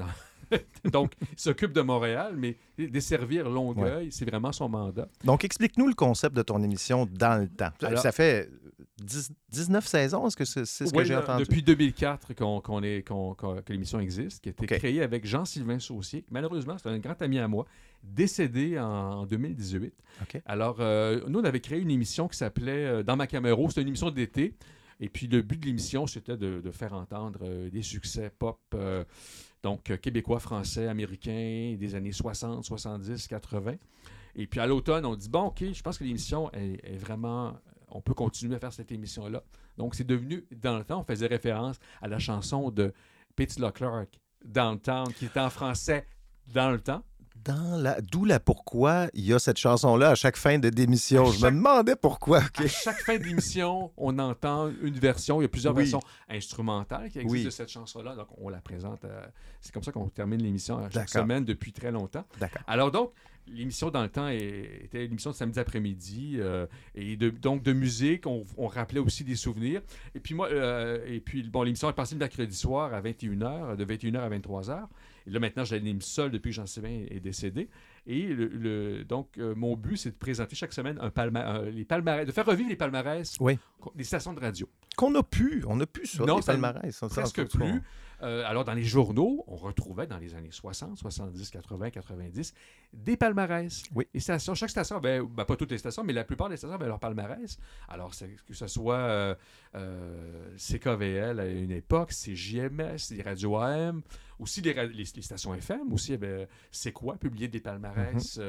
donc, 0.92 1.12
il 1.20 1.38
s'occupe 1.38 1.72
de 1.72 1.80
Montréal, 1.82 2.34
mais 2.36 2.56
desservir 2.78 3.48
Longueuil, 3.50 4.10
c'est 4.10 4.24
vraiment 4.24 4.52
son 4.52 4.68
mandat. 4.68 5.08
Donc, 5.24 5.44
explique-nous 5.44 5.88
le 5.88 5.94
concept 5.94 6.34
de 6.34 6.42
ton 6.42 6.62
émission 6.62 7.06
dans 7.10 7.40
le 7.40 7.48
temps. 7.48 7.70
Alors- 7.82 8.00
ça 8.00 8.12
fait 8.12 8.48
10 9.02 9.30
19 9.50 9.86
saisons, 9.86 10.26
est-ce 10.26 10.36
que 10.36 10.44
c'est 10.44 10.64
ce 10.64 10.92
que 10.92 11.04
j'ai 11.04 11.16
entendu? 11.16 11.44
Depuis 11.44 11.62
2004 11.62 12.34
qu'on, 12.34 12.60
qu'on 12.60 12.82
est, 12.82 13.06
qu'on- 13.06 13.34
qu'on- 13.34 13.60
que 13.62 13.72
l'émission 13.72 14.00
existe, 14.00 14.42
qui 14.42 14.48
a 14.48 14.52
été 14.52 14.66
créée 14.66 15.02
avec 15.02 15.26
Jean-Sylvain 15.26 15.78
Saucier. 15.78 16.24
Malheureusement, 16.30 16.76
c'est 16.82 16.88
un 16.88 16.98
grand 16.98 17.20
ami 17.22 17.38
à 17.38 17.46
moi, 17.48 17.64
décédé 18.02 18.78
en, 18.78 18.84
en 19.20 19.26
2018. 19.26 19.92
OK. 20.22 20.42
Alors, 20.46 20.76
euh, 20.80 21.20
nous, 21.28 21.38
on 21.40 21.44
avait 21.44 21.60
créé 21.60 21.80
une 21.80 21.90
émission 21.90 22.26
qui 22.28 22.36
s'appelait 22.36 22.86
euh, 22.86 23.02
Dans 23.02 23.16
ma 23.16 23.26
Camaro. 23.26 23.68
C'était 23.68 23.82
une 23.82 23.88
émission 23.88 24.10
d'été. 24.10 24.54
Et 25.00 25.08
puis, 25.08 25.28
le 25.28 25.42
but 25.42 25.60
de 25.60 25.66
l'émission, 25.66 26.06
c'était 26.06 26.36
de, 26.36 26.70
faire 26.70 26.92
entendre 26.92 27.40
euh, 27.42 27.70
des 27.70 27.82
succès 27.82 28.30
pop, 28.36 28.58
euh, 28.74 29.04
donc 29.62 29.90
euh, 29.90 29.96
québécois, 29.96 30.40
français, 30.40 30.88
américains, 30.88 31.76
des 31.78 31.94
années 31.94 32.12
60, 32.12 32.64
70, 32.64 33.28
80. 33.28 33.74
Et 34.34 34.46
puis, 34.46 34.60
à 34.60 34.66
l'automne, 34.66 35.04
on 35.06 35.14
dit, 35.14 35.28
bon, 35.28 35.46
OK, 35.46 35.64
je 35.72 35.82
pense 35.82 35.98
que 35.98 36.04
l'émission 36.04 36.50
est, 36.52 36.80
est 36.84 36.96
vraiment... 36.96 37.56
On 37.90 38.02
peut 38.02 38.14
continuer 38.14 38.56
à 38.56 38.58
faire 38.58 38.72
cette 38.72 38.92
émission-là. 38.92 39.42
Donc, 39.78 39.94
c'est 39.94 40.06
devenu, 40.06 40.46
dans 40.50 40.76
le 40.76 40.84
temps, 40.84 41.00
on 41.00 41.04
faisait 41.04 41.26
référence 41.26 41.78
à 42.02 42.08
la 42.08 42.18
chanson 42.18 42.70
de 42.70 42.92
Pete 43.34 43.56
Clark, 43.72 44.20
Downtown, 44.44 45.12
qui 45.14 45.24
était 45.26 45.40
en 45.40 45.48
français 45.48 46.06
dans 46.52 46.70
le 46.70 46.80
temps. 46.80 47.02
Dans 47.44 47.76
la... 47.80 48.00
D'où 48.00 48.24
la 48.24 48.40
pourquoi 48.40 49.08
il 49.14 49.24
y 49.24 49.32
a 49.32 49.38
cette 49.38 49.58
chanson-là 49.58 50.10
à 50.10 50.14
chaque 50.14 50.36
fin 50.36 50.58
de 50.58 50.68
démission. 50.70 51.26
Je 51.26 51.44
me 51.46 51.50
demandais 51.50 51.96
pourquoi. 51.96 52.38
À 52.56 52.66
chaque 52.66 53.00
fin 53.02 53.16
d'émission, 53.18 53.90
on 53.96 54.18
entend 54.18 54.70
une 54.82 54.98
version. 54.98 55.40
Il 55.40 55.44
y 55.44 55.46
a 55.46 55.48
plusieurs 55.48 55.74
Oui. 55.74 55.82
versions 55.84 56.00
instrumentales 56.28 57.10
qui 57.10 57.18
existent 57.18 57.32
Oui. 57.38 57.44
de 57.44 57.50
cette 57.50 57.70
chanson-là. 57.70 58.14
Donc, 58.14 58.28
on 58.38 58.48
la 58.48 58.60
présente. 58.60 59.04
euh, 59.04 59.26
c'est 59.60 59.72
comme 59.72 59.82
ça 59.82 59.92
qu'on 59.92 60.08
termine 60.08 60.42
l'émission 60.42 60.78
à 60.78 60.90
chaque 60.90 61.08
semaine 61.08 61.44
depuis 61.44 61.72
très 61.72 61.90
longtemps. 61.90 62.24
D'accord. 62.40 62.62
Alors 62.66 62.90
donc, 62.90 63.12
l'émission 63.46 63.90
dans 63.90 64.02
le 64.02 64.08
temps 64.10 64.28
était 64.28 64.98
l'émission 64.98 65.30
de 65.30 65.34
samedi 65.36 65.58
après-midi. 65.58 66.36
euh, 66.38 66.66
et 66.94 67.16
de- 67.16 67.30
donc, 67.30 67.62
de 67.62 67.72
musique, 67.72 68.26
on, 68.26 68.44
on 68.56 68.66
rappelait 68.66 69.00
aussi 69.00 69.24
des 69.24 69.36
souvenirs. 69.36 69.80
Et 70.14 70.20
puis, 70.20 70.34
moi, 70.34 70.48
euh, 70.50 71.04
et 71.06 71.20
puis, 71.20 71.42
bon, 71.44 71.62
l'émission 71.62 71.88
est 71.88 71.94
passée 71.94 72.14
le 72.14 72.18
mercredi 72.20 72.54
soir 72.56 72.92
à 72.92 73.00
21h, 73.00 73.76
de 73.76 73.84
21h 73.84 74.18
à 74.20 74.28
23h. 74.28 74.86
Et 75.28 75.30
là, 75.30 75.40
maintenant, 75.40 75.64
je 75.64 75.74
l'anime 75.74 76.00
seul 76.00 76.30
depuis 76.30 76.50
que 76.50 76.56
Jean-Sylvain 76.56 77.04
est 77.10 77.20
décédé. 77.20 77.68
Et 78.06 78.22
le, 78.28 78.46
le- 78.46 79.04
donc, 79.04 79.36
euh, 79.36 79.54
mon 79.54 79.76
but, 79.76 79.98
c'est 79.98 80.10
de 80.10 80.16
présenter 80.16 80.56
chaque 80.56 80.72
semaine 80.72 80.98
un 81.02 81.10
palma- 81.10 81.46
un- 81.46 81.62
les 81.70 81.84
palmarès, 81.84 82.26
de 82.26 82.32
faire 82.32 82.46
revivre 82.46 82.70
les 82.70 82.76
palmarès 82.76 83.36
Oui. 83.40 83.58
des 83.94 84.04
stations 84.04 84.32
de 84.32 84.40
radio. 84.40 84.66
Qu'on 84.98 85.14
a 85.14 85.22
pu, 85.22 85.62
on 85.68 85.78
a 85.80 85.86
pu 85.86 86.06
ça, 86.06 86.24
Non, 86.24 86.36
les 86.38 86.42
palmarès. 86.42 86.98
presque 87.08 87.46
plus. 87.56 87.80
Euh, 88.20 88.42
alors, 88.46 88.64
dans 88.64 88.74
les 88.74 88.82
journaux, 88.82 89.44
on 89.46 89.54
retrouvait 89.54 90.08
dans 90.08 90.18
les 90.18 90.34
années 90.34 90.50
60, 90.50 90.98
70, 90.98 91.50
80, 91.50 91.90
90 91.90 92.52
des 92.92 93.16
palmarès. 93.16 93.84
Oui. 93.94 94.08
Les 94.12 94.18
stations, 94.18 94.56
chaque 94.56 94.70
station, 94.70 94.98
ben, 94.98 95.22
ben, 95.22 95.44
pas 95.44 95.54
toutes 95.54 95.70
les 95.70 95.78
stations, 95.78 96.02
mais 96.02 96.12
la 96.12 96.24
plupart 96.24 96.48
des 96.48 96.56
stations 96.56 96.74
avaient 96.74 96.88
leur 96.88 96.98
palmarès. 96.98 97.58
Alors, 97.88 98.14
c'est- 98.14 98.34
que 98.44 98.54
ce 98.54 98.66
soit 98.66 98.96
euh, 98.96 99.34
euh, 99.76 100.48
CKVL 100.56 101.38
à 101.38 101.46
une 101.46 101.70
époque, 101.70 102.10
CJMS, 102.12 103.10
les 103.12 103.22
radios 103.22 103.56
AM, 103.56 104.02
aussi 104.40 104.62
les, 104.62 104.72
ra- 104.72 104.84
les- 104.84 105.04
les 105.14 105.22
stations 105.22 105.54
FM, 105.54 105.92
aussi, 105.92 106.14
eh 106.14 106.16
ben, 106.16 106.48
c'est 106.72 106.90
quoi 106.92 107.16
publier 107.18 107.46
des 107.46 107.60
palmarès 107.60 108.40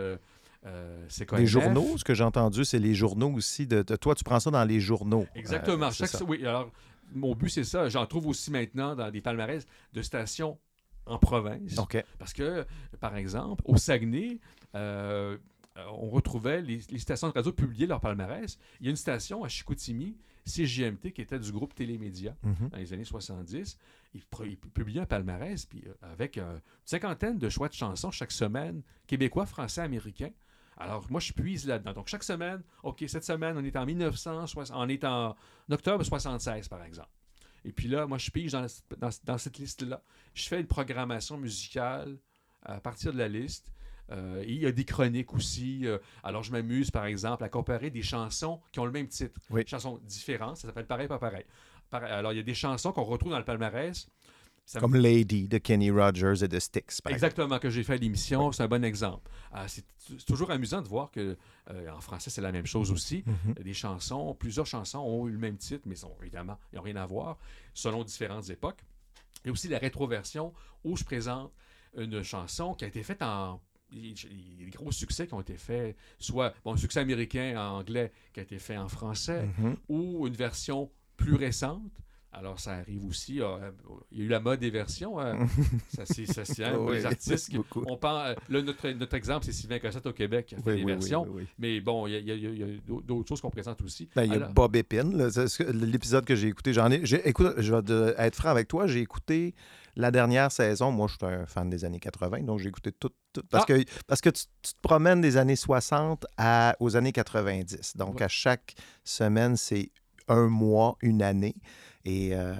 euh, 0.65 1.07
euh. 1.31 1.37
Les 1.37 1.45
journaux, 1.47 1.97
ce 1.97 2.03
que 2.03 2.13
j'ai 2.13 2.23
entendu, 2.23 2.65
c'est 2.65 2.79
les 2.79 2.93
journaux 2.95 3.31
aussi. 3.33 3.65
De, 3.67 3.81
de- 3.81 3.95
toi, 3.95 4.15
tu 4.15 4.23
prends 4.23 4.39
ça 4.39 4.51
dans 4.51 4.63
les 4.65 4.79
journaux. 4.79 5.25
Exactement. 5.35 5.87
Euh, 5.87 5.91
Chaque- 5.91 6.09
ça. 6.09 6.23
oui, 6.25 6.45
alors, 6.45 6.71
mon 7.13 7.33
but, 7.35 7.49
c'est 7.49 7.63
ça. 7.63 7.87
J'en 7.89 8.05
trouve 8.05 8.27
aussi 8.27 8.51
maintenant 8.51 8.95
dans 8.95 9.09
des 9.11 9.21
palmarès 9.21 9.65
de 9.93 10.01
stations 10.01 10.57
en 11.05 11.17
province. 11.17 11.75
Parce 12.17 12.33
que, 12.33 12.65
par 12.99 13.15
exemple, 13.15 13.63
au 13.65 13.77
Saguenay, 13.77 14.39
euh, 14.75 15.37
on 15.91 16.09
retrouvait 16.09 16.61
les, 16.61 16.81
les 16.89 16.99
stations 16.99 17.29
de 17.29 17.33
radio 17.33 17.51
publier 17.53 17.87
leur 17.87 18.01
palmarès. 18.01 18.57
Il 18.79 18.85
y 18.85 18.89
a 18.89 18.91
une 18.91 18.97
station 18.97 19.43
à 19.43 19.47
Chicoutimi, 19.47 20.17
CGMT, 20.45 21.11
qui 21.13 21.21
était 21.21 21.39
du 21.39 21.51
groupe 21.51 21.73
Télémédia 21.73 22.35
Mhm. 22.43 22.69
dans 22.69 22.77
les 22.77 22.91
années 22.93 23.05
70. 23.05 23.77
Ils, 24.13 24.23
publiaient 24.73 25.01
un 25.01 25.05
palmarès 25.05 25.65
puis, 25.65 25.83
avec 26.01 26.37
euh, 26.37 26.55
une 26.55 26.59
cinquantaine 26.85 27.37
de 27.37 27.47
choix 27.49 27.69
de 27.69 27.73
chansons 27.73 28.11
chaque 28.11 28.31
semaine, 28.31 28.81
québécois, 29.07 29.45
français, 29.45 29.81
américains. 29.81 30.31
Alors, 30.79 31.05
moi, 31.09 31.19
je 31.19 31.33
puise 31.33 31.67
là-dedans. 31.67 31.93
Donc, 31.93 32.07
chaque 32.07 32.23
semaine, 32.23 32.63
OK, 32.83 33.03
cette 33.07 33.25
semaine, 33.25 33.57
on 33.57 33.63
est 33.63 33.75
en 33.75 33.85
1960, 33.85 34.75
on 34.77 34.87
est 34.87 35.03
en 35.03 35.35
octobre 35.69 36.03
76, 36.03 36.67
par 36.69 36.83
exemple. 36.83 37.09
Et 37.65 37.73
puis 37.73 37.87
là, 37.89 38.07
moi, 38.07 38.17
je 38.17 38.31
pige 38.31 38.53
dans, 38.53 38.65
dans- 38.97 39.09
dans 39.25 39.37
cette 39.37 39.57
liste-là. 39.57 40.01
Je 40.33 40.47
fais 40.47 40.59
une 40.61 40.67
programmation 40.67 41.37
musicale 41.37 42.17
à 42.63 42.79
partir 42.79 43.11
de 43.11 43.17
la 43.17 43.27
liste. 43.27 43.71
Euh, 44.11 44.41
et 44.41 44.53
il 44.53 44.59
y 44.59 44.65
a 44.65 44.71
des 44.71 44.85
chroniques 44.85 45.33
aussi. 45.33 45.85
euh, 45.85 45.97
alors, 46.23 46.41
je 46.43 46.51
m'amuse, 46.51 46.89
par 46.89 47.05
exemple, 47.05 47.43
à 47.43 47.49
comparer 47.49 47.89
des 47.91 48.01
chansons 48.01 48.59
qui 48.71 48.79
ont 48.79 48.85
le 48.85 48.91
même 48.91 49.07
titre. 49.07 49.39
Oui. 49.49 49.63
Chansons 49.67 49.99
différentes, 50.03 50.57
ça 50.57 50.67
s'appelle 50.67 50.87
pareil, 50.87 51.07
pas 51.07 51.19
pareil. 51.19 51.45
Pareil- 51.89 52.11
Alors, 52.11 52.31
il 52.33 52.37
y 52.37 52.39
a 52.39 52.43
des 52.43 52.53
chansons 52.55 52.91
qu'on 52.93 53.03
retrouve 53.03 53.31
dans 53.33 53.37
le 53.37 53.45
palmarès. 53.45 54.07
Ça 54.69 54.77
me- 54.77 54.81
Comme 54.83 54.97
Lady 54.97 55.47
de 55.47 55.57
Kenny 55.57 55.89
Rogers 55.89 56.43
et 56.43 56.47
de 56.47 56.59
Styx, 56.59 57.01
par 57.01 57.11
exemple. 57.11 57.25
Exactement, 57.25 57.57
que 57.57 57.71
j'ai 57.71 57.81
fait 57.81 57.93
à 57.93 57.97
l'émission, 57.97 58.51
c'est 58.51 58.61
un 58.61 58.67
bon 58.67 58.83
exemple. 58.83 59.27
Ah, 59.51 59.67
c'est 59.67 59.83
toujours 60.27 60.51
amusant 60.51 60.83
de 60.83 60.87
voir 60.87 61.09
que 61.09 61.35
euh, 61.71 61.89
en 61.91 61.99
français, 62.01 62.29
c'est 62.29 62.41
la 62.41 62.51
même 62.51 62.67
chose 62.67 62.91
aussi. 62.91 63.23
Mhm. 63.25 63.55
Des 63.63 63.73
chansons, 63.73 64.35
plusieurs 64.35 64.67
chansons 64.67 64.99
ont 64.99 65.27
eu 65.27 65.31
le 65.31 65.39
même 65.39 65.57
titre, 65.57 65.81
mais 65.87 65.95
sont, 65.95 66.15
évidemment, 66.21 66.59
ils 66.71 66.75
n'ont 66.75 66.83
rien 66.83 66.97
à 66.97 67.07
voir, 67.07 67.39
selon 67.73 68.03
différentes 68.03 68.47
époques. 68.51 68.83
Il 69.43 69.47
y 69.47 69.49
a 69.49 69.53
aussi 69.53 69.69
la 69.69 69.79
rétroversion 69.79 70.53
où 70.83 70.95
je 70.95 71.03
présente 71.03 71.51
une 71.97 72.21
chanson 72.21 72.75
qui 72.75 72.85
a 72.85 72.89
été 72.89 73.01
faite 73.01 73.23
en. 73.23 73.59
Il 73.91 74.05
y 74.09 74.13
a 74.61 74.65
des 74.65 74.69
gros 74.69 74.91
succès 74.91 75.25
qui 75.25 75.33
ont 75.33 75.41
été 75.41 75.57
faits, 75.57 75.97
soit 76.19 76.53
bon, 76.63 76.73
un 76.75 76.77
succès 76.77 76.99
américain 76.99 77.55
en 77.57 77.79
anglais 77.79 78.11
qui 78.33 78.39
a 78.39 78.43
été 78.43 78.59
fait 78.59 78.77
en 78.77 78.87
français, 78.87 79.49
Mhm. 79.57 79.77
ou 79.89 80.27
une 80.27 80.35
version 80.35 80.91
plus 81.17 81.33
récente. 81.33 81.91
Alors, 82.31 82.59
ça 82.59 82.73
arrive 82.73 83.05
aussi. 83.07 83.41
euh, 83.41 83.71
il 84.11 84.19
y 84.19 84.21
a 84.21 84.25
eu 84.25 84.27
la 84.27 84.39
mode 84.39 84.59
des 84.59 84.69
versions. 84.69 85.19
euh, 85.19 85.33
ça, 85.95 86.05
c'est 86.05 86.27
ça, 86.27 86.45
c'est, 86.45 86.63
hein, 86.63 86.77
Oui, 86.79 86.97
les 86.97 87.05
artistes. 87.05 87.49
qui- 87.49 87.57
on 87.75 87.97
pense, 87.97 88.35
là, 88.49 88.61
notre, 88.61 88.87
notre 88.89 89.15
exemple, 89.15 89.45
c'est 89.45 89.51
Sylvain 89.51 89.79
Cossette 89.79 90.05
au 90.05 90.13
Québec 90.13 90.45
qui 90.45 90.55
a 90.55 90.59
fait 90.59 90.63
Oui, 90.69 90.75
des 90.77 90.83
oui, 90.83 90.91
versions. 90.91 91.25
Mais 91.57 91.81
bon, 91.81 92.05
il 92.05 92.19
y 92.21 92.63
a, 92.63 92.67
d'autres 93.03 93.27
choses 93.27 93.41
qu'on 93.41 93.49
présente 93.49 93.81
aussi. 93.81 94.09
Ben, 94.15 94.25
il 94.25 94.29
y 94.29 94.33
a 94.33 94.35
Alors- 94.35 94.53
Bob 94.53 94.75
que- 95.57 95.71
L'épisode 95.71 96.23
que 96.23 96.35
j'ai 96.35 96.47
écouté, 96.49 96.71
j'en 96.71 96.91
ai. 96.91 97.03
j'ai- 97.03 97.27
Écoute, 97.27 97.55
je 97.57 97.73
vais 97.73 98.13
être 98.19 98.35
franc 98.35 98.49
avec 98.49 98.67
toi, 98.67 98.85
j'ai 98.85 99.01
écouté 99.01 99.55
la 99.95 100.11
dernière 100.11 100.51
saison. 100.51 100.91
Moi, 100.91 101.07
je 101.07 101.13
suis 101.15 101.25
un 101.35 101.45
fan 101.47 101.67
des 101.69 101.83
années 101.83 101.99
80, 101.99 102.43
donc 102.43 102.59
j'ai 102.59 102.69
écouté 102.69 102.91
tout. 102.91 103.09
tout- 103.33 103.41
parce, 103.49 103.63
Ah! 103.67 103.73
que, 103.73 103.83
parce 104.07 104.21
que 104.21 104.29
tu, 104.29 104.43
tu 104.61 104.73
te 104.73 104.79
promènes 104.81 105.21
des 105.21 105.37
années 105.37 105.55
60 105.55 106.25
à, 106.37 106.75
aux 106.79 106.95
années 106.95 107.11
90. 107.11 107.97
Donc, 107.97 108.15
Ouais. 108.17 108.23
à 108.23 108.27
chaque 108.27 108.75
semaine, 109.03 109.55
c'est 109.57 109.91
un 110.27 110.47
mois, 110.47 110.95
une 111.01 111.21
année. 111.23 111.55
Et 112.09 112.31
euh, 112.33 112.55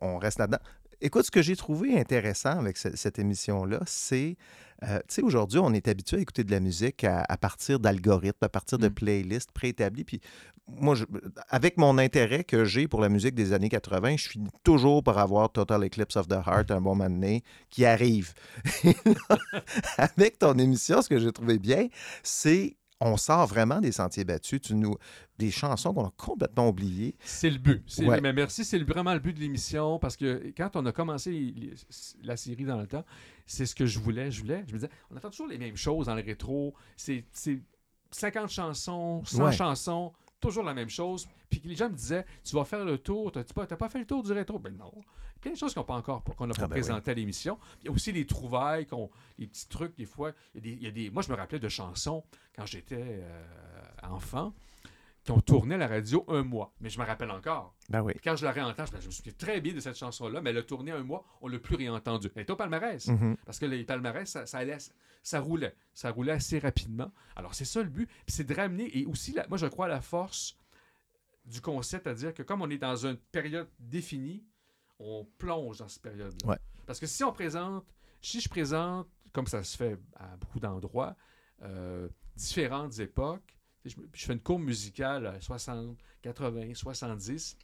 on, 0.00 0.16
reste 0.18 0.38
là-dedans. 0.38 0.58
Écoute, 1.00 1.26
ce 1.26 1.30
que 1.30 1.42
j'ai 1.42 1.56
trouvé 1.56 1.98
intéressant 2.00 2.58
avec 2.58 2.76
ce- 2.76 2.96
cette 2.96 3.18
émission-là, 3.18 3.80
c'est, 3.86 4.36
euh, 4.82 4.98
tu 5.08 5.16
sais, 5.16 5.22
aujourd'hui, 5.22 5.60
on 5.60 5.72
est 5.72 5.86
habitué 5.86 6.16
à 6.16 6.20
écouter 6.20 6.42
de 6.42 6.50
la 6.50 6.58
musique 6.60 7.04
à, 7.04 7.24
à 7.28 7.36
partir 7.36 7.78
d'algorithmes, 7.78 8.42
à 8.42 8.48
partir 8.48 8.78
de 8.78 8.88
Mm. 8.88 8.94
playlists 8.94 9.52
préétablis. 9.52 10.04
Puis 10.04 10.20
moi, 10.66 10.94
je- 10.94 11.04
avec 11.50 11.76
mon 11.76 11.98
intérêt 11.98 12.42
que 12.44 12.64
j'ai 12.64 12.88
pour 12.88 13.00
la 13.00 13.08
musique 13.10 13.34
des 13.34 13.52
années 13.52 13.68
80, 13.68 14.16
je 14.16 14.28
finis 14.28 14.50
toujours 14.64 15.02
par 15.04 15.18
avoir 15.18 15.52
Total 15.52 15.84
Eclipse 15.84 16.16
of 16.16 16.26
the 16.28 16.38
Heart, 16.46 16.70
un 16.72 16.80
bon 16.80 16.94
moment 16.96 17.10
donné, 17.10 17.42
qui 17.70 17.84
arrive. 17.84 18.32
Et 18.84 18.94
là, 19.04 19.38
avec 19.98 20.38
ton 20.38 20.54
émission, 20.58 21.02
ce 21.02 21.08
que 21.10 21.18
j'ai 21.18 21.30
trouvé 21.32 21.58
bien, 21.58 21.88
c'est 22.22 22.76
on 23.00 23.16
sort 23.16 23.46
vraiment 23.46 23.80
des 23.80 23.92
sentiers 23.92 24.24
battus. 24.24 24.60
Tu 24.60 24.74
nous, 24.74 24.96
des 25.38 25.50
chansons 25.50 25.94
qu'on 25.94 26.06
a 26.06 26.12
complètement 26.16 26.68
oubliées. 26.68 27.16
C'est 27.24 27.50
le 27.50 27.58
but. 27.58 27.82
Mais 28.22 28.32
merci, 28.32 28.64
c'est 28.64 28.78
vraiment 28.80 29.14
le 29.14 29.20
but 29.20 29.32
de 29.32 29.40
l'émission 29.40 29.98
parce 29.98 30.16
que 30.16 30.52
quand 30.56 30.74
on 30.76 30.84
a 30.86 30.92
commencé 30.92 31.30
les- 31.30 31.74
la 32.22 32.36
série 32.36 32.64
dans 32.64 32.76
le 32.80 32.86
temps, 32.86 33.04
c'est 33.46 33.66
ce 33.66 33.74
que 33.74 33.86
je 33.86 33.98
voulais. 33.98 34.30
Je 34.30 34.40
voulais. 34.40 34.64
Je 34.66 34.72
me 34.72 34.78
disais, 34.78 34.90
on 35.10 35.16
entend 35.16 35.30
toujours 35.30 35.46
les 35.48 35.58
mêmes 35.58 35.76
choses 35.76 36.06
dans 36.06 36.14
le 36.14 36.22
rétro. 36.22 36.74
C'est 36.96 37.24
c'est 37.32 37.60
50 38.10 38.48
chansons, 38.50 39.22
100 39.24 39.44
Ouais. 39.44 39.52
chansons, 39.52 40.12
toujours 40.40 40.64
la 40.64 40.74
même 40.74 40.88
chose. 40.90 41.28
Puis 41.50 41.60
les 41.64 41.74
gens 41.76 41.88
me 41.90 41.94
disaient, 41.94 42.24
tu 42.44 42.56
vas 42.56 42.64
faire 42.64 42.84
le 42.84 42.98
tour, 42.98 43.30
t'as 43.32 43.44
pas, 43.44 43.66
t'as 43.66 43.76
pas 43.76 43.88
fait 43.88 43.98
le 44.00 44.06
tour 44.06 44.22
du 44.22 44.32
rétro? 44.32 44.58
Ben 44.58 44.74
non. 44.76 44.92
Plein 45.40 45.52
de 45.52 45.56
choses 45.56 45.72
qu'on 45.74 45.80
n'a 45.80 45.86
pas 45.86 45.94
encore, 45.94 46.22
qu'on 46.24 46.46
n'a 46.46 46.54
pas 46.54 46.62
Ah 46.64 46.66
ben 46.66 46.74
oui. 46.74 46.80
présentées 46.80 47.10
à 47.10 47.14
l'émission. 47.14 47.58
Il 47.80 47.86
y 47.86 47.88
a 47.88 47.92
aussi 47.92 48.10
les 48.12 48.26
trouvailles, 48.26 48.86
qu'on, 48.86 49.10
les 49.38 49.46
petits 49.46 49.68
trucs, 49.68 49.96
des 49.96 50.06
fois. 50.06 50.32
Il 50.54 50.56
y 50.56 50.58
a 50.58 50.60
des, 50.60 50.76
il 50.80 50.82
y 50.82 50.86
a 50.86 50.90
des- 50.90 51.10
moi, 51.10 51.22
je 51.22 51.30
me 51.30 51.36
rappelais 51.36 51.58
de 51.60 51.68
chansons 51.68 52.24
quand 52.56 52.66
j'étais 52.66 52.96
euh, 53.22 53.44
enfant 54.02 54.52
qui 55.24 55.32
ont 55.32 55.40
tourné 55.40 55.74
à 55.74 55.78
la 55.78 55.86
radio 55.88 56.24
un 56.28 56.42
mois. 56.42 56.72
Mais 56.80 56.88
je 56.90 56.98
me 56.98 57.04
rappelle 57.04 57.30
encore. 57.30 57.74
Ben 57.90 58.00
oui. 58.02 58.14
Quand 58.24 58.34
je 58.34 58.44
la 58.44 58.52
réentends, 58.52 58.84
je, 58.86 59.06
me- 59.06 59.10
souviens 59.12 59.32
très 59.36 59.60
bien 59.60 59.74
de 59.74 59.80
cette 59.80 59.96
chanson-là, 59.96 60.40
mais 60.40 60.50
elle 60.50 60.58
a 60.58 60.62
tourné 60.62 60.90
un 60.90 61.02
mois, 61.02 61.24
on 61.42 61.48
ne 61.48 61.52
l'a 61.54 61.58
plus 61.58 61.76
réentendue. 61.76 62.30
Elle 62.34 62.42
est 62.42 62.50
au 62.50 62.56
palmarès. 62.56 63.06
Mhm. 63.08 63.36
Parce 63.44 63.58
que 63.58 63.66
les 63.66 63.84
palmarès, 63.84 64.28
ça, 64.28 64.46
ça, 64.46 64.58
allait- 64.58 64.78
ça 65.22 65.40
roulait. 65.40 65.74
Ça 65.94 66.10
roulait 66.10 66.32
assez 66.32 66.58
rapidement. 66.58 67.12
Alors, 67.36 67.54
c'est 67.54 67.64
ça 67.66 67.82
le 67.82 67.88
but. 67.90 68.08
C'est 68.26 68.44
de 68.44 68.54
ramener, 68.54 68.96
et 68.98 69.04
aussi, 69.06 69.32
la- 69.32 69.46
moi, 69.48 69.58
je 69.58 69.66
crois 69.66 69.86
à 69.86 69.88
la 69.90 70.00
force 70.00 70.56
du 71.44 71.60
concept, 71.60 72.04
c'est-à-dire 72.04 72.34
que 72.34 72.42
comme 72.42 72.62
on 72.62 72.70
est 72.70 72.78
dans 72.78 73.06
une 73.06 73.16
période 73.16 73.68
définie, 73.78 74.44
on 74.98 75.26
plonge 75.38 75.78
dans 75.78 75.88
cette 75.88 76.02
période-là. 76.02 76.48
Ouais. 76.48 76.58
Parce 76.86 76.98
que 77.00 77.06
si 77.06 77.22
on 77.24 77.32
présente, 77.32 77.84
si 78.20 78.40
je 78.40 78.48
présente, 78.48 79.06
comme 79.32 79.46
ça 79.46 79.62
se 79.62 79.76
fait 79.76 79.98
à 80.16 80.36
beaucoup 80.36 80.58
d'endroits, 80.60 81.16
euh, 81.62 82.08
différentes 82.36 82.98
époques, 82.98 83.56
je, 83.84 83.94
je 84.12 84.24
fais 84.26 84.32
une 84.32 84.40
courbe 84.40 84.62
musicale 84.62 85.26
à 85.26 85.40
60, 85.40 85.96
80, 86.22 86.74
70, 86.74 87.56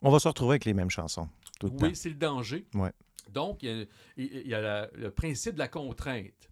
On 0.00 0.10
va 0.10 0.18
se 0.18 0.28
retrouver 0.28 0.52
avec 0.52 0.64
les 0.64 0.74
mêmes 0.74 0.90
chansons 0.90 1.28
tout 1.60 1.68
le 1.68 1.86
oui, 1.86 1.94
c'est 1.96 2.08
le 2.08 2.14
danger. 2.16 2.66
Ouais. 2.74 2.92
Donc, 3.30 3.62
il 3.62 3.68
y 3.68 3.82
a, 3.82 3.84
il- 4.16 4.32
il 4.44 4.48
y 4.48 4.54
a 4.54 4.60
la- 4.60 4.90
le 4.94 5.10
principe 5.12 5.54
de 5.54 5.58
la 5.60 5.68
contrainte. 5.68 6.48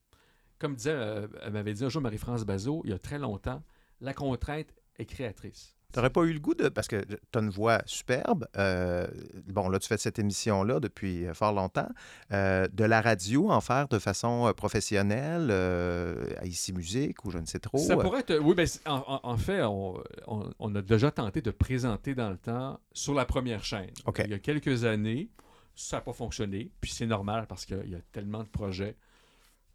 Comme 0.59 0.75
disait, 0.77 0.91
euh, 0.93 1.27
elle 1.43 1.53
m'avait 1.53 1.73
dit 1.75 1.85
un 1.85 1.89
jour 1.89 2.03
Marie-France 2.03 2.45
Bazot, 2.45 2.83
il 2.85 2.91
y 2.91 2.93
a 2.93 2.99
très 2.99 3.19
longtemps, 3.19 3.63
la 4.01 4.15
contrainte 4.15 4.69
est 4.99 5.07
créatrice. 5.07 5.75
T'aurais 5.93 6.11
pas 6.11 6.23
eu 6.23 6.33
le 6.33 6.39
goût 6.41 6.55
de. 6.55 6.69
Parce 6.69 6.87
que 6.89 7.05
tu 7.05 7.17
as 7.35 7.41
une 7.41 7.51
voix 7.51 7.81
superbe. 7.87 8.47
euh, 8.57 9.07
bon, 9.49 9.69
là, 9.69 9.79
tu 9.79 9.89
fais 9.89 9.97
cette 9.99 10.19
émission-là 10.19 10.79
depuis 10.81 11.27
euh, 11.27 11.35
fort 11.35 11.53
longtemps. 11.53 11.89
euh, 12.33 12.69
de 12.73 12.85
la 12.85 13.01
radio, 13.01 13.51
en 13.51 13.61
faire 13.61 13.89
de 13.89 13.99
façon 13.99 14.53
professionnelle, 14.57 15.49
euh, 15.51 16.25
à 16.39 16.47
Ici 16.47 16.73
Musique 16.73 17.25
ou 17.25 17.31
je 17.31 17.39
ne 17.39 17.47
sais 17.47 17.59
trop. 17.59 17.79
Ça 17.79 17.97
pourrait 17.97 18.21
être. 18.21 18.39
Oui, 18.39 18.55
ben, 18.55 18.67
c'est- 18.67 18.81
en, 18.87 19.37
fait, 19.37 19.63
on, 19.63 20.03
on- 20.27 20.51
on 20.59 20.75
a 20.75 20.83
déjà 20.83 21.11
tenté 21.11 21.43
de 21.43 21.51
présenter 21.51 22.15
dans 22.15 22.31
le 22.31 22.37
temps 22.39 22.79
sur 22.93 23.15
la 23.15 23.25
première 23.25 23.65
chaîne. 23.65 23.91
Il 24.25 24.31
y 24.31 24.35
a 24.35 24.39
quelques 24.39 24.85
années, 24.85 25.29
ça 25.75 25.97
n'a 25.97 26.01
pas 26.03 26.13
fonctionné. 26.13 26.71
Puis 26.81 26.91
c'est 26.93 27.07
normal 27.07 27.47
parce 27.49 27.65
qu'il 27.67 27.89
y 27.89 27.95
a 27.95 28.01
tellement 28.13 28.43
de 28.45 28.49
projets. 28.49 28.97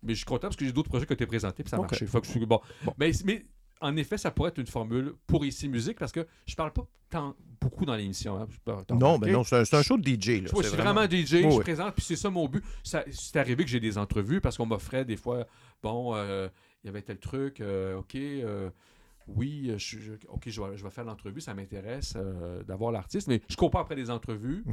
Mais 0.03 0.13
je 0.13 0.17
suis 0.19 0.25
content 0.25 0.47
parce 0.47 0.55
que 0.55 0.65
j'ai 0.65 0.71
d'autres 0.71 0.89
projets 0.89 1.05
qui 1.07 1.13
ont 1.13 1.15
été 1.15 1.25
présentés 1.25 1.63
puis 1.63 1.69
ça 1.71 1.77
a 1.77 1.79
marché. 1.81 2.05
Faut 2.05 2.21
que 2.21 2.27
je 2.27 2.31
suis- 2.31 2.45
bon. 2.45 2.59
Bon. 2.83 2.93
Mais, 2.99 3.11
mais 3.25 3.45
en 3.85 3.95
effet, 3.97 4.17
ça 4.17 4.31
pourrait 4.31 4.49
être 4.49 4.57
une 4.57 4.67
formule 4.67 5.13
pour 5.27 5.45
ici 5.45 5.67
musique 5.67 5.99
parce 5.99 6.11
que 6.11 6.25
je 6.47 6.55
parle 6.55 6.73
pas 6.73 6.87
tant 7.09 7.35
beaucoup 7.61 7.85
dans 7.85 7.95
l'émission. 7.95 8.37
hein. 8.37 8.47
Non, 8.91 9.17
mais 9.19 9.31
non, 9.31 9.43
c'est 9.43 9.73
un, 9.73 9.83
show 9.83 9.97
de 9.97 10.03
DJ. 10.07 10.41
Là. 10.41 10.49
Je 10.55 10.63
suis 10.67 10.75
vraiment 10.75 11.05
DJ, 11.05 11.41
je 11.41 11.47
oui. 11.47 11.59
présente, 11.59 11.93
puis 11.93 12.03
c'est 12.03 12.15
ça 12.15 12.29
mon 12.29 12.47
but. 12.47 12.63
C'est 12.83 13.35
arrivé 13.37 13.63
que 13.63 13.69
j'ai 13.69 13.79
des 13.79 13.97
entrevues 13.97 14.41
parce 14.41 14.57
qu'on 14.57 14.65
m'offrait 14.65 15.05
des 15.05 15.17
fois, 15.17 15.45
bon, 15.83 16.15
euh, 16.15 16.49
il 16.83 16.87
y 16.87 16.89
avait 16.89 17.01
tel 17.03 17.19
truc, 17.19 17.61
euh, 17.61 17.97
OK, 17.97 18.15
euh, 18.15 18.69
oui, 19.27 19.71
je, 19.77 19.99
je- 19.99 20.13
OK, 20.29 20.43
je 20.47 20.61
vais, 20.61 20.77
je 20.77 20.83
vais 20.83 20.89
faire 20.89 21.05
l'entrevue, 21.05 21.41
ça 21.41 21.53
m'intéresse 21.53 22.13
euh, 22.15 22.63
d'avoir 22.63 22.91
l'artiste, 22.91 23.27
mais 23.27 23.41
je 23.49 23.55
cours 23.55 23.71
pas 23.71 23.81
après 23.81 23.95
des 23.95 24.09
entrevues. 24.09 24.63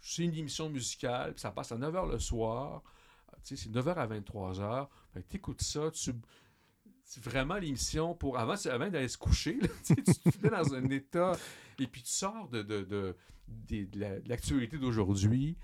C'est 0.00 0.24
une 0.24 0.34
émission 0.34 0.68
musicale, 0.68 1.32
puis 1.32 1.40
ça 1.40 1.50
passe 1.50 1.72
à 1.72 1.76
9h 1.76 2.10
le 2.10 2.18
soir. 2.18 2.82
Tu 3.44 3.56
sais, 3.56 3.64
c'est 3.64 3.70
9h 3.70 3.94
à 3.94 4.06
23h. 4.06 4.88
Tu 5.28 5.36
écoutes 5.36 5.62
ça, 5.62 5.90
tu. 5.92 6.12
Vraiment 7.22 7.56
l'émission 7.56 8.14
pour. 8.14 8.38
Avant, 8.38 8.54
avant 8.66 8.90
d'aller 8.90 9.08
se 9.08 9.18
coucher, 9.18 9.58
là, 9.60 9.68
tu 9.84 9.94
te 9.96 10.42
mets 10.42 10.50
dans 10.50 10.74
un 10.74 10.84
état. 10.90 11.32
Et 11.78 11.86
puis 11.86 12.02
tu 12.02 12.10
sors 12.10 12.48
de, 12.48 12.62
de, 12.62 12.82
de, 12.82 13.16
de 13.68 13.88
la- 13.98 14.20
de 14.20 14.28
l'actualité 14.28 14.78
d'aujourd'hui. 14.78 15.56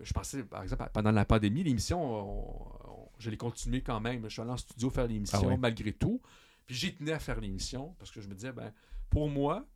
Je 0.00 0.12
pensais, 0.12 0.42
par 0.42 0.62
exemple, 0.62 0.84
pendant 0.92 1.12
la 1.12 1.24
pandémie, 1.24 1.62
l'émission, 1.62 2.02
on- 2.02 2.90
on- 2.90 3.08
je 3.18 3.30
l'ai 3.30 3.36
continué 3.36 3.82
quand 3.82 4.00
même. 4.00 4.24
Je 4.24 4.28
suis 4.30 4.42
allé 4.42 4.50
en 4.50 4.56
studio 4.56 4.90
faire 4.90 5.06
l'émission 5.06 5.48
Ah 5.50 5.56
malgré 5.56 5.92
tout. 5.92 6.20
Puis 6.66 6.74
j'ai 6.74 6.94
tenu 6.94 7.10
à 7.10 7.18
faire 7.18 7.40
l'émission 7.40 7.94
parce 7.98 8.10
que 8.10 8.20
je 8.20 8.28
me 8.28 8.34
disais, 8.34 8.52
ben, 8.52 8.72
pour 9.10 9.28
moi, 9.28 9.66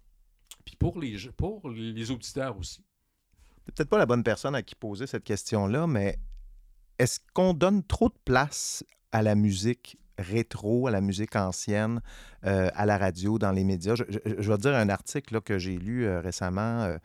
puis 0.65 0.77
pour 0.77 0.99
les, 1.01 1.17
pour 1.37 1.69
les 1.71 2.11
auditeurs 2.11 2.59
aussi. 2.59 2.85
C'est 3.65 3.75
peut-être 3.75 3.89
pas 3.89 3.99
la 3.99 4.07
bonne 4.07 4.23
personne 4.25 4.55
à 4.55 4.63
qui 4.63 4.75
poser 4.75 5.07
cette 5.07 5.25
question-là, 5.25 5.87
mais 5.87 6.19
est-ce 6.99 7.21
qu'on 7.33 7.55
donne 7.55 7.83
trop 7.85 8.09
de 8.09 8.19
place 8.25 8.85
à 9.13 9.23
la 9.23 9.35
musique 9.35 9.99
rétro, 10.19 10.87
à 10.87 10.91
la 10.91 11.01
musique 11.01 11.37
ancienne, 11.37 12.01
euh, 12.45 12.69
à 12.75 12.87
la 12.87 12.99
radio, 12.99 13.39
dans 13.39 13.53
les 13.53 13.65
médias? 13.65 13.95
Je, 13.95 14.05
je- 14.09 14.19
je 14.39 14.51
vais 14.51 14.57
te 14.57 14.63
dire 14.63 14.75
un 14.75 14.89
article 14.89 15.35
là, 15.35 15.41
que 15.41 15.59
j'ai 15.59 15.77
lu 15.77 16.05
euh, 16.07 16.21
récemment. 16.21 16.83
euh, 16.85 16.99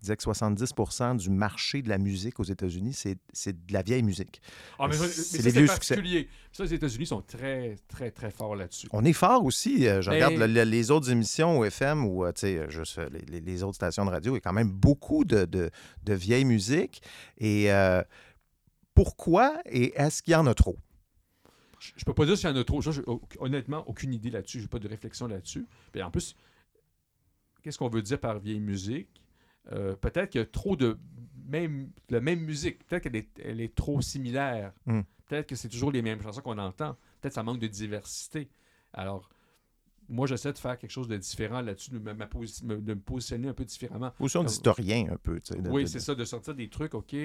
il 0.00 0.06
disait 0.08 0.16
que 0.16 0.22
70% 0.24 1.16
du 1.16 1.30
marché 1.30 1.80
de 1.80 1.88
la 1.88 1.96
musique 1.96 2.38
aux 2.38 2.44
États-Unis, 2.44 2.92
c'est 3.32 3.66
de 3.66 3.72
la 3.72 3.80
vieille 3.80 4.02
musique. 4.02 4.42
Ah, 4.78 4.86
mais, 4.86 4.96
c'est 4.96 5.42
des 5.42 5.48
vieux 5.50 5.66
succès. 5.66 5.94
particulier. 5.94 6.28
Ça, 6.52 6.64
les 6.64 6.74
États-Unis 6.74 7.06
sont 7.06 7.22
très, 7.22 7.76
très, 7.88 8.10
très 8.10 8.30
forts 8.30 8.54
là-dessus. 8.54 8.86
On 8.92 9.02
est 9.02 9.14
fort 9.14 9.42
aussi. 9.46 9.84
Je 9.84 10.10
Mais- 10.10 10.16
regarde 10.16 10.34
le- 10.34 10.46
le- 10.46 10.64
les 10.64 10.90
autres 10.90 11.10
émissions 11.10 11.58
au 11.58 11.64
FM 11.64 12.04
ou 12.04 12.26
juste 12.68 13.00
les, 13.30 13.40
les- 13.40 13.62
autres 13.62 13.76
stations 13.76 14.04
de 14.04 14.10
radio. 14.10 14.32
Il 14.32 14.36
y 14.36 14.38
a 14.38 14.40
quand 14.42 14.52
même 14.52 14.68
beaucoup 14.70 15.24
de, 15.24 15.46
de, 15.46 15.70
de 16.04 16.12
vieille 16.12 16.44
musique. 16.44 17.00
Et 17.38 17.70
pourquoi 18.94 19.54
et 19.64 19.92
est-ce 19.96 20.22
qu'il 20.22 20.32
y 20.32 20.36
en 20.36 20.46
a 20.46 20.54
trop? 20.54 20.76
Je 21.84 21.92
je 21.96 22.04
peux 22.04 22.14
pas 22.14 22.24
dire 22.26 22.36
s'il 22.36 22.48
y 22.48 22.52
en 22.52 22.56
a 22.56 22.64
trop. 22.64 22.80
Ça, 22.80 22.90
honnêtement, 23.38 23.86
aucune 23.88 24.12
idée 24.12 24.30
là-dessus. 24.30 24.60
J'ai 24.60 24.68
pas 24.68 24.78
de 24.78 24.88
réflexion 24.88 25.26
là-dessus. 25.26 25.66
Puis 25.92 26.02
en 26.02 26.10
plus, 26.10 26.36
qu'est-ce 27.62 27.78
qu'on 27.78 27.88
veut 27.88 28.02
dire 28.02 28.18
par 28.18 28.38
vieille 28.38 28.60
musique? 28.60 29.22
Euh, 29.72 29.96
peut-être 29.96 30.30
qu'il 30.30 30.40
y 30.40 30.42
a 30.42 30.46
trop 30.46 30.76
de 30.76 30.98
même, 31.46 31.90
la 32.10 32.20
même 32.20 32.40
musique. 32.40 32.84
Peut-être 32.86 33.04
qu'elle 33.04 33.16
est, 33.16 33.28
elle 33.42 33.60
est 33.60 33.74
trop 33.74 34.00
similaire. 34.00 34.72
Hmm. 34.86 35.02
Peut-être 35.26 35.46
que 35.46 35.56
c'est 35.56 35.68
toujours 35.68 35.90
les 35.90 36.02
mêmes 36.02 36.20
chansons 36.22 36.42
qu'on 36.42 36.58
entend. 36.58 36.96
Peut-être 37.20 37.32
que 37.32 37.34
ça 37.34 37.42
manque 37.42 37.60
de 37.60 37.66
diversité. 37.66 38.48
Alors, 38.92 39.30
moi, 40.08 40.26
j'essaie 40.26 40.52
de 40.52 40.58
faire 40.58 40.78
quelque 40.78 40.90
chose 40.90 41.08
de 41.08 41.16
différent 41.16 41.60
là-dessus, 41.60 41.90
de 41.90 41.98
me, 41.98 42.96
positionner 42.96 43.48
un 43.48 43.54
peu 43.54 43.64
différemment. 43.64 44.10
Position 44.12 44.44
d'historien 44.44 45.06
un 45.10 45.16
peu. 45.16 45.40
de- 45.40 45.70
oui, 45.70 45.84
de- 45.84 45.88
c'est 45.88 46.00
ça, 46.00 46.14
de 46.14 46.24
sortir 46.24 46.54
des 46.54 46.68
trucs, 46.68 46.94
OK, 46.94 47.16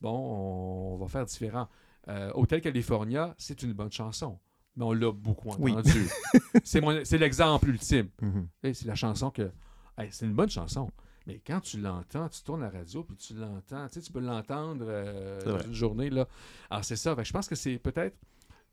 bon, 0.00 0.10
on, 0.10 0.96
va 0.96 1.08
faire 1.08 1.24
différent. 1.24 1.68
Euh, 2.08 2.30
Hotel 2.34 2.60
California, 2.60 3.34
c'est 3.38 3.62
une 3.62 3.72
bonne 3.72 3.92
chanson, 3.92 4.38
mais 4.76 4.84
on 4.84 4.92
l'a 4.92 5.12
beaucoup 5.12 5.50
Oui. 5.58 5.72
entendu. 5.72 6.08
c'est 6.64 7.18
l'exemple 7.18 7.68
ultime. 7.68 8.08
Mhm. 8.22 8.48
C'est 8.62 8.84
la 8.86 8.94
chanson 8.94 9.30
que... 9.30 9.50
hey, 9.98 10.08
c'est 10.10 10.24
une 10.26 10.34
bonne 10.34 10.48
chanson, 10.48 10.90
mais 11.26 11.40
quand 11.46 11.60
tu 11.60 11.78
l'entends, 11.80 12.28
tu 12.28 12.42
tournes 12.42 12.62
la 12.62 12.70
radio, 12.70 13.04
puis 13.04 13.16
tu 13.16 13.34
l'entends, 13.34 13.86
tu 13.88 13.94
sais, 13.94 14.00
tu 14.00 14.12
peux 14.12 14.20
l'entendre 14.20 14.86
euh, 14.88 15.42
dans 15.44 15.52
vrai. 15.56 15.66
une 15.66 15.74
journée, 15.74 16.08
là. 16.10 16.26
Alors, 16.70 16.84
c'est 16.84 16.96
ça. 16.96 17.14
Je 17.22 17.32
pense 17.32 17.46
que 17.48 17.54
c'est 17.56 17.78
peut-être, 17.78 18.16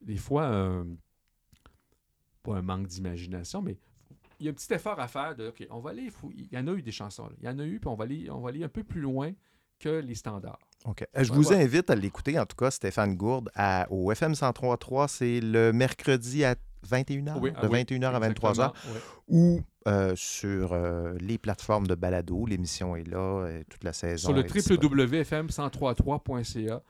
des 0.02 0.18
fois, 0.18 0.84
pas 2.44 2.56
un 2.56 2.62
manque 2.62 2.88
d'imagination, 2.88 3.62
mais 3.62 3.78
il 4.40 4.46
y 4.46 4.50
a 4.50 4.52
un 4.52 4.54
petit 4.54 4.72
effort 4.74 5.00
à 5.00 5.08
faire 5.08 5.36
de, 5.36 5.48
OK, 5.48 5.66
on 5.70 5.80
va 5.80 5.90
aller, 5.92 6.10
il 6.36 6.48
y 6.52 6.58
en 6.58 6.68
a 6.68 6.72
eu 6.74 6.82
des 6.82 6.92
chansons, 6.92 7.28
là. 7.28 7.34
il 7.42 7.46
y 7.46 7.50
en 7.50 7.58
a 7.60 7.66
eu, 7.66 7.80
puis 7.80 7.88
on 7.90 7.96
va 7.96 8.04
aller, 8.04 8.30
on 8.30 8.40
va 8.42 8.50
aller 8.50 8.64
un 8.64 8.70
peu 8.70 8.84
plus 8.84 9.02
loin 9.02 9.34
que 9.80 9.90
les 9.90 10.16
standards. 10.16 10.60
OK. 10.86 11.04
Euh, 11.18 11.24
Je 11.24 11.34
vous 11.34 11.50
ouais. 11.50 11.64
invite 11.64 11.90
à 11.90 11.96
l'écouter, 11.96 12.38
en 12.40 12.46
tout 12.46 12.56
cas, 12.56 12.70
Stéphane 12.72 13.16
Gourde, 13.16 13.50
à- 13.56 13.88
au 13.90 14.12
FM 14.12 14.34
103.3. 14.34 15.08
C'est 15.08 15.40
le 15.42 15.72
mercredi 15.74 16.44
à 16.46 16.56
21h, 16.88 17.40
Oui, 17.42 17.52
de 17.52 17.56
ah 17.58 17.68
oui, 17.68 17.80
21h 17.84 18.14
à 18.14 18.20
23h, 18.20 18.50
exactement, 18.50 18.74
ouais. 18.94 19.00
ou 19.28 19.62
euh, 19.88 20.14
sur 20.16 20.74
euh, 20.74 21.16
les 21.20 21.38
plateformes 21.40 21.88
de 21.88 21.96
balado. 21.96 22.46
L'émission 22.46 22.96
est 22.96 23.04
là, 23.08 23.48
et 23.48 23.64
toute 23.66 23.84
la 23.84 23.94
saison. 23.94 24.28
Sur 24.30 24.34
le 24.34 24.46
est 24.46 24.54
disponible. 24.54 24.86
www.fm1033.ca, 25.02 26.82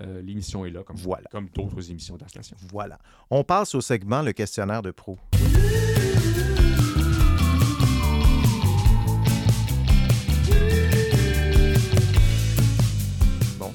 euh, 0.00 0.22
l'émission 0.22 0.64
est 0.64 0.70
là, 0.70 0.82
comme, 0.82 0.96
Voilà. 0.96 1.28
comme 1.30 1.48
d'autres 1.50 1.90
émissions 1.90 2.16
de 2.16 2.22
la 2.22 2.28
station. 2.28 2.56
Voilà. 2.72 2.98
On 3.30 3.44
passe 3.44 3.74
au 3.74 3.82
segment 3.82 4.22
Le 4.22 4.32
questionnaire 4.32 4.80
de 4.80 4.90
pro. 4.90 5.18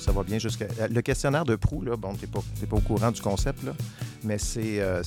Ça 0.08 0.14
va 0.14 0.24
bien 0.24 0.40
jusqu'à. 0.40 0.66
euh, 0.80 0.88
Le 0.88 1.02
questionnaire 1.02 1.44
de 1.44 1.56
Proux, 1.58 1.82
là, 1.82 1.98
bon, 1.98 2.14
tu 2.16 2.22
n'es 2.26 2.32
pas, 2.32 2.40
pas 2.70 2.76
au 2.78 2.80
courant 2.80 3.12
du 3.12 3.22
concept, 3.22 3.62
là, 3.64 3.74
mais 4.24 4.38
c'est, 4.38 4.80
euh, 4.80 5.04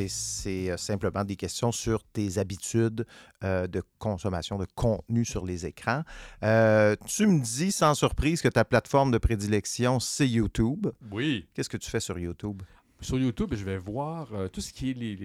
euh, 0.00 0.76
simplement 0.76 1.24
des 1.24 1.34
questions 1.34 1.72
sur 1.72 2.04
tes 2.04 2.38
habitudes 2.38 3.04
euh, 3.42 3.66
de 3.66 3.82
consommation 3.98 4.56
de 4.56 4.64
contenu 4.76 5.24
sur 5.24 5.44
les 5.44 5.66
écrans. 5.66 6.02
Euh, 6.44 6.94
tu 7.04 7.26
me 7.26 7.40
dis 7.42 7.72
sans 7.72 7.94
surprise 7.94 8.40
que 8.40 8.46
ta 8.48 8.64
plateforme 8.64 9.10
de 9.10 9.18
prédilection, 9.18 9.98
c'est 9.98 10.28
YouTube. 10.28 10.86
Oui. 11.10 11.48
Qu'est-ce 11.52 11.68
que 11.68 11.76
tu 11.76 11.90
fais 11.90 11.98
sur 11.98 12.16
YouTube? 12.16 12.62
Sur 13.00 13.18
YouTube, 13.18 13.52
je 13.56 13.64
vais 13.64 13.78
voir 13.78 14.28
tout 14.52 14.60
ce 14.60 14.72
qui 14.72 14.90
est 14.90 14.94
les. 14.94 15.16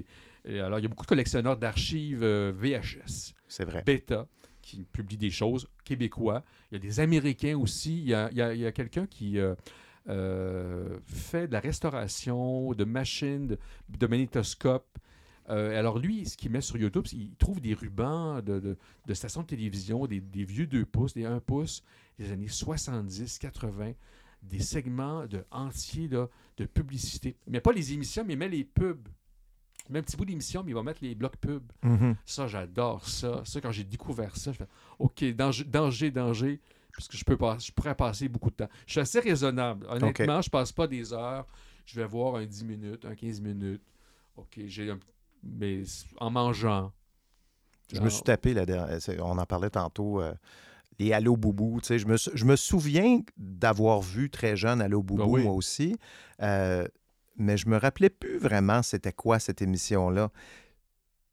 les- 0.45 0.59
alors, 0.59 0.79
il 0.79 0.81
y 0.81 0.85
a 0.85 0.89
beaucoup 0.89 1.03
de 1.03 1.09
collectionneurs 1.09 1.55
d'archives 1.57 2.23
VHS. 2.25 3.33
C'est 3.47 3.63
vrai. 3.65 3.83
Beta, 3.85 4.25
qui 4.63 4.85
publient 4.85 5.17
des 5.17 5.29
choses 5.29 5.67
québécois. 5.83 6.43
Il 6.71 6.75
y 6.75 6.77
a 6.77 6.79
des 6.79 6.99
Américains 6.99 7.55
aussi. 7.55 7.99
Il 7.99 8.07
y 8.07 8.13
a, 8.15 8.29
il 8.31 8.59
il 8.59 8.73
quelqu'un 8.73 9.05
qui 9.05 9.37
euh, 9.37 9.53
euh, 10.09 10.97
fait 11.05 11.47
de 11.47 11.53
la 11.53 11.59
restauration 11.59 12.73
de 12.73 12.83
machines, 12.83 13.57
de, 13.89 14.07
magnétoscopes. 14.07 14.97
Euh, 15.49 15.77
alors, 15.77 15.99
lui, 15.99 16.25
ce 16.25 16.37
qu'il 16.37 16.51
met 16.51 16.61
sur 16.61 16.77
YouTube, 16.77 17.03
qu'il 17.03 17.35
trouve 17.35 17.59
des 17.59 17.73
rubans 17.73 18.41
de, 18.41 18.77
stations 19.13 19.41
de 19.41 19.47
télévision, 19.47 20.07
des, 20.07 20.19
vieux 20.19 20.65
2 20.65 20.85
pouces, 20.85 21.13
des 21.13 21.25
1 21.25 21.39
pouce, 21.41 21.83
des 22.17 22.31
années 22.31 22.47
70, 22.47 23.37
80, 23.39 23.91
des 24.41 24.61
segments 24.61 25.27
de, 25.27 25.43
entiers 25.51 26.07
de 26.07 26.65
publicité. 26.65 27.35
Mais 27.47 27.59
pas 27.59 27.73
les 27.73 27.91
émissions, 27.93 28.23
mais 28.25 28.33
il 28.33 28.39
met 28.39 28.49
les 28.49 28.63
pubs. 28.63 29.07
Un 29.93 30.01
petit 30.01 30.15
bout 30.15 30.25
d'émission, 30.25 30.63
mais 30.63 30.71
il 30.71 30.75
va 30.75 30.83
mettre 30.83 30.99
les 31.03 31.13
blocs 31.15 31.37
pubs. 31.37 31.71
Mhm. 31.83 32.15
Ça, 32.25 32.47
j'adore 32.47 33.07
ça. 33.07 33.41
Ça, 33.45 33.59
quand 33.61 33.71
j'ai 33.71 33.83
découvert 33.83 34.35
ça, 34.37 34.51
je 34.51 34.57
fais 34.57 34.67
OK, 34.99 35.23
danger, 35.35 35.63
danger, 35.65 36.09
danger, 36.11 36.59
parce 36.95 37.07
que 37.07 37.17
je, 37.17 37.23
peux 37.25 37.35
pas, 37.37 37.57
je 37.59 37.71
pourrais 37.71 37.95
passer 37.95 38.29
beaucoup 38.29 38.49
de 38.49 38.55
temps. 38.55 38.69
Je 38.87 38.91
suis 38.93 39.01
assez 39.01 39.19
raisonnable. 39.19 39.85
Honnêtement, 39.89 40.41
je 40.41 40.49
passe 40.49 40.71
pas 40.71 40.87
des 40.87 41.11
heures. 41.13 41.45
Je 41.85 41.99
vais 41.99 42.07
voir 42.07 42.35
un 42.35 42.45
10 42.45 42.63
minutes, 42.63 43.03
un 43.05 43.13
15 43.15 43.41
minutes. 43.41 43.83
OK, 44.37 44.59
j'ai 44.67 44.89
un- 44.89 44.99
Mais 45.43 45.83
en 46.21 46.29
mangeant. 46.31 46.93
Je 47.93 47.99
me 47.99 48.09
suis 48.09 48.23
tapé, 48.23 48.53
la 48.53 48.65
dernière- 48.65 48.97
on 49.19 49.37
en 49.37 49.45
parlait 49.45 49.69
tantôt, 49.69 50.21
euh, 50.21 50.33
les 50.97 51.11
Allo 51.11 51.35
Boubou. 51.35 51.81
tu 51.81 51.87
sais, 51.87 51.99
Je 51.99 52.07
me, 52.07 52.15
je 52.15 52.45
me 52.45 52.55
souviens 52.55 53.19
d'avoir 53.37 53.99
vu 54.01 54.29
très 54.29 54.55
jeune 54.55 54.81
Allo 54.81 55.03
Boubou, 55.03 55.23
Ah 55.23 55.27
oui. 55.27 55.43
moi 55.43 55.51
aussi, 55.53 55.97
euh, 56.41 56.87
mais 57.37 57.57
je 57.57 57.67
me 57.67 57.77
rappelais 57.77 58.09
plus 58.09 58.37
vraiment 58.37 58.81
c'était 58.83 59.13
quoi 59.13 59.39
cette 59.39 59.61
émission-là. 59.61 60.31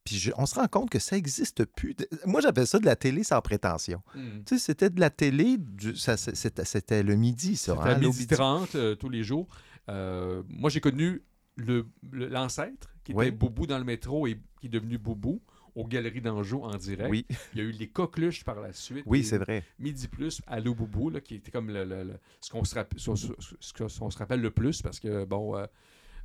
Puis 0.04 0.16
je- 0.16 0.32
on 0.38 0.46
se 0.46 0.54
rend 0.54 0.66
compte 0.66 0.88
que 0.90 0.98
ça 0.98 1.14
n'existe 1.16 1.64
plus. 1.66 1.94
Moi, 2.24 2.40
j'appelle 2.40 2.66
ça 2.66 2.78
de 2.78 2.86
la 2.86 2.96
télé 2.96 3.22
sans 3.22 3.40
prétention. 3.42 4.00
Mm. 4.14 4.20
Tu 4.46 4.58
sais, 4.58 4.64
c'était 4.66 4.88
de 4.90 4.98
la 4.98 5.10
télé, 5.10 5.56
du- 5.58 5.94
ça, 5.94 6.16
c'est- 6.16 6.34
c'était 6.34 6.64
c'était 6.64 7.02
le 7.02 7.16
midi, 7.16 7.56
ça. 7.56 7.72
C'était 7.74 7.84
hein, 7.88 7.92
à 7.92 7.96
Allo 7.96 8.08
midi 8.08 8.20
Midi. 8.20 8.34
30 8.34 8.74
euh, 8.76 8.94
tous 8.94 9.10
les 9.10 9.22
jours. 9.22 9.46
Euh, 9.90 10.42
moi, 10.48 10.70
j'ai 10.70 10.80
connu 10.80 11.22
le- 11.56 11.86
le- 12.10 12.28
l'ancêtre, 12.28 12.94
qui 13.04 13.12
était. 13.12 13.30
Boubou 13.30 13.66
dans 13.66 13.78
le 13.78 13.84
métro 13.84 14.26
et 14.26 14.40
qui 14.60 14.66
est 14.68 14.70
devenu 14.70 14.96
Boubou 14.96 15.42
aux 15.74 15.86
Galeries 15.86 16.20
d'Anjou 16.20 16.62
en 16.64 16.76
direct. 16.76 17.10
Oui. 17.10 17.26
Il 17.54 17.58
y 17.58 17.62
a 17.62 17.64
eu 17.64 17.70
les 17.72 17.88
coqueluches 17.88 18.44
par 18.44 18.60
la 18.60 18.72
suite. 18.72 19.04
Oui, 19.06 19.24
c'est 19.24 19.38
vrai. 19.38 19.62
Midi 19.78 20.08
Plus, 20.08 20.40
Allô 20.46 20.74
Boubou, 20.74 21.10
là, 21.10 21.20
qui 21.20 21.36
était 21.36 21.50
comme 21.50 21.68
le, 21.70 21.84
le- 21.84 22.04
le- 22.04 22.18
ce 22.40 22.50
qu'on 22.50 22.64
se, 22.64 22.74
rapp- 22.74 22.94
ce- 22.96 23.14
ce- 23.14 23.32
ce 23.60 23.72
que- 23.72 23.88
ce 23.88 23.98
qu'on 23.98 24.10
se 24.10 24.18
rappelle 24.18 24.40
le 24.40 24.50
plus 24.50 24.82
parce 24.82 25.00
que, 25.00 25.24
bon, 25.24 25.56
euh, 25.56 25.66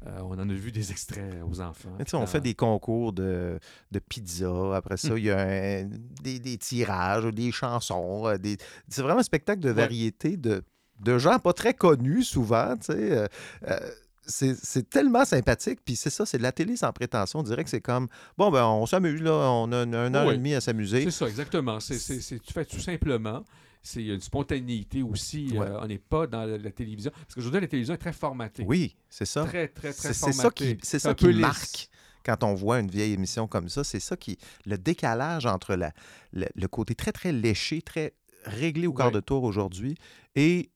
euh, 0.07 0.19
on 0.23 0.31
en 0.37 0.49
a 0.49 0.53
vu 0.53 0.71
des 0.71 0.91
extraits 0.91 1.35
aux 1.49 1.61
enfants. 1.61 1.89
Mais 1.97 2.05
tu 2.05 2.11
sais, 2.11 2.17
on 2.17 2.27
fait 2.27 2.41
des 2.41 2.53
concours 2.53 3.13
de, 3.13 3.57
de 3.91 3.99
pizza. 3.99 4.75
Après 4.75 4.97
ça, 4.97 5.17
il 5.17 5.23
y 5.23 5.31
a 5.31 5.39
un- 5.39 5.89
des, 6.21 6.39
des 6.39 6.57
tirages, 6.57 7.25
des 7.33 7.51
chansons. 7.51 8.27
euh, 8.27 8.37
des- 8.37 8.57
C'est 8.89 9.01
vraiment 9.01 9.21
un 9.21 9.23
spectacle 9.23 9.61
de 9.61 9.69
variété 9.71 10.37
de, 10.37 10.63
de 11.01 11.17
gens 11.17 11.39
pas 11.39 11.53
très 11.53 11.73
connus 11.73 12.23
souvent. 12.23 12.75
tu 12.77 12.87
sais, 12.87 13.11
euh, 13.17 13.27
euh, 13.67 13.79
c'est 14.27 14.89
tellement 14.89 15.25
sympathique. 15.25 15.79
Puis 15.85 15.95
c'est 15.95 16.09
ça, 16.09 16.25
c'est 16.25 16.37
de 16.37 16.43
la 16.43 16.51
télé 16.51 16.75
sans 16.75 16.91
prétention. 16.91 17.39
On 17.39 17.43
dirait 17.43 17.63
que 17.63 17.69
c'est 17.69 17.81
comme, 17.81 18.07
bon, 18.37 18.51
ben 18.51 18.65
on 18.65 18.85
s'amuse, 18.85 19.21
là. 19.21 19.31
On 19.33 19.71
a 19.71 19.83
une, 19.83 19.95
une 19.95 20.15
heure 20.15 20.27
Oui. 20.27 20.33
et 20.33 20.37
demie 20.37 20.53
à 20.53 20.61
s'amuser. 20.61 21.03
C'est 21.05 21.11
ça, 21.11 21.27
exactement. 21.27 21.79
C'est, 21.79 21.97
tu 21.97 22.53
fais 22.53 22.65
tout 22.65 22.79
simplement. 22.79 23.43
C'est 23.81 23.99
il 24.01 24.07
y 24.07 24.11
a 24.11 24.15
une 24.15 24.21
spontanéité 24.21 25.03
aussi. 25.03 25.49
Ouais. 25.53 25.59
euh, 25.67 25.79
on 25.81 25.85
n'est 25.87 25.99
pas 25.99 26.25
dans 26.25 26.43
la, 26.43 26.57
la 26.57 26.71
télévision. 26.71 27.11
Parce 27.11 27.35
qu'aujourd'hui, 27.35 27.61
la 27.61 27.67
télévision 27.67 27.93
est 27.93 27.99
très 27.99 28.13
formatée. 28.13 28.63
Oui, 28.67 28.95
c'est 29.09 29.25
ça. 29.25 29.43
Très, 29.45 29.67
très, 29.67 29.93
très 29.93 29.93
C'est- 29.93 30.13
c'est 30.13 30.31
ça 30.33 30.41
formatée. 30.41 30.77
qui- 30.77 30.85
c'est 30.87 30.97
un 30.97 30.99
ça 30.99 31.13
qui 31.13 31.31
marque. 31.33 31.89
quand 32.25 32.43
on 32.43 32.55
voit 32.55 32.79
une 32.79 32.89
vieille 32.89 33.13
émission 33.13 33.47
comme 33.47 33.69
ça. 33.69 33.83
C'est 33.83 33.99
ça 33.99 34.17
qui. 34.17 34.39
Le 34.65 34.79
décalage 34.79 35.45
entre 35.45 35.75
la, 35.75 35.91
le, 36.33 36.47
le 36.55 36.67
côté 36.67 36.95
très, 36.95 37.11
très 37.11 37.31
léché, 37.31 37.83
très 37.83 38.13
réglé 38.45 38.87
au 38.87 38.93
quart 38.93 39.07
Ouais. 39.07 39.13
de 39.13 39.19
tour 39.19 39.43
aujourd'hui 39.43 39.95
et 40.35 40.71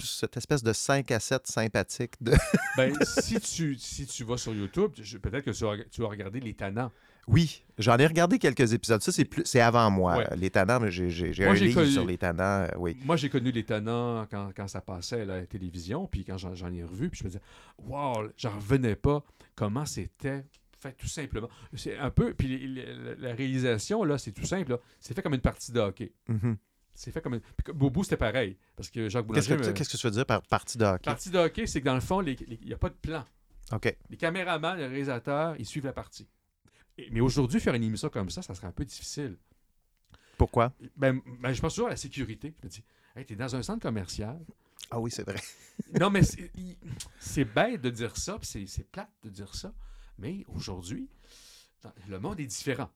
cette 0.00 0.36
espèce 0.36 0.62
de 0.62 0.72
5 0.72 1.10
à 1.10 1.20
7 1.20 1.46
sympathique 1.46 2.14
de. 2.20 2.32
Ben, 2.76 2.92
si, 3.02 3.40
tu, 3.40 3.76
si 3.78 4.06
tu 4.06 4.24
vas 4.24 4.36
sur 4.36 4.52
YouTube, 4.52 4.92
peut-être 5.22 5.44
que 5.44 5.50
tu 5.50 5.64
vas, 5.64 5.76
tu 5.90 6.00
vas 6.00 6.08
regarder 6.08 6.40
Les 6.40 6.54
Tannants. 6.54 6.90
Oui, 7.26 7.62
j'en 7.78 7.96
ai 7.96 8.06
regardé 8.06 8.38
quelques 8.38 8.72
épisodes. 8.72 9.02
Ça, 9.02 9.12
c'est 9.12 9.24
plus, 9.24 9.44
c'est 9.46 9.60
avant 9.60 9.90
moi. 9.90 10.18
Ouais. 10.18 10.36
Les 10.36 10.50
Tannants, 10.50 10.80
mais 10.80 10.90
j'ai, 10.90 11.04
un 11.44 11.54
livre 11.54 11.80
connu- 11.80 11.92
sur 11.92 12.04
les 12.04 12.18
Tannants. 12.18 12.42
euh, 12.42 12.68
oui. 12.76 12.96
Moi, 13.04 13.16
j'ai 13.16 13.30
connu 13.30 13.50
Les 13.50 13.64
Tannants 13.64 14.26
quand, 14.30 14.50
quand 14.54 14.68
ça 14.68 14.80
passait 14.80 15.22
à 15.22 15.24
la 15.24 15.46
télévision, 15.46 16.06
puis 16.06 16.24
quand 16.24 16.36
j'en, 16.36 16.72
ai 16.72 16.82
revu, 16.82 17.08
puis 17.08 17.20
je 17.20 17.24
me 17.24 17.28
disais, 17.30 17.42
wow, 17.78 18.28
j'en 18.36 18.56
revenais 18.56 18.96
pas 18.96 19.24
comment 19.54 19.86
c'était 19.86 20.44
fait 20.78 20.92
tout 20.92 21.08
simplement? 21.08 21.48
C'est 21.74 21.96
un 21.96 22.10
peu, 22.10 22.34
puis 22.34 22.82
la, 23.18 23.34
réalisation, 23.34 24.04
là, 24.04 24.18
c'est 24.18 24.32
tout 24.32 24.44
simple, 24.44 24.78
c'est 25.00 25.14
fait 25.14 25.22
comme 25.22 25.34
une 25.34 25.40
partie 25.40 25.72
de 25.72 25.80
hockey. 25.80 26.12
Mhm. 26.28 26.56
C'est 26.94 27.10
fait 27.10 27.20
comme 27.20 27.40
Boubou, 27.74 28.04
c'était 28.04 28.16
pareil, 28.16 28.56
parce 28.76 28.88
que 28.88 29.08
Jacques 29.08 29.26
Qu'est-ce, 29.26 29.48
Boulanger... 29.48 29.62
que, 29.64 29.68
me- 29.70 29.72
qu'est-ce 29.74 29.90
que 29.90 29.96
tu 29.96 30.06
veux 30.06 30.12
dire 30.12 30.26
par 30.26 30.42
partie 30.42 30.78
de 30.78 30.84
hockey? 30.84 31.04
Partie 31.04 31.30
de 31.30 31.38
hockey, 31.38 31.66
c'est 31.66 31.80
que 31.80 31.86
dans 31.86 31.94
le 31.94 32.00
fond, 32.00 32.22
il 32.22 32.58
n'y 32.64 32.72
a 32.72 32.78
pas 32.78 32.88
de 32.90 32.94
plan. 32.94 33.24
OK. 33.72 33.96
Les 34.10 34.16
caméramans, 34.16 34.76
les 34.76 34.86
réalisateurs, 34.86 35.56
ils 35.58 35.66
suivent 35.66 35.84
la 35.86 35.92
partie. 35.92 36.28
Et- 36.96 37.08
mais 37.10 37.20
aujourd'hui, 37.20 37.58
faire 37.60 37.74
une 37.74 37.82
émission 37.82 38.08
comme 38.10 38.30
ça, 38.30 38.42
ça 38.42 38.54
serait 38.54 38.68
un 38.68 38.72
peu 38.72 38.84
difficile. 38.84 39.36
Pourquoi? 40.38 40.72
Ben, 40.96 41.20
ben, 41.40 41.52
je 41.52 41.60
pense 41.60 41.74
toujours 41.74 41.88
à 41.88 41.90
la 41.90 41.96
sécurité. 41.96 42.54
Je 42.60 42.66
me 42.66 42.70
dis, 42.70 42.84
hey, 43.16 43.24
t'es 43.24 43.36
dans 43.36 43.54
un 43.56 43.62
centre 43.62 43.80
commercial. 43.82 44.38
Ah 44.90 45.00
oui, 45.00 45.10
c'est 45.10 45.24
vrai. 45.24 45.40
non, 46.00 46.10
mais 46.10 46.20
c'est 47.18 47.44
bête 47.44 47.80
de 47.80 47.90
dire 47.90 48.16
ça, 48.16 48.38
puis 48.38 48.46
c'est- 48.46 48.66
c'est 48.66 48.84
plate 48.90 49.10
de 49.24 49.30
dire 49.30 49.52
ça. 49.54 49.72
Mais 50.18 50.44
aujourd'hui, 50.48 51.08
le 52.08 52.18
monde 52.20 52.38
est 52.38 52.46
différent. 52.46 52.90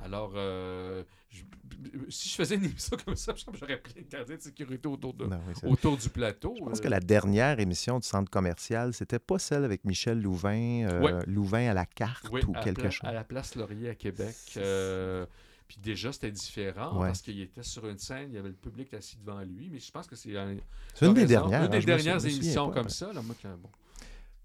Alors, 0.00 0.32
euh, 0.36 1.02
je- 1.30 1.42
si 2.08 2.28
je 2.28 2.34
faisais 2.36 2.54
une 2.54 2.64
émission 2.66 2.96
comme 3.04 3.16
ça, 3.16 3.32
je 3.36 3.44
pense 3.44 3.52
que 3.54 3.58
j'aurais 3.60 3.78
plein 3.80 4.00
de 4.02 4.08
gardiens 4.08 4.36
de 4.36 4.40
sécurité 4.40 4.86
autour, 4.88 5.12
de, 5.14 5.26
Non, 5.26 5.40
oui, 5.46 5.54
c'est- 5.58 5.66
autour 5.66 5.96
du 5.96 6.08
plateau. 6.08 6.54
Je 6.56 6.64
pense 6.64 6.78
euh, 6.78 6.82
que 6.82 6.88
la 6.88 7.00
dernière 7.00 7.58
émission 7.60 7.98
du 7.98 8.06
centre 8.06 8.30
commercial, 8.30 8.94
c'était 8.94 9.18
pas 9.18 9.38
celle 9.38 9.64
avec 9.64 9.84
Michel 9.84 10.20
Louvain, 10.22 10.86
euh. 10.88 11.20
Louvain 11.26 11.68
à 11.70 11.74
la 11.74 11.84
carte 11.86 12.28
Oui, 12.32 12.40
ou 12.46 12.52
quelque 12.52 12.80
pla- 12.82 12.90
chose. 12.90 13.08
à 13.08 13.12
la 13.12 13.24
place 13.24 13.54
Laurier 13.56 13.88
à 13.90 13.94
Québec. 13.94 14.34
puis 15.66 15.76
déjà, 15.82 16.12
c'était 16.12 16.30
différent 16.30 16.98
Ouais. 16.98 17.08
parce 17.08 17.20
qu'il 17.20 17.38
était 17.42 17.62
sur 17.62 17.86
une 17.86 17.98
scène, 17.98 18.30
il 18.30 18.36
y 18.36 18.38
avait 18.38 18.48
le 18.48 18.54
public 18.54 18.94
assis 18.94 19.18
devant 19.18 19.40
lui. 19.42 19.68
Mais 19.70 19.78
je 19.80 19.90
pense 19.90 20.06
que 20.06 20.16
c'est 20.16 20.34
un- 20.38 20.56
C'est 20.94 21.06
une 21.06 21.12
des 21.12 21.26
dernières, 21.26 21.64
Une 21.64 21.70
des 21.70 21.76
hein, 21.78 21.80
dernières 21.84 22.24
émissions 22.24 22.68
pas, 22.68 22.74
comme 22.76 22.86
ouais. 22.86 22.90
ça. 22.92 23.12
Là, 23.12 23.20
moi, 23.20 23.34
que- 23.42 23.48
bon. 23.48 23.68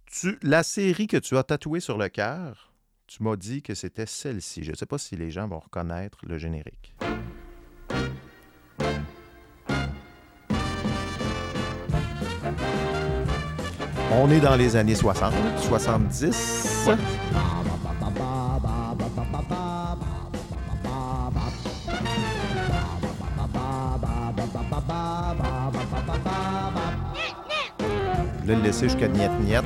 Tu, 0.07 0.37
la 0.41 0.63
série 0.63 1.07
que 1.07 1.15
tu 1.17 1.37
as 1.37 1.43
tatouée 1.43 1.79
sur 1.79 1.97
le 1.97 2.09
cœur, 2.09 2.72
tu 3.15 3.21
m'as 3.21 3.35
dit 3.35 3.61
que 3.61 3.75
c'était 3.75 4.07
celle-ci. 4.07 4.63
Je 4.63 4.71
ne 4.71 4.75
sais 4.75 4.87
pas 4.87 4.97
si 4.97 5.15
les 5.15 5.29
gens 5.29 5.47
vont 5.47 5.59
reconnaître 5.59 6.17
le 6.23 6.39
générique. 6.39 6.95
On 14.11 14.31
est 14.31 14.39
dans 14.39 14.55
les 14.55 14.75
années 14.75 14.95
60, 14.95 15.31
70. 15.59 16.87
Là, 16.87 16.97
le 28.47 28.55
laisser 28.55 28.89
jusqu'à 28.89 29.07
niet 29.07 29.29
niet 29.41 29.61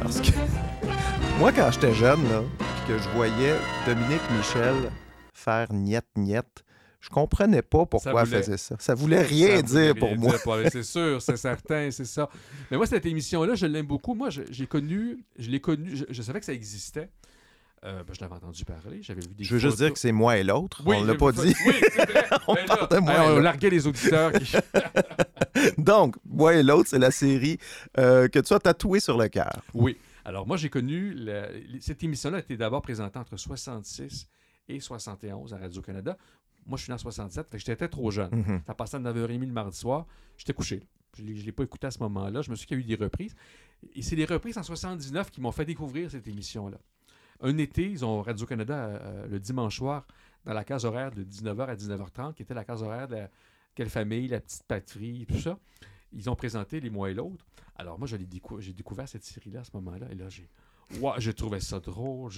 Parce 0.00 0.20
que 0.20 0.30
moi, 1.40 1.50
quand 1.50 1.72
j'étais 1.72 1.92
jeune, 1.92 2.22
là, 2.30 2.67
que 2.88 2.98
je 2.98 3.08
voyais 3.10 3.54
Dominique 3.86 4.22
Michel 4.36 4.90
faire 5.34 5.72
niet 5.72 6.04
niet, 6.16 6.64
je 7.00 7.08
comprenais 7.10 7.62
pas 7.62 7.86
pourquoi 7.86 8.24
voulait- 8.24 8.38
elle 8.38 8.42
faisait 8.44 8.56
ça. 8.56 8.76
Ça 8.78 8.94
voulait 8.94 9.22
rien 9.22 9.56
Ça 9.58 9.62
voulait 9.62 9.84
dire 9.92 9.96
pour 9.96 10.16
moi. 10.16 10.34
pour 10.42 10.56
C'est 10.72 10.82
sûr, 10.82 11.22
c'est 11.22 11.36
certain, 11.36 11.90
c'est 11.90 12.04
ça. 12.06 12.28
Mais 12.70 12.76
moi, 12.76 12.86
cette 12.86 13.06
émission-là, 13.06 13.54
je 13.54 13.66
l'aime 13.66 13.86
beaucoup. 13.86 14.14
Moi, 14.14 14.30
j'ai 14.30 14.66
connu, 14.66 15.18
je 15.38 15.50
l'ai 15.50 15.60
connu, 15.60 15.94
je, 15.96 16.04
je 16.10 16.22
savais 16.22 16.40
que 16.40 16.46
ça 16.46 16.52
existait. 16.52 17.08
Euh, 17.84 18.02
ben, 18.02 18.12
je 18.12 18.20
l'avais 18.20 18.34
entendu 18.34 18.64
parler, 18.64 18.98
j'avais 19.02 19.20
vu 19.20 19.28
des 19.36 19.44
Je 19.44 19.52
veux 19.54 19.60
juste 19.60 19.76
dire 19.76 19.92
que 19.92 19.98
c'est 20.00 20.10
moi 20.10 20.36
et 20.36 20.42
l'autre. 20.42 20.82
Oui, 20.84 20.96
on 20.98 21.04
l'a 21.04 21.12
je- 21.12 21.18
pas 21.18 21.30
dit. 21.30 21.54
Oui, 21.66 21.74
c'est 21.94 22.10
vrai. 22.10 22.24
on 22.48 22.54
Ben 22.54 22.66
là, 22.66 22.86
de 22.90 22.98
moi 22.98 23.14
on 23.28 23.38
larguait 23.38 23.70
les 23.70 23.86
auditeurs. 23.86 24.32
qui- 24.32 24.56
Donc, 25.78 26.16
moi 26.28 26.54
et 26.56 26.62
l'autre, 26.64 26.88
c'est 26.90 26.98
la 26.98 27.12
série 27.12 27.58
euh, 27.98 28.26
que 28.28 28.40
tu 28.40 28.52
as 28.52 28.58
tatouée 28.58 28.98
sur 29.00 29.16
le 29.16 29.28
cœur. 29.28 29.62
Oui. 29.74 29.96
Alors, 30.28 30.46
moi, 30.46 30.56
j'ai 30.58 30.68
connu. 30.68 31.14
la- 31.14 31.48
Cette 31.80 32.02
émission-là 32.04 32.36
a 32.36 32.40
été 32.40 32.56
d'abord 32.56 32.82
présentée 32.82 33.18
entre 33.18 33.36
66 33.38 34.28
et 34.68 34.78
71 34.78 35.54
à 35.54 35.58
Radio-Canada. 35.58 36.18
Moi, 36.66 36.76
je 36.76 36.82
suis 36.84 36.90
né 36.90 36.94
en 36.94 36.98
67, 36.98 37.48
fait 37.48 37.56
que 37.56 37.64
j'étais 37.64 37.88
trop 37.88 38.10
jeune. 38.10 38.30
Mhm. 38.34 38.62
Ça 38.66 38.74
passait 38.74 38.96
à 38.96 39.00
9h30 39.00 39.46
le 39.46 39.52
mardi 39.52 39.76
soir. 39.78 40.06
J'étais 40.36 40.52
couché. 40.52 40.82
Je 41.16 41.22
ne 41.22 41.32
l'ai 41.32 41.52
pas 41.52 41.62
écouté 41.64 41.86
à 41.86 41.90
ce 41.90 41.98
moment-là. 42.00 42.42
Je 42.42 42.50
me 42.50 42.56
suis 42.56 42.64
dit 42.64 42.68
qu'il 42.68 42.76
y 42.78 42.80
a 42.82 42.84
eu 42.94 42.96
des 42.96 43.02
reprises. 43.02 43.34
Et 43.94 44.02
c'est 44.02 44.16
les 44.16 44.26
reprises 44.26 44.58
en 44.58 44.62
79 44.62 45.30
qui 45.30 45.40
m'ont 45.40 45.50
fait 45.52 45.64
découvrir 45.64 46.10
cette 46.10 46.26
émission-là. 46.28 46.76
Un 47.40 47.56
été, 47.56 47.88
ils 47.90 48.04
ont 48.04 48.20
Radio-Canada 48.20 48.74
euh, 48.74 49.26
le 49.28 49.40
dimanche 49.40 49.76
soir 49.78 50.06
dans 50.44 50.52
la 50.52 50.64
case 50.64 50.84
horaire 50.84 51.10
de 51.12 51.24
19h 51.24 51.66
à 51.68 51.74
19h30, 51.74 52.34
qui 52.34 52.42
était 52.42 52.52
la 52.54 52.64
case 52.64 52.82
horaire 52.82 53.08
de 53.08 53.14
la 53.16 53.30
Quelle 53.74 53.88
famille, 53.88 54.28
la 54.28 54.40
petite 54.40 54.64
patrie, 54.64 55.24
tout 55.26 55.38
ça. 55.38 55.58
Ils 56.12 56.28
ont 56.30 56.36
présenté 56.36 56.80
Les 56.80 56.90
Mois 56.90 57.10
et 57.10 57.14
l'autre. 57.14 57.44
Alors 57.76 57.98
moi, 57.98 58.08
j'ai 58.08 58.72
découvert 58.72 59.08
cette 59.08 59.24
série-là 59.24 59.60
à 59.60 59.64
ce 59.64 59.70
moment-là. 59.74 60.06
Et 60.10 60.14
là, 60.14 60.28
j'ai 60.28 60.48
Ouah, 61.00 61.16
je 61.18 61.30
trouvais 61.30 61.60
ça 61.60 61.80
drôle. 61.80 62.30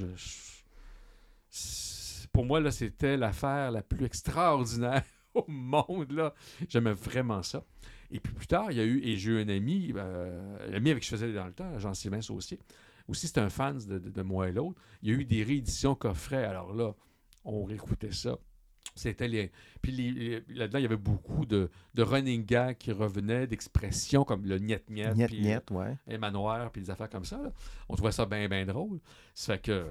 Pour 2.33 2.45
moi, 2.45 2.61
là, 2.61 2.71
c'était 2.71 3.17
l'affaire 3.17 3.71
la 3.71 3.83
plus 3.83 4.05
extraordinaire 4.05 5.05
au 5.35 5.45
monde. 5.49 6.13
Là. 6.13 6.35
J'aimais 6.69 6.93
vraiment 6.93 7.43
ça. 7.43 7.65
Et 8.11 8.19
puis 8.19 8.33
plus 8.33 8.49
tard, 8.49 8.73
il 8.73 8.79
y 8.79 8.81
a 8.81 8.85
eu, 8.85 9.01
et 9.05 9.17
j'ai 9.17 9.31
eu 9.31 9.43
un 9.43 9.49
ami, 9.49 9.93
euh, 9.95 10.69
l'ami 10.69 10.91
avec 10.91 11.03
qui 11.03 11.09
je 11.09 11.15
faisais 11.15 11.33
dans 11.33 11.47
le 11.47 11.53
temps, 11.53 11.79
Jean-Sylvain 11.79 12.21
Saucier, 12.21 12.59
aussi 13.07 13.29
c'est 13.29 13.39
un 13.39 13.49
fan 13.51 13.79
de, 13.79 13.99
de, 13.99 14.11
de 14.11 14.23
moi 14.23 14.49
et 14.49 14.53
l'autre. 14.53 14.81
Il 15.03 15.11
y 15.11 15.13
a 15.13 15.15
eu 15.17 15.25
des 15.25 15.45
rééditions 15.45 15.95
coffrets. 15.95 16.45
Alors 16.45 16.75
là, 16.75 16.93
on 17.45 17.65
réécoutait 17.65 18.13
ça. 18.13 18.37
C'était 19.01 19.29
les. 19.29 19.51
Puis 19.81 20.43
là-dedans, 20.49 20.79
il 20.79 20.83
y 20.83 20.85
avait 20.85 20.97
beaucoup 20.97 21.47
de, 21.47 21.71
de 21.95 22.03
running 22.03 22.45
gags 22.45 22.77
qui 22.77 22.93
revenaient, 22.93 23.47
d'expressions 23.47 24.25
comme 24.25 24.45
le 24.45 24.59
niet 24.59 24.83
niet, 24.91 25.15
Niet 25.17 25.27
puis 25.27 25.41
niet, 25.41 25.71
ouais. 25.71 25.97
les 26.07 26.19
manoirs, 26.19 26.71
puis 26.71 26.83
des 26.83 26.91
affaires 26.91 27.09
comme 27.09 27.25
ça. 27.25 27.39
là. 27.39 27.51
On 27.89 27.97
trouvait 27.97 28.13
ça 28.13 28.27
bien, 28.27 28.47
bien 28.49 28.67
drôle. 28.67 28.99
Ça 29.35 29.55
fait 29.55 29.63
que. 29.63 29.87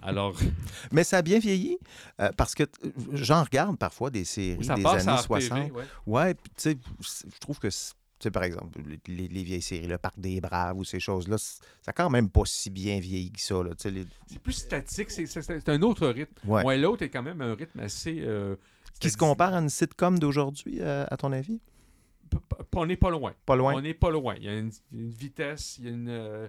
Alors. 0.00 0.34
Mais 0.92 1.04
ça 1.04 1.18
a 1.18 1.22
bien 1.22 1.38
vieilli 1.38 1.78
euh, 2.20 2.30
parce 2.36 2.54
que 2.54 2.62
euh, 2.62 2.90
j'en 3.12 3.42
regarde 3.44 3.78
parfois 3.78 4.08
des 4.10 4.24
séries 4.24 4.56
Oui, 4.58 4.64
ça 4.64 4.76
des 4.76 4.82
passe 4.82 5.02
années 5.06 5.18
à 5.18 5.20
RTV, 5.20 5.40
60. 5.48 5.72
ouais. 5.72 5.84
Ouais, 6.06 6.34
puis 6.34 6.52
tu 6.56 6.62
sais, 6.70 6.78
je 7.34 7.38
trouve 7.38 7.58
que, 7.58 7.68
tu 8.24 8.28
sais, 8.28 8.30
par 8.30 8.44
exemple, 8.44 8.80
les, 8.86 8.98
les- 9.14 9.28
les 9.28 9.42
vieilles 9.42 9.60
séries, 9.62 9.86
Le 9.86 9.98
Parc 9.98 10.18
des 10.18 10.40
Braves 10.40 10.78
ou 10.78 10.84
ces 10.84 11.00
choses-là, 11.00 11.36
ça 11.38 11.92
quand 11.92 12.08
même 12.10 12.30
pas 12.30 12.42
si 12.46 12.70
bien 12.70 12.98
vieilli 13.00 13.30
que 13.30 13.40
ça. 13.40 13.62
Là, 13.62 13.70
tu 13.74 13.82
sais, 13.82 13.90
les- 13.90 14.06
C'est 14.26 14.38
plus 14.38 14.52
statique, 14.54 15.10
c'est, 15.10 15.68
un 15.68 15.82
autre 15.82 16.08
rythme. 16.08 16.32
Ouais. 16.46 16.78
L'autre 16.78 17.02
est 17.02 17.10
quand 17.10 17.22
même 17.22 17.40
un 17.42 17.54
rythme 17.54 17.80
assez. 17.80 18.20
euh, 18.20 18.56
Qui 19.00 19.10
se 19.10 19.16
compare 19.16 19.54
à 19.54 19.58
une 19.58 19.68
sitcom 19.68 20.18
d'aujourd'hui, 20.18 20.78
euh, 20.80 21.04
à 21.10 21.16
ton 21.16 21.32
avis? 21.32 21.60
p- 22.30 22.38
on 22.74 22.86
n'est 22.86 22.96
pas 22.96 23.10
loin. 23.10 23.34
Pas 23.46 23.54
loin? 23.56 23.74
On 23.74 23.80
n'est 23.80 23.94
pas 23.94 24.10
loin. 24.10 24.34
Il 24.36 24.44
y 24.44 24.48
a 24.48 24.58
une, 24.58 24.72
une 24.92 25.10
vitesse, 25.10 25.76
il 25.78 25.84
y 25.84 25.88
a 25.88 25.90
une. 25.92 26.08
euh, 26.08 26.48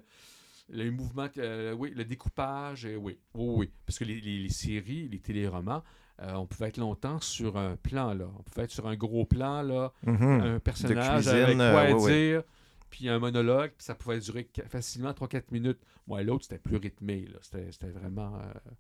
le 0.70 0.90
mouvement, 0.90 1.28
euh, 1.38 1.74
oui, 1.74 1.92
le 1.96 2.06
découpage, 2.06 2.86
euh, 2.88 2.96
oui, 2.96 3.18
oui, 3.36 3.54
oui. 3.58 3.72
Parce 3.86 4.00
que 4.00 4.04
les, 4.04 4.20
les- 4.22 4.44
les 4.44 4.50
séries, 4.50 5.08
les 5.10 5.20
téléromans, 5.20 5.84
euh, 6.22 6.34
on 6.34 6.46
pouvait 6.46 6.70
être 6.70 6.78
longtemps 6.78 7.20
sur 7.20 7.58
un 7.58 7.76
plan, 7.76 8.14
là. 8.14 8.26
On 8.40 8.44
pouvait 8.44 8.64
être 8.66 8.72
sur 8.72 8.88
un 8.88 8.96
gros 8.96 9.26
plan, 9.26 9.62
là. 9.62 9.92
Mhm. 10.04 10.22
Un 10.42 10.60
personnage 10.60 11.26
cuisine, 11.26 11.60
avec 11.62 11.96
quoi 11.96 12.10
euh, 12.10 12.14
dire, 12.14 12.44
puis 12.90 13.10
un 13.10 13.20
monologue, 13.20 13.72
puis 13.78 13.84
ça 13.84 13.96
pouvait 13.96 14.20
durer 14.20 14.50
facilement 14.70 15.12
3-4 15.12 15.44
minutes. 15.52 15.80
Moi, 16.08 16.24
l'autre, 16.24 16.44
c'était 16.44 16.60
plus 16.60 16.78
rythmé, 16.78 17.26
là. 17.26 17.40
C'était, 17.42 17.90
vraiment 17.90 18.36
euh, 18.36 18.72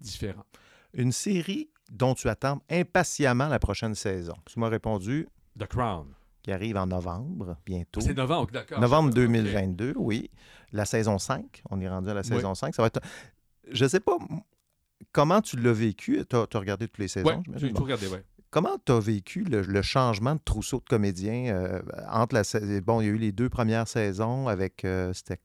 différent. 0.00 0.44
Une 0.94 1.10
série 1.12 1.70
dont 1.90 2.14
tu 2.14 2.28
attends 2.28 2.60
impatiemment 2.70 3.48
la 3.48 3.58
prochaine 3.58 3.94
saison. 3.94 4.34
Tu 4.44 4.60
m'as 4.60 4.68
répondu. 4.68 5.28
The 5.58 5.66
Crown. 5.66 6.06
Qui 6.42 6.52
arrive 6.52 6.76
en 6.76 6.86
novembre, 6.86 7.56
bientôt. 7.66 8.00
C'est 8.00 8.14
novembre, 8.16 8.50
d'accord. 8.52 8.80
Novembre 8.80 9.08
Ok. 9.08 9.14
2022, 9.16 9.94
oui. 9.96 10.30
La 10.70 10.84
saison 10.84 11.18
5. 11.18 11.62
On 11.70 11.80
est 11.80 11.88
rendu 11.88 12.08
à 12.10 12.14
la 12.14 12.20
Oui. 12.20 12.26
saison 12.26 12.54
5. 12.54 12.72
Ça 12.74 12.82
va 12.82 12.86
être. 12.86 13.00
Je 13.68 13.86
sais 13.86 13.98
pas 13.98 14.16
comment 15.12 15.40
tu 15.40 15.56
l'as 15.56 15.72
vécu? 15.72 16.22
Tu 16.28 16.36
as, 16.36 16.46
regardé 16.54 16.86
toutes 16.88 16.98
les 16.98 17.08
saisons, 17.08 17.42
j'imagine? 17.44 17.68
j'ai 17.68 17.74
tout 17.74 17.82
regardé, 17.82 18.06
ouais. 18.08 18.24
Comment 18.50 18.78
tu 18.84 18.92
as 18.92 19.00
vécu 19.00 19.44
le, 19.44 19.62
le 19.62 19.82
changement 19.82 20.34
de 20.34 20.40
trousseau 20.44 20.78
de 20.78 20.84
comédiens 20.84 21.54
euh, 21.54 21.82
entre 22.10 22.34
la 22.34 22.80
bon, 22.80 23.00
il 23.00 23.06
y 23.06 23.10
a 23.10 23.12
eu 23.12 23.18
les 23.18 23.32
deux 23.32 23.48
premières 23.48 23.88
saisons 23.88 24.48
avec 24.48 24.84
euh, 24.84 25.12
c'était 25.12 25.38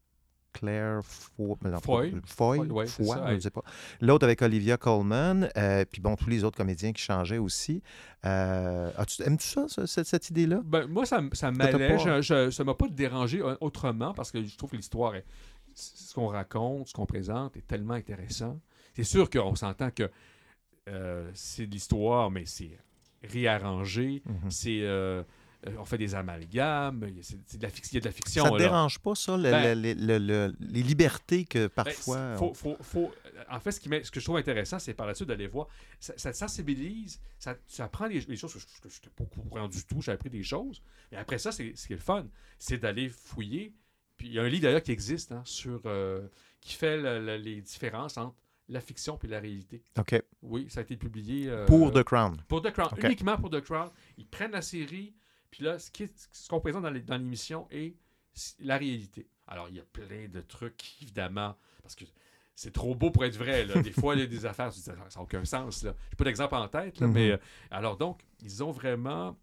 Claire 0.53 0.99
Foy. 1.03 1.55
Foy, 1.81 2.13
Foy, 2.25 2.59
ouais, 2.59 2.85
Foy, 2.87 3.07
ça, 3.07 3.25
je 3.29 3.33
ne 3.35 3.39
sais 3.39 3.49
pas. 3.49 3.63
L'autre 4.01 4.25
avec 4.25 4.41
Olivia 4.41 4.77
Colman, 4.77 5.49
euh, 5.57 5.85
puis 5.89 6.01
bon, 6.01 6.15
tous 6.15 6.29
les 6.29 6.43
autres 6.43 6.57
comédiens 6.57 6.91
qui 6.91 7.01
changeaient 7.01 7.37
aussi. 7.37 7.81
Euh, 8.25 8.91
Aimes-tu 9.25 9.47
ça, 9.47 9.65
cette, 9.87 10.07
cette 10.07 10.29
idée-là? 10.29 10.61
Ben, 10.63 10.87
moi, 10.87 11.05
ça, 11.05 11.21
ça 11.33 11.51
m'allait. 11.51 11.95
pas- 11.97 12.51
ça 12.51 12.63
m'a 12.63 12.73
pas 12.73 12.87
dérangé 12.89 13.41
euh, 13.41 13.55
autrement 13.61 14.13
parce 14.13 14.31
que 14.31 14.43
je 14.43 14.57
trouve 14.57 14.71
que 14.71 14.77
l'histoire 14.77 15.13
ce 15.73 16.13
qu'on 16.13 16.27
raconte, 16.27 16.87
ce 16.89 16.93
qu'on 16.93 17.05
présente 17.05 17.55
est 17.55 17.65
tellement 17.65 17.93
intéressant. 17.93 18.59
C'est 18.93 19.03
sûr 19.03 19.29
qu'on 19.29 19.55
s'entend 19.55 19.91
que 19.91 20.09
euh, 20.89 21.29
c'est 21.33 21.67
de 21.67 21.71
l'histoire, 21.71 22.31
mais 22.31 22.45
c'est 22.45 22.77
réarrangé. 23.23 24.21
Mhm. 24.25 24.51
C'est. 24.51 24.79
euh, 24.81 25.23
euh, 25.67 25.75
on 25.77 25.85
fait 25.85 25.99
des 25.99 26.15
amalgames. 26.15 27.05
Il 27.07 27.17
y 27.17 27.19
a, 27.19 27.23
c'est- 27.23 27.57
de 27.57 27.61
la 27.61 27.69
fiction, 27.69 27.91
il 27.93 27.95
y 27.95 27.97
a 27.97 28.01
de 28.01 28.05
la 28.05 28.11
fiction. 28.11 28.43
Ça 28.45 28.49
là. 28.49 28.57
dérange 28.57 28.97
pas, 28.97 29.13
ça, 29.13 29.37
le- 29.37 29.43
Ben, 29.43 29.79
le- 29.79 29.93
le- 29.93 30.17
le- 30.17 30.55
les 30.59 30.81
libertés 30.81 31.45
que 31.45 31.67
Ben, 31.67 31.69
parfois. 31.69 32.35
faut- 32.35 32.53
faut- 32.55 32.77
faut- 32.81 33.11
en 33.47 33.59
fait, 33.59 33.71
ce, 33.71 33.79
qui 33.79 33.87
m'est- 33.87 34.03
ce 34.03 34.09
que 34.09 34.19
je 34.19 34.25
trouve 34.25 34.37
intéressant, 34.37 34.79
c'est 34.79 34.95
par 34.95 35.05
la 35.05 35.13
suite 35.13 35.27
d'aller 35.27 35.45
voir. 35.45 35.67
Ça, 35.99 36.13
ça 36.17 36.31
te 36.31 36.37
sensibilise, 36.37 37.21
ça, 37.37 37.55
ça 37.67 37.83
apprend 37.85 38.07
des, 38.09 38.21
des 38.21 38.35
choses 38.37 38.53
que 38.55 38.59
je 38.89 38.95
n'étais 38.95 39.09
pas 39.15 39.23
au 39.23 39.27
courant 39.49 39.67
du 39.67 39.83
tout, 39.85 40.01
j'ai 40.01 40.11
appris 40.13 40.31
des 40.31 40.41
choses. 40.41 40.81
Mais 41.11 41.17
après 41.19 41.37
ça, 41.37 41.51
c'est 41.51 41.75
ce 41.75 41.85
qui 41.85 41.93
est 41.93 41.97
le 41.97 42.01
fun, 42.01 42.25
c'est 42.57 42.79
d'aller 42.79 43.09
fouiller. 43.09 43.71
Puis 44.17 44.29
il 44.29 44.33
y 44.33 44.39
a 44.39 44.41
un 44.43 44.49
livre 44.49 44.63
d'ailleurs 44.63 44.81
qui 44.83 44.91
existe 44.91 45.31
hein, 45.31 45.43
sur 45.45 45.79
euh, 45.85 46.27
qui 46.59 46.73
fait 46.73 46.97
le- 46.97 47.23
le- 47.23 47.37
les 47.37 47.61
différences 47.61 48.17
entre 48.17 48.35
la 48.71 48.81
fiction 48.81 49.19
et 49.23 49.27
la 49.27 49.39
réalité. 49.39 49.83
OK. 49.99 50.21
Oui, 50.41 50.65
ça 50.69 50.79
a 50.79 50.83
été 50.83 50.95
publié. 50.97 51.47
euh, 51.49 51.65
Pour 51.65 51.91
The 51.91 52.03
Crown. 52.03 52.41
Pour 52.47 52.61
The 52.61 52.71
Crown. 52.71 52.89
Uniquement 53.03 53.37
pour 53.37 53.49
The 53.49 53.61
Crown. 53.61 53.89
Ils 54.17 54.25
prennent 54.27 54.51
la 54.51 54.61
série, 54.61 55.13
puis 55.51 55.63
là, 55.63 55.77
ce 55.79 56.47
qu'on 56.49 56.59
présente 56.61 56.83
dans 56.83 57.17
l'émission 57.17 57.67
est 57.69 57.95
la 58.59 58.77
réalité. 58.77 59.27
Alors, 59.47 59.67
il 59.69 59.75
y 59.75 59.79
a 59.79 59.83
plein 59.83 60.27
de 60.29 60.41
trucs, 60.41 60.81
évidemment, 61.01 61.55
parce 61.81 61.95
que 61.95 62.05
c'est 62.55 62.71
trop 62.71 62.95
beau 62.95 63.11
pour 63.11 63.25
être 63.25 63.35
vrai. 63.37 63.65
là. 63.65 63.81
Des 63.81 63.91
fois, 63.91 64.15
il 64.15 64.21
y 64.21 64.23
a 64.23 64.27
des 64.27 64.45
affaires, 64.45 64.71
ça 64.71 64.93
n'a 64.95 65.21
aucun 65.21 65.43
sens. 65.43 65.81
Je 65.81 65.87
n'ai 65.87 65.93
pas 66.17 66.23
d'exemple 66.23 66.55
en 66.55 66.67
tête, 66.69 66.99
là, 66.99 67.07
Mhm. 67.07 67.13
mais 67.13 67.31
euh, 67.31 67.37
alors 67.71 67.97
donc, 67.97 68.21
ils 68.41 68.63
ont 68.63 68.71
vraiment 68.71 69.37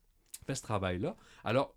fait 0.47 0.55
ce 0.55 0.62
travail-là. 0.62 1.14
Alors, 1.45 1.74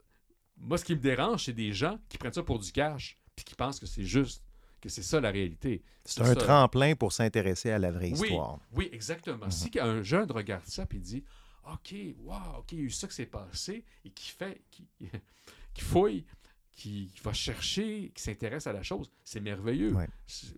moi, 0.57 0.77
ce 0.77 0.85
qui 0.85 0.95
me 0.95 1.01
dérange, 1.01 1.45
c'est 1.45 1.53
des 1.53 1.73
gens 1.73 1.99
qui 2.07 2.17
prennent 2.17 2.31
ça 2.33 2.43
pour 2.43 2.59
du 2.59 2.71
cash, 2.71 3.17
puis 3.35 3.43
qui 3.43 3.55
pensent 3.55 3.79
que 3.79 3.85
c'est 3.87 4.03
juste, 4.03 4.41
que 4.81 4.89
c'est 4.89 5.03
ça 5.03 5.21
la 5.21 5.31
réalité. 5.31 5.81
C'est 6.03 6.21
un 6.21 6.25
ça. 6.25 6.35
tremplin 6.35 6.95
pour 6.95 7.13
s'intéresser 7.13 7.69
à 7.71 7.79
la 7.79 7.91
vraie 7.91 8.11
Oui, 8.13 8.27
histoire. 8.29 8.59
oui, 8.73 8.89
exactement. 8.91 9.45
Mhm. 9.45 9.51
Si 9.51 9.71
un 9.79 10.01
jeune 10.03 10.31
regarde 10.31 10.65
ça 10.65 10.85
et 10.91 10.97
dit 10.99 11.23
OK, 11.71 11.93
wow, 12.23 12.57
OK, 12.59 12.71
il 12.71 12.79
y 12.79 12.81
a 12.81 12.85
eu 12.85 12.89
ça 12.89 13.07
qui 13.07 13.13
s'est 13.15 13.25
passé 13.27 13.85
et 14.03 14.09
qui 14.09 14.31
fait, 14.31 14.61
qui, 14.71 14.87
qui 15.73 15.81
fouille, 15.81 16.25
qui, 16.71 17.11
va 17.23 17.33
chercher, 17.33 18.11
qui 18.15 18.23
s'intéresse 18.23 18.65
à 18.65 18.73
la 18.73 18.81
chose, 18.81 19.11
c'est 19.23 19.39
merveilleux. 19.39 19.93
Ouais. 19.93 20.07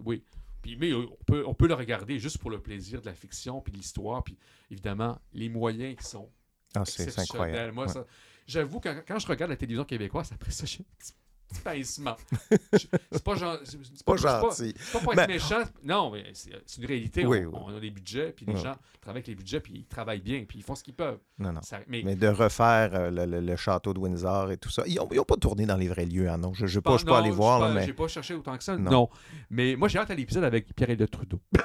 Oui. 0.05 0.23
Puis, 0.61 0.77
mais 0.77 0.93
on 0.93 1.17
peut, 1.25 1.43
on 1.45 1.53
peut 1.53 1.67
le 1.67 1.73
regarder 1.73 2.19
juste 2.19 2.37
pour 2.37 2.49
le 2.49 2.61
plaisir 2.61 3.01
de 3.01 3.05
la 3.07 3.13
fiction 3.13 3.59
puis 3.59 3.73
de 3.73 3.77
l'histoire, 3.77 4.23
puis 4.23 4.37
évidemment, 4.71 5.19
les 5.33 5.49
moyens 5.49 5.97
qui 5.97 6.05
sont 6.05 6.29
Ah, 6.73 6.85
c'est 6.85 7.19
incroyable. 7.19 7.73
Moi, 7.73 7.85
Ouais. 7.93 8.03
j'avoue, 8.47 8.79
quand, 8.79 8.95
quand 9.05 9.19
je 9.19 9.27
regarde 9.27 9.51
la 9.51 9.57
télévision 9.57 9.83
québécoise, 9.83 10.31
après 10.33 10.51
ça, 10.51 10.65
j'ai 10.65 10.79
un 10.79 10.85
petit, 10.97 11.11
petit 11.11 11.22
pincement. 11.61 12.15
Je- 12.73 12.79
c'est 13.11 13.23
pas, 13.23 13.35
gen- 13.35 13.59
c'est- 13.63 14.03
Pas 14.05 14.15
pas- 14.15 14.17
gentil. 14.41 14.73
C'est 14.77 14.91
pas 14.93 14.99
pour 14.99 15.13
être 15.13 15.27
méchant. 15.27 15.63
Non, 15.83 16.11
mais 16.11 16.23
c'est 16.33 16.51
une 16.77 16.85
réalité. 16.85 17.25
Oui, 17.25 17.39
on, 17.45 17.49
oui. 17.49 17.63
on 17.73 17.77
a 17.77 17.79
des 17.79 17.89
budgets, 17.91 18.31
puis 18.35 18.45
les 18.45 18.55
gens 18.55 18.75
travaillent 19.01 19.19
avec 19.19 19.27
les 19.27 19.35
budgets, 19.35 19.59
puis 19.59 19.73
ils 19.75 19.85
travaillent 19.85 20.21
bien, 20.21 20.45
puis 20.47 20.59
ils 20.59 20.63
font 20.63 20.75
ce 20.75 20.83
qu'ils 20.83 20.93
peuvent. 20.93 21.19
Non, 21.39 21.51
non. 21.51 21.61
Ça- 21.61 21.79
mais 21.87 22.01
Mais 22.03 22.15
de 22.15 22.27
refaire 22.27 22.91
euh, 22.93 23.09
le, 23.11 23.25
le- 23.25 23.41
le 23.41 23.55
château 23.55 23.93
de 23.93 23.99
Windsor 23.99 24.51
et 24.51 24.57
tout 24.57 24.69
ça. 24.69 24.83
Ils 24.87 24.95
n'ont 24.95 25.07
pas 25.23 25.35
tourné 25.37 25.65
dans 25.65 25.77
les 25.77 25.87
vrais 25.87 26.05
lieux, 26.05 26.29
hein, 26.29 26.37
non? 26.37 26.53
Je 26.53 26.63
ne 26.63 26.67
suis 26.69 26.81
pas, 26.81 26.97
je 26.97 27.05
pas 27.05 27.11
non, 27.11 27.17
allé 27.17 27.29
je 27.29 27.35
voir, 27.35 27.59
pas- 27.59 27.73
mais. 27.73 27.85
J'ai 27.85 27.93
pas 27.93 28.07
cherché 28.07 28.33
autant 28.33 28.57
que 28.57 28.63
ça. 28.63 28.77
Non. 28.77 28.91
Non. 28.91 29.09
Mais 29.49 29.75
moi, 29.75 29.87
j'ai 29.87 29.99
hâte 29.99 30.11
à 30.11 30.15
l'épisode 30.15 30.43
avec 30.43 30.73
Pierre-Éliott 30.75 31.11
Trudeau. 31.11 31.39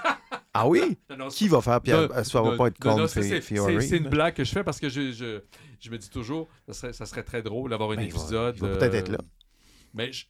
Ah 0.54 0.66
oui? 0.66 0.98
Non, 1.08 1.16
non, 1.16 1.28
Qui 1.28 1.46
va 1.46 1.60
faire 1.60 1.80
Pierre? 1.80 2.08
Non, 2.08 2.24
Ça 2.24 2.42
va 2.42 2.50
non, 2.50 2.56
pas 2.56 2.66
être 2.66 2.78
Colin 2.78 2.96
non, 2.96 3.06
c'est- 3.06 3.96
une 3.96 4.08
blague 4.08 4.34
que 4.34 4.42
je 4.42 4.50
fais 4.50 4.64
parce 4.64 4.80
que 4.80 4.88
je, 4.88 5.12
je, 5.12 5.40
je 5.78 5.90
me 5.90 5.98
dis 5.98 6.08
toujours, 6.10 6.48
ça 6.66 6.72
serait, 6.72 6.92
ça 6.94 7.06
serait 7.06 7.22
très 7.22 7.42
drôle 7.42 7.70
d'avoir 7.70 7.90
un 7.92 7.96
Ben, 7.96 8.02
il 8.06 8.12
va- 8.12 8.18
épisode. 8.18 8.56
il 8.56 8.62
va 8.62 8.76
peut-être 8.76 8.94
euh, 8.94 8.98
être 8.98 9.08
là. 9.10 9.18
Mais 9.94 10.12
je, 10.12 10.26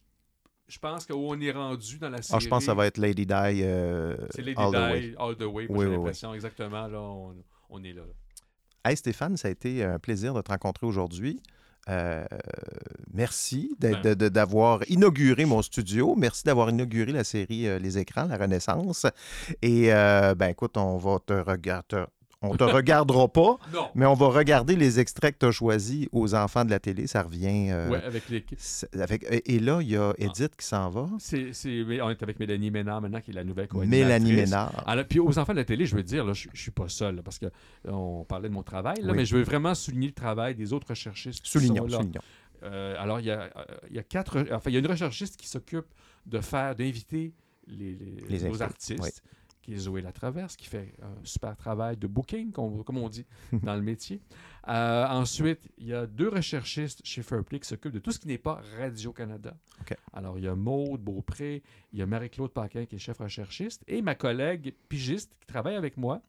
je 0.67 0.79
pense 0.79 1.05
qu'on 1.05 1.39
est 1.41 1.51
rendu 1.51 1.97
dans 1.99 2.09
la 2.09 2.21
série. 2.21 2.35
Ah, 2.37 2.39
je 2.43 2.47
pense 2.47 2.59
que 2.59 2.65
ça 2.67 2.73
va 2.73 2.85
être 2.87 2.97
Lady 2.97 3.25
Di. 3.25 3.33
euh, 3.33 4.15
C'est 4.31 4.41
Lady 4.41 4.59
all 4.61 4.71
the 4.71 4.75
way. 4.75 5.15
All 5.17 5.35
the 5.35 5.41
Way. 5.43 5.49
Oui, 5.49 5.65
j'ai 5.69 5.73
oui, 5.73 5.85
oui. 5.85 5.91
l'impression, 5.95 6.33
exactement. 6.33 6.87
Là, 6.87 6.99
on, 7.01 7.35
on 7.69 7.83
est 7.83 7.93
là. 7.93 8.01
là. 8.01 8.13
Hey 8.89 8.95
Stéphane, 8.95 9.35
ça 9.37 9.49
a 9.49 9.51
été 9.51 9.83
un 9.83 9.99
plaisir 9.99 10.33
de 10.33 10.41
te 10.41 10.49
rencontrer 10.51 10.87
aujourd'hui. 10.87 11.41
Euh, 11.89 12.23
merci 13.11 13.75
Ben. 13.79 13.99
d'avoir 14.15 14.81
inauguré 14.89 15.45
mon 15.45 15.61
studio. 15.61 16.15
Merci 16.15 16.43
d'avoir 16.43 16.69
inauguré 16.69 17.11
la 17.11 17.23
série 17.23 17.67
euh, 17.67 17.79
Les 17.79 17.97
Écrans, 17.97 18.25
La 18.25 18.37
Renaissance. 18.37 19.05
Et 19.61 19.91
euh, 19.93 20.35
ben 20.35 20.49
écoute, 20.49 20.77
on 20.77 20.97
va 20.97 21.19
te 21.19 21.33
regarder. 21.33 22.05
On 22.41 22.55
te 22.55 22.63
regardera 22.63 23.27
pas, 23.27 23.57
Non. 23.73 23.89
mais 23.95 24.05
on 24.05 24.13
va 24.13 24.27
regarder 24.27 24.77
les 24.77 24.99
extraits 25.01 25.33
que 25.33 25.39
tu 25.39 25.45
as 25.47 25.51
choisis 25.51 26.07
aux 26.13 26.33
enfants 26.35 26.63
de 26.63 26.69
la 26.69 26.79
télé. 26.79 27.05
Ça 27.05 27.23
revient. 27.23 27.69
euh, 27.69 27.89
Ouais, 27.89 28.01
avec 28.03 28.29
l'équipe. 28.29 28.57
avec, 28.93 29.25
et 29.29 29.59
là, 29.59 29.79
il 29.81 29.89
y 29.89 29.97
a 29.97 30.13
Edith 30.17 30.55
qui 30.55 30.65
s'en 30.65 30.89
va. 30.89 31.09
C'est, 31.19 31.51
on 32.01 32.09
est 32.09 32.23
avec 32.23 32.39
Mélanie 32.39 32.71
Ménard 32.71 33.01
maintenant, 33.01 33.19
qui 33.19 33.31
est 33.31 33.33
la 33.33 33.43
nouvelle 33.43 33.67
Mélanie 33.73 34.23
co-animatrice. 34.25 34.49
Ménard. 34.51 34.83
Alors, 34.87 35.05
puis 35.05 35.19
aux 35.19 35.37
enfants 35.37 35.51
de 35.51 35.57
la 35.57 35.65
télé, 35.65 35.85
je 35.85 35.95
veux 35.95 36.03
dire, 36.03 36.23
là, 36.23 36.31
je, 36.31 36.47
je 36.53 36.61
suis 36.61 36.71
pas 36.71 36.87
seul, 36.87 37.17
là, 37.17 37.21
parce 37.23 37.39
que 37.39 37.47
là, 37.47 37.93
on 37.93 38.23
parlait 38.23 38.47
de 38.47 38.53
mon 38.53 38.63
travail, 38.63 39.01
là, 39.01 39.11
Oui. 39.11 39.17
mais 39.17 39.25
je 39.25 39.35
veux 39.35 39.43
vraiment 39.43 39.75
souligner 39.75 40.07
le 40.07 40.13
travail 40.13 40.55
des 40.55 40.71
autres 40.71 40.87
recherchistes. 40.89 41.43
qui 41.43 41.49
Soulignons, 41.51 41.83
sont 41.83 41.87
là. 41.87 41.97
soulignons. 41.97 42.21
Euh, 42.63 42.95
alors, 42.99 43.19
il 43.19 43.25
y, 43.25 43.31
a, 43.31 43.41
euh, 43.41 43.49
il 43.89 43.95
y 43.97 43.99
a 43.99 44.03
quatre. 44.03 44.45
Enfin, 44.51 44.69
il 44.69 44.73
y 44.73 44.75
a 44.77 44.79
une 44.79 44.87
recherchiste 44.87 45.35
qui 45.37 45.47
s'occupe 45.47 45.85
de 46.25 46.39
faire, 46.39 46.73
d'inviter 46.75 47.33
les, 47.67 47.95
les- 47.95 48.21
Les 48.29 48.39
nos 48.39 48.45
invités, 48.47 48.63
artistes, 48.63 48.99
oui. 49.03 49.09
Qui 49.61 49.73
est 49.73 49.77
Zoé 49.77 50.01
Latraverse, 50.01 50.55
qui 50.55 50.67
fait 50.67 50.93
un 51.01 51.13
super 51.23 51.55
travail 51.57 51.97
de 51.97 52.07
booking, 52.07 52.51
comme 52.51 52.97
on 52.97 53.09
dit 53.09 53.25
dans 53.63 53.75
le 53.75 53.81
métier. 53.81 54.21
Euh, 54.67 55.05
ensuite, 55.07 55.69
il 55.77 55.87
y 55.87 55.93
a 55.93 56.05
deux 56.07 56.29
recherchistes 56.29 57.01
chez 57.03 57.21
Fairplay 57.23 57.59
qui 57.59 57.67
s'occupent 57.67 57.93
de 57.93 57.99
tout 57.99 58.11
ce 58.11 58.19
qui 58.19 58.27
n'est 58.27 58.37
pas 58.37 58.61
Radio-Canada. 58.79 59.55
Alors, 60.13 60.37
il 60.37 60.45
y 60.45 60.47
a 60.47 60.55
Maude 60.55 61.01
Beaupré, 61.01 61.61
il 61.93 61.99
y 61.99 62.01
a 62.01 62.05
Marie-Claude 62.05 62.51
Paquin 62.51 62.85
qui 62.85 62.95
est 62.95 62.99
chef 62.99 63.17
recherchiste, 63.19 63.83
et 63.87 64.01
ma 64.01 64.15
collègue 64.15 64.73
pigiste 64.87 65.31
qui 65.39 65.47
travaille 65.47 65.75
avec 65.75 65.97
moi, 65.97 66.21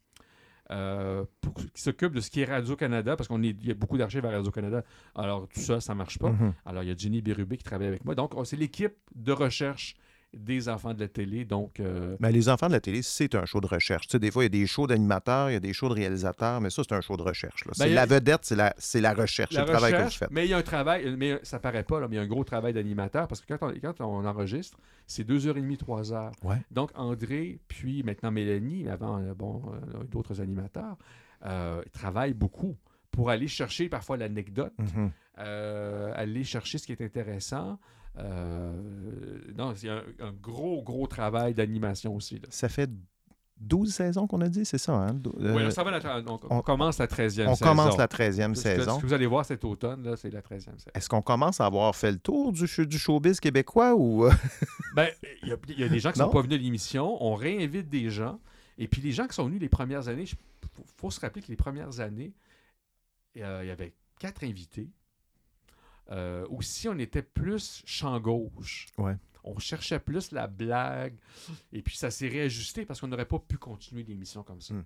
euh, 0.70 1.24
pour- 1.40 1.54
qui 1.54 1.82
s'occupe 1.82 2.12
de 2.14 2.20
ce 2.20 2.30
qui 2.30 2.40
est 2.42 2.44
Radio-Canada, 2.44 3.16
parce 3.16 3.28
qu'il 3.28 3.66
y 3.66 3.70
a 3.70 3.74
beaucoup 3.74 3.98
d'archives 3.98 4.24
à 4.24 4.30
Radio-Canada. 4.30 4.84
Alors, 5.16 5.48
tout 5.48 5.58
ça, 5.60 5.80
ça 5.80 5.92
ne 5.94 5.98
marche 5.98 6.18
pas. 6.18 6.30
Mhm. 6.30 6.54
Alors, 6.64 6.82
il 6.84 6.88
y 6.88 6.92
a 6.92 6.96
Jenny 6.96 7.20
Bérubé 7.22 7.56
qui 7.56 7.64
travaille 7.64 7.88
avec 7.88 8.04
moi. 8.04 8.14
Donc, 8.14 8.34
on- 8.36 8.44
c'est 8.44 8.56
l'équipe 8.56 8.94
de 9.14 9.32
recherche 9.32 9.96
des 10.32 10.68
enfants 10.68 10.94
de 10.94 11.00
la 11.00 11.08
télé. 11.08 11.44
Donc, 11.44 11.80
euh, 11.80 12.16
Ben, 12.20 12.30
les 12.30 12.48
enfants 12.48 12.68
de 12.68 12.72
la 12.72 12.80
télé, 12.80 13.02
c'est 13.02 13.34
un 13.34 13.44
show 13.46 13.60
de 13.60 13.66
recherche. 13.66 14.06
Tu 14.06 14.12
sais, 14.12 14.18
des 14.20 14.30
fois, 14.30 14.44
il 14.44 14.46
y 14.54 14.58
a 14.58 14.60
des 14.60 14.66
shows 14.66 14.86
d'animateurs, 14.86 15.50
il 15.50 15.54
y 15.54 15.56
a 15.56 15.60
des 15.60 15.72
shows 15.72 15.88
de 15.88 15.94
réalisateurs, 15.94 16.60
mais 16.60 16.70
ça, 16.70 16.82
c'est 16.88 16.94
un 16.94 17.00
show 17.00 17.16
de 17.16 17.22
recherche. 17.22 17.64
là. 17.64 17.72
Ben, 17.78 17.84
C'est 17.86 17.90
a- 17.90 17.94
la 17.94 18.06
vedette, 18.06 18.40
c'est 18.44 18.54
la, 18.56 18.72
c'est 18.78 19.00
la 19.00 19.12
recherche, 19.12 19.52
c'est 19.54 19.60
le 19.60 19.66
travail 19.66 19.90
que 19.92 19.96
recherche, 19.96 20.18
faites. 20.18 20.30
mais 20.30 20.46
il 20.46 20.50
y 20.50 20.54
a 20.54 20.58
un 20.58 20.62
travail, 20.62 21.16
mais 21.16 21.40
ça 21.42 21.58
paraît 21.58 21.82
pas, 21.82 21.98
là, 22.00 22.06
mais 22.08 22.14
il 22.14 22.18
y 22.18 22.20
a 22.20 22.24
un 22.24 22.28
gros 22.28 22.44
travail 22.44 22.72
d'animateur 22.72 23.26
parce 23.26 23.40
que 23.40 23.52
quand 23.54 23.68
on, 23.68 23.74
quand 23.80 24.00
on 24.02 24.24
enregistre, 24.24 24.78
c'est 25.06 25.24
deux 25.24 25.46
heures 25.48 25.56
et 25.56 25.62
demie, 25.62 25.76
trois 25.76 26.12
heures. 26.12 26.32
Ouais. 26.44 26.58
Donc, 26.70 26.90
André, 26.94 27.58
puis 27.66 28.02
maintenant 28.04 28.30
Mélanie, 28.30 28.84
mais 28.84 28.90
avant, 28.90 29.18
euh, 29.18 29.34
bon, 29.34 29.62
euh, 29.72 30.04
d'autres 30.04 30.40
animateurs, 30.40 30.96
euh, 31.44 31.82
travaillent 31.92 32.34
beaucoup 32.34 32.76
pour 33.10 33.30
aller 33.30 33.48
chercher 33.48 33.88
parfois 33.88 34.16
l'anecdote, 34.16 34.72
Mhm. 34.78 35.10
euh, 35.38 36.12
aller 36.14 36.44
chercher 36.44 36.78
ce 36.78 36.86
qui 36.86 36.92
est 36.92 37.00
intéressant. 37.02 37.78
Euh, 38.18 39.40
non, 39.56 39.72
c'est 39.74 39.88
un, 39.88 40.02
un 40.20 40.32
gros, 40.32 40.82
gros 40.82 41.06
travail 41.06 41.54
d'animation 41.54 42.14
aussi. 42.14 42.36
là. 42.36 42.48
Ça 42.50 42.68
fait 42.68 42.90
12 43.58 43.92
saisons 43.92 44.26
qu'on 44.26 44.40
a 44.40 44.48
dit, 44.48 44.64
c'est 44.64 44.78
ça? 44.78 44.94
Hein? 44.94 45.20
Oui, 45.38 45.62
euh, 45.62 45.70
ça 45.70 45.84
va 45.84 45.90
la 45.90 46.22
on, 46.26 46.40
on- 46.50 46.62
commence 46.62 46.98
la 46.98 47.06
13e 47.06 47.46
on 47.48 47.54
saison. 47.54 47.70
commence 47.70 47.96
la 47.98 48.06
13e 48.08 48.54
Ce 48.54 48.62
que- 48.62 48.68
saison. 48.78 48.96
Ce 48.96 49.02
que 49.02 49.06
vous 49.06 49.12
allez 49.12 49.26
voir 49.26 49.44
cet 49.44 49.64
automne, 49.64 50.02
là, 50.02 50.16
c'est 50.16 50.30
la 50.30 50.40
13e 50.40 50.78
saison. 50.78 50.90
Est-ce 50.94 51.08
qu'on 51.08 51.22
commence 51.22 51.60
à 51.60 51.66
avoir 51.66 51.94
fait 51.94 52.10
le 52.12 52.18
tour 52.18 52.52
du, 52.52 52.64
du 52.86 52.98
showbiz 52.98 53.38
québécois 53.38 53.94
ou... 53.94 54.24
euh, 54.24 54.32
Ben, 54.96 55.08
il 55.42 55.48
y, 55.48 55.52
a- 55.52 55.56
il 55.68 55.78
y 55.80 55.84
a 55.84 55.88
des 55.88 56.00
gens 56.00 56.10
qui 56.10 56.18
ne 56.20 56.24
sont 56.24 56.30
pas 56.30 56.40
venus 56.42 56.58
à 56.58 56.62
l'émission. 56.62 57.22
On 57.22 57.34
réinvite 57.34 57.88
des 57.88 58.08
gens. 58.10 58.40
Et 58.78 58.88
puis 58.88 59.02
les 59.02 59.12
gens 59.12 59.26
qui 59.26 59.34
sont 59.34 59.44
venus 59.44 59.60
les 59.60 59.68
premières 59.68 60.08
années, 60.08 60.22
il 60.22 60.28
faut, 60.28 60.36
faut 60.96 61.10
se 61.10 61.20
rappeler 61.20 61.42
que 61.42 61.48
les 61.48 61.56
premières 61.56 62.00
années, 62.00 62.32
euh, 63.36 63.60
il 63.62 63.68
y 63.68 63.70
avait 63.70 63.92
quatre 64.18 64.42
invités. 64.42 64.88
Euh, 66.10 66.44
aussi, 66.50 66.88
on 66.88 66.98
était 66.98 67.22
plus 67.22 67.82
champ 67.86 68.18
gauche. 68.20 68.86
Ouais. 68.98 69.16
On 69.44 69.58
cherchait 69.58 69.98
plus 70.00 70.32
la 70.32 70.46
blague. 70.46 71.14
Et 71.72 71.82
puis 71.82 71.96
ça 71.96 72.10
s'est 72.10 72.28
réajusté 72.28 72.84
parce 72.84 73.00
qu'on 73.00 73.08
n'aurait 73.08 73.24
pas 73.24 73.38
pu 73.38 73.56
continuer 73.56 74.02
l'émission 74.02 74.42
comme 74.42 74.60
ça. 74.60 74.74
Hmm. 74.74 74.84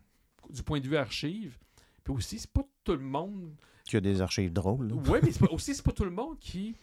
Du 0.50 0.62
point 0.62 0.80
de 0.80 0.86
vue 0.88 0.96
archive. 0.96 1.56
Puis 2.04 2.12
aussi, 2.14 2.38
c'est 2.38 2.50
pas 2.50 2.62
tout 2.84 2.92
le 2.92 2.98
monde 2.98 3.50
qu'il 3.84 3.94
y 3.94 3.96
a 3.98 4.00
des 4.00 4.20
archives 4.20 4.52
drôles? 4.52 4.92
oui, 5.08 5.18
mais 5.22 5.30
pas- 5.32 5.46
aussi, 5.52 5.74
c'est 5.74 5.82
pas 5.84 5.92
tout 5.92 6.04
le 6.04 6.10
monde 6.10 6.38
qui 6.38 6.76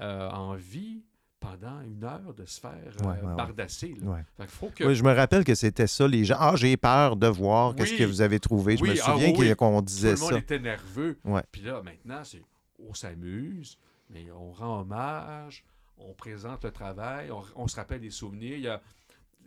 euh, 0.00 0.28
a 0.28 0.38
envie 0.38 1.02
pendant 1.40 1.80
une 1.82 2.02
heure 2.04 2.34
de 2.34 2.44
se 2.44 2.58
faire 2.60 2.72
euh, 3.00 3.04
Ouais, 3.04 3.20
ouais, 3.20 3.28
ouais. 3.28 3.34
bardasser. 3.36 3.94
là. 4.00 4.10
Ouais. 4.10 4.24
Fait 4.36 4.42
qu'il 4.44 4.50
faut 4.52 4.70
que... 4.74 4.84
Oui, 4.84 4.94
je 4.96 5.02
me 5.04 5.12
rappelle 5.12 5.44
que 5.44 5.54
c'était 5.54 5.86
ça, 5.86 6.06
les 6.08 6.24
gens. 6.24 6.36
Ah, 6.38 6.54
j'ai 6.56 6.76
peur 6.76 7.16
de 7.16 7.26
voir 7.28 7.74
qu'est-ce 7.76 7.92
Oui. 7.92 7.98
que 7.98 8.04
vous 8.04 8.20
avez 8.20 8.40
trouvé. 8.40 8.76
Je 8.76 8.82
me 8.84 8.90
ah 8.92 8.96
souviens 8.96 9.28
oui, 9.28 9.32
qu'il- 9.34 9.48
oui. 9.50 9.54
qu'on 9.56 9.78
Tout 9.78 9.84
disait 9.86 10.14
le 10.14 10.18
monde 10.18 10.30
ça. 10.32 10.38
était 10.38 10.58
nerveux. 10.58 11.18
Ouais. 11.24 11.42
Puis 11.52 11.62
là, 11.62 11.82
maintenant, 11.82 12.22
c'est 12.24 12.42
on 12.78 12.94
s'amuse, 12.94 13.78
mais 14.10 14.30
on 14.30 14.52
rend 14.52 14.80
hommage, 14.80 15.64
on 15.98 16.14
présente 16.14 16.64
le 16.64 16.70
travail, 16.70 17.30
on, 17.30 17.42
on 17.54 17.68
se 17.68 17.76
rappelle 17.76 18.00
des 18.00 18.10
souvenirs. 18.10 18.56
Il 18.56 18.62
y 18.62 18.68
a 18.68 18.82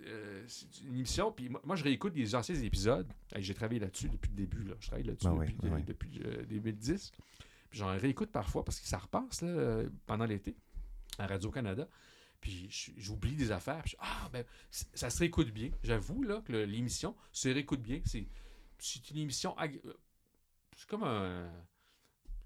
euh, 0.08 0.44
c'est 0.48 0.82
une 0.82 0.96
émission, 0.96 1.32
puis 1.32 1.50
moi, 1.50 1.62
moi, 1.64 1.76
je 1.76 1.84
réécoute 1.84 2.14
des 2.14 2.36
anciens 2.36 2.56
épisodes. 2.56 3.12
J'ai 3.36 3.54
travaillé 3.54 3.80
là-dessus 3.80 4.10
depuis 4.10 4.30
le 4.30 4.36
début. 4.36 4.64
Là. 4.64 4.76
Je 4.80 4.88
travaille 4.88 5.06
là-dessus 5.06 5.28
oui, 5.28 5.48
depuis, 5.48 5.68
ah 5.70 5.76
oui. 5.76 5.84
depuis, 5.84 6.22
euh, 6.26 6.46
2010. 6.46 7.12
Puis 7.70 7.80
j'en 7.80 7.88
réécoute 7.98 8.32
parfois 8.32 8.64
parce 8.64 8.80
que 8.80 8.88
ça 8.88 8.98
repasse 8.98 9.42
là, 9.42 9.50
euh, 9.50 9.90
pendant 10.06 10.26
l'été 10.26 10.56
à 11.18 11.28
Radio-Canada. 11.28 11.88
Puis 12.42 12.70
j'oublie 12.98 13.36
des 13.36 13.52
affaires. 13.52 13.84
Puis 13.84 13.96
ah, 14.00 14.30
ben, 14.32 14.46
ça 14.72 15.10
se 15.10 15.20
réécoute 15.20 15.52
bien. 15.52 15.72
J'avoue 15.84 16.24
là, 16.24 16.42
que 16.46 16.54
l'émission 16.54 17.16
se 17.32 17.50
réécoute 17.50 17.82
bien. 17.82 18.02
C'est 18.06 19.10
une 19.12 19.18
émission. 19.18 19.56
euh, 19.60 19.68
C'est 20.76 20.88
comme 20.88 21.04
un. 21.04 21.52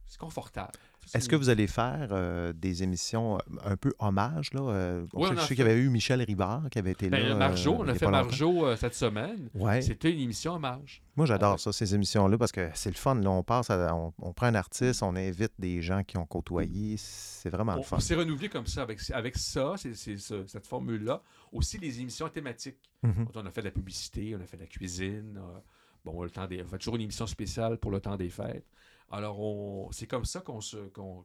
C'est 0.06 0.20
confortable. 0.20 0.72
Est-ce 1.14 1.28
que 1.28 1.36
vous 1.36 1.49
allez 1.49 1.68
faire 1.68 2.10
euh, 2.12 2.54
des 2.54 2.82
émissions 2.84 3.36
euh, 3.38 3.39
un 3.66 3.76
peu 3.76 3.91
hommage? 3.99 4.54
Là? 4.54 4.62
euh, 4.62 5.06
Oui, 5.14 5.28
je 5.36 5.39
sais 5.41 5.47
qu'il 5.56 5.66
y 5.66 5.70
avait 5.70 5.78
eu 5.78 5.89
Michel 5.89 6.22
Rivard 6.22 6.70
qui 6.70 6.80
avait 6.80 6.91
été 6.91 7.10
Ben, 7.10 7.28
là. 7.30 7.36
Marjo, 7.36 7.74
euh, 7.74 7.78
on 7.80 7.88
a 7.89 7.93
fait. 7.93 8.08
Marjo 8.08 8.76
cette 8.78 8.93
semaine. 8.95 9.49
Ouais. 9.54 9.82
C'était 9.82 10.12
une 10.12 10.20
émission 10.22 10.54
hommage. 10.54 11.01
Moi, 11.18 11.26
j'adore 11.26 11.60
ça, 11.60 11.74
ces 11.74 11.93
émissions-là, 11.95 12.38
parce 12.38 12.51
que 12.54 12.70
c'est 12.74 12.89
le 12.89 12.95
fun. 12.95 13.16
Là, 13.16 13.32
on 13.32 13.43
passe, 13.43 13.70
à- 13.70 13.93
on, 13.95 14.14
on 14.22 14.34
prend 14.34 14.45
un 14.47 14.56
artiste, 14.56 15.04
on 15.04 15.16
invite 15.16 15.51
des 15.60 15.82
gens 15.82 16.04
qui 16.04 16.18
ont 16.18 16.26
côtoyé. 16.26 16.95
C'est 16.97 17.49
vraiment 17.49 17.76
le 17.76 17.82
fun. 17.82 17.97
on 17.97 17.99
s'est 17.99 18.16
renouvelé 18.16 18.47
comme 18.47 18.68
ça 18.68 18.84
avec, 18.84 18.99
avec 19.12 19.36
ça, 19.38 19.74
cette 19.78 20.68
formule-là. 20.68 21.22
Aussi 21.51 21.80
les 21.80 21.99
émissions 21.99 22.30
thématiques. 22.30 22.78
Mhm. 23.01 23.28
On 23.36 23.45
a 23.45 23.51
fait 23.51 23.62
de 23.62 23.66
la 23.68 23.72
publicité, 23.72 24.36
on 24.39 24.41
a 24.41 24.45
fait 24.45 24.58
de 24.58 24.62
la 24.62 24.68
cuisine. 24.68 25.38
euh, 25.38 25.60
bon, 26.06 26.24
le 26.24 26.30
temps 26.30 26.47
des, 26.47 26.62
on 26.64 26.68
fait 26.68 26.78
toujours 26.78 26.95
une 26.95 27.01
émission 27.01 27.28
spéciale 27.28 27.78
pour 27.78 27.91
le 27.91 27.99
temps 27.99 28.16
des 28.16 28.30
fêtes. 28.30 28.66
Alors, 29.14 29.39
on, 29.39 29.91
c'est 29.91 30.07
comme 30.07 30.26
ça 30.26 30.41
qu'on 30.41 30.61
se, 30.61 30.78
qu'on, 30.89 31.24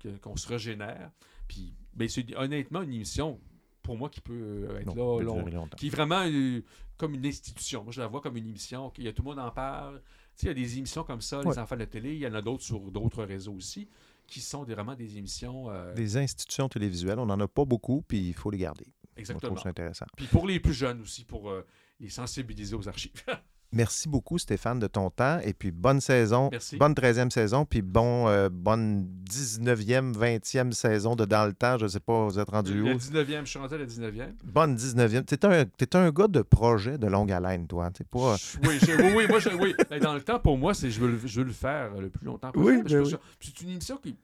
que- 0.00 0.08
qu'on 0.18 0.36
se 0.36 0.46
régénère. 0.48 1.10
Puis, 1.48 1.74
ben, 1.94 2.08
c'est 2.08 2.34
honnêtement 2.36 2.82
une 2.82 2.92
émission, 2.92 3.40
pour 3.82 3.96
moi, 3.96 4.08
qui 4.10 4.20
peut 4.20 4.68
euh, 4.70 4.78
être 4.80 4.94
Non, 4.94 5.18
là, 5.18 5.24
long- 5.24 5.68
qui 5.76 5.86
est 5.88 5.90
vraiment 5.90 6.22
euh, 6.26 6.60
comme 6.96 7.14
une 7.14 7.26
institution. 7.26 7.82
Moi, 7.84 7.92
je 7.92 8.00
la 8.00 8.06
vois 8.06 8.20
comme 8.20 8.36
une 8.36 8.46
émission. 8.46 8.92
Il 8.98 9.04
y 9.04 9.08
a 9.08 9.12
tout 9.12 9.22
le 9.22 9.28
monde 9.30 9.38
en 9.40 9.50
parle. 9.50 10.00
Tu 10.36 10.42
sais, 10.42 10.46
il 10.46 10.48
y 10.48 10.50
a 10.50 10.54
des 10.54 10.78
émissions 10.78 11.02
comme 11.04 11.20
ça, 11.20 11.40
les 11.42 11.58
enfants 11.58 11.74
de 11.76 11.80
la 11.80 11.86
télé. 11.86 12.14
Il 12.14 12.20
y 12.20 12.26
en 12.26 12.34
a 12.34 12.42
d'autres 12.42 12.62
sur 12.62 12.80
d'autres 12.90 13.24
réseaux 13.24 13.54
aussi, 13.54 13.88
qui 14.26 14.40
sont 14.40 14.64
des- 14.64 14.74
vraiment 14.74 14.94
des 14.94 15.16
émissions. 15.18 15.70
euh, 15.70 15.94
Des 15.94 16.16
institutions 16.16 16.68
télévisuelles, 16.68 17.18
on 17.18 17.26
n'en 17.26 17.40
a 17.40 17.48
pas 17.48 17.64
beaucoup, 17.64 18.02
puis 18.06 18.28
il 18.28 18.34
faut 18.34 18.50
les 18.50 18.58
garder. 18.58 18.86
Exactement. 19.16 19.40
Je 19.40 19.46
trouve 19.54 19.62
ça 19.62 19.68
intéressant. 19.70 20.06
Puis 20.16 20.26
pour 20.26 20.46
les 20.46 20.60
plus 20.60 20.74
jeunes 20.74 21.00
aussi, 21.00 21.24
pour 21.24 21.48
euh, 21.50 21.64
les 22.00 22.10
sensibiliser 22.10 22.76
aux 22.76 22.86
archives. 22.86 23.12
Merci 23.72 24.08
beaucoup, 24.08 24.38
Stéphane, 24.38 24.78
de 24.78 24.86
ton 24.86 25.10
temps. 25.10 25.38
Et 25.44 25.52
puis, 25.52 25.70
bonne 25.70 26.00
saison. 26.00 26.48
Merci. 26.52 26.76
Bonne 26.76 26.94
13e 26.94 27.30
saison. 27.30 27.64
Puis, 27.64 27.82
bon, 27.82 28.28
euh, 28.28 28.48
bonne 28.50 29.06
19e, 29.28 30.14
20e 30.14 30.72
saison 30.72 31.14
de 31.16 31.24
Dans 31.24 31.44
le 31.46 31.52
temps. 31.52 31.76
Je 31.78 31.84
ne 31.84 31.88
sais 31.88 32.00
pas, 32.00 32.26
vous 32.26 32.38
êtes 32.38 32.48
rendu 32.50 32.82
la 32.82 32.92
où? 32.92 32.96
19e, 32.96 33.40
je 33.44 33.50
suis 33.50 33.58
rendu 33.58 33.74
à 33.74 33.78
la 33.78 33.84
19e. 33.86 34.32
Bonne 34.44 34.76
19e. 34.76 35.24
Tu 35.24 35.34
es 35.34 35.44
un, 35.44 35.64
t'es 35.64 35.96
un 35.96 36.10
gars 36.10 36.28
de 36.28 36.42
projet 36.42 36.96
de 36.98 37.06
longue 37.06 37.32
haleine, 37.32 37.66
toi. 37.66 37.90
T'es 37.90 38.04
pas... 38.04 38.36
Oui, 38.62 38.78
oui, 38.86 39.12
oui, 39.16 39.26
moi, 39.28 39.38
je- 39.40 39.48
oui. 39.50 39.74
Dans 40.00 40.14
le 40.14 40.22
temps, 40.22 40.38
pour 40.38 40.56
moi, 40.56 40.72
c'est 40.72 40.90
je 40.90 41.00
veux, 41.00 41.08
le- 41.10 41.20
je 41.24 41.40
veux 41.40 41.46
le 41.46 41.52
faire 41.52 41.92
le 42.00 42.08
plus 42.08 42.24
longtemps 42.26 42.52
possible. 42.52 42.84
Oui, 42.86 42.92
ben 42.92 43.02
oui. 43.04 43.14
C'est 43.40 43.60
une 43.62 43.70
émission 43.70 43.96
qui. 44.02 44.16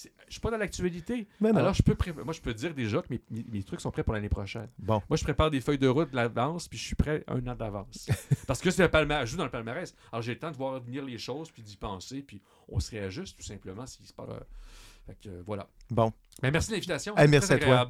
Je 0.00 0.32
suis 0.32 0.40
pas 0.40 0.50
dans 0.50 0.56
l'actualité. 0.58 1.26
Mais. 1.40 1.50
Alors, 1.50 1.74
je 1.74 1.82
peux 1.82 1.94
pré- 1.94 2.12
moi, 2.12 2.32
je 2.32 2.40
peux 2.40 2.54
dire 2.54 2.72
déjà 2.74 3.02
que 3.02 3.08
mes, 3.10 3.20
mes- 3.30 3.44
mes 3.50 3.62
trucs 3.64 3.80
sont 3.80 3.90
prêts 3.90 4.04
pour 4.04 4.14
l'année 4.14 4.28
prochaine. 4.28 4.68
Bon. 4.78 5.02
Moi, 5.08 5.16
je 5.16 5.24
prépare 5.24 5.50
des 5.50 5.60
feuilles 5.60 5.78
de 5.78 5.88
route 5.88 6.10
de 6.10 6.16
l'avance, 6.16 6.68
puis 6.68 6.78
je 6.78 6.84
suis 6.84 6.94
prêt 6.94 7.24
un 7.26 7.44
an 7.48 7.54
d'avance. 7.56 8.08
Parce 8.46 8.60
que 8.60 8.70
c'est 8.70 8.82
le 8.82 8.90
palmarès. 8.90 9.26
Je 9.26 9.32
joue 9.32 9.38
dans 9.38 9.44
le 9.44 9.50
palmarès. 9.50 9.94
Alors, 10.12 10.22
j'ai 10.22 10.34
le 10.34 10.38
temps 10.38 10.50
de 10.52 10.56
voir 10.56 10.80
venir 10.80 11.04
les 11.04 11.18
choses, 11.18 11.50
puis 11.50 11.62
d'y 11.62 11.76
penser, 11.76 12.22
puis 12.22 12.40
on 12.68 12.78
se 12.80 12.90
réajuste 12.92 13.36
tout 13.38 13.44
simplement 13.44 13.86
s'il 13.86 14.06
se 14.06 14.12
passe. 14.12 14.28
Fait 15.06 15.16
que, 15.20 15.28
euh, 15.28 15.42
voilà. 15.46 15.66
Bon. 15.90 16.12
Ben, 16.42 16.50
merci 16.52 16.68
de 16.68 16.74
l'invitation. 16.74 17.16
Hey, 17.16 17.26
merci 17.28 17.48
très 17.48 17.56
à 17.56 17.86
toi. 17.86 17.88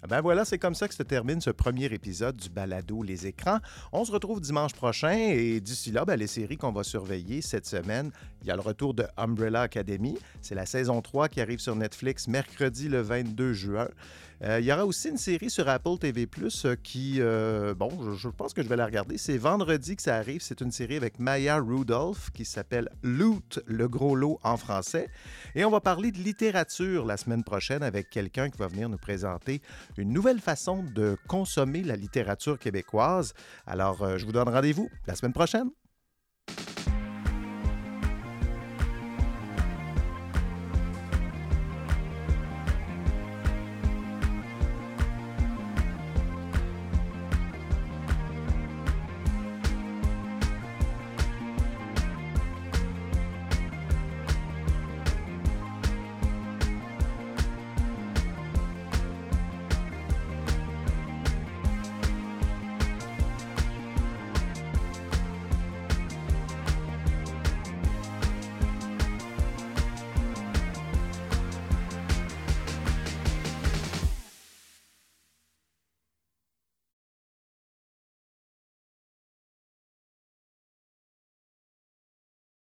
Ah 0.00 0.06
Ben 0.06 0.20
voilà, 0.20 0.44
c'est 0.44 0.58
comme 0.58 0.76
ça 0.76 0.86
que 0.86 0.94
se 0.94 1.02
termine 1.02 1.40
ce 1.40 1.50
premier 1.50 1.86
épisode 1.86 2.36
du 2.36 2.48
balado 2.48 3.02
Les 3.02 3.26
écrans. 3.26 3.58
On 3.90 4.04
se 4.04 4.12
retrouve 4.12 4.40
dimanche 4.40 4.72
prochain 4.72 5.10
et 5.10 5.58
d'ici 5.58 5.90
là, 5.90 6.04
ben, 6.04 6.14
les 6.14 6.28
séries 6.28 6.56
qu'on 6.56 6.70
va 6.70 6.84
surveiller 6.84 7.42
cette 7.42 7.66
semaine, 7.66 8.12
il 8.42 8.46
y 8.46 8.52
a 8.52 8.54
le 8.54 8.60
retour 8.60 8.94
de 8.94 9.06
Umbrella 9.16 9.62
Academy. 9.62 10.16
C'est 10.40 10.54
la 10.54 10.66
saison 10.66 11.02
3 11.02 11.28
qui 11.28 11.40
arrive 11.40 11.58
sur 11.58 11.74
Netflix 11.74 12.28
mercredi 12.28 12.88
le 12.88 13.00
22 13.00 13.52
juin. 13.52 13.88
Euh, 14.42 14.60
il 14.60 14.66
y 14.66 14.72
aura 14.72 14.86
aussi 14.86 15.08
une 15.08 15.16
série 15.16 15.50
sur 15.50 15.68
Apple 15.68 15.98
TV 15.98 16.26
Plus 16.26 16.66
qui, 16.82 17.16
euh, 17.18 17.74
bon, 17.74 18.14
je, 18.14 18.28
pense 18.28 18.54
que 18.54 18.62
je 18.62 18.68
vais 18.68 18.76
la 18.76 18.86
regarder. 18.86 19.18
C'est 19.18 19.38
vendredi 19.38 19.96
que 19.96 20.02
ça 20.02 20.16
arrive. 20.16 20.40
C'est 20.42 20.60
une 20.60 20.70
série 20.70 20.96
avec 20.96 21.18
Maya 21.18 21.58
Rudolph 21.58 22.30
qui 22.30 22.44
s'appelle 22.44 22.88
Loot, 23.02 23.60
le 23.66 23.88
gros 23.88 24.14
lot 24.14 24.38
en 24.44 24.56
français. 24.56 25.08
Et 25.54 25.64
on 25.64 25.70
va 25.70 25.80
parler 25.80 26.12
de 26.12 26.18
littérature 26.18 27.04
la 27.04 27.16
semaine 27.16 27.42
prochaine 27.42 27.82
avec 27.82 28.10
quelqu'un 28.10 28.50
qui 28.50 28.58
va 28.58 28.68
venir 28.68 28.88
nous 28.88 28.98
présenter 28.98 29.60
une 29.96 30.12
nouvelle 30.12 30.40
façon 30.40 30.84
de 30.94 31.16
consommer 31.26 31.82
la 31.82 31.96
littérature 31.96 32.58
québécoise. 32.58 33.34
Alors, 33.66 34.02
euh, 34.02 34.18
je 34.18 34.26
vous 34.26 34.32
donne 34.32 34.48
rendez-vous 34.48 34.88
la 35.06 35.14
semaine 35.14 35.32
prochaine. 35.32 35.70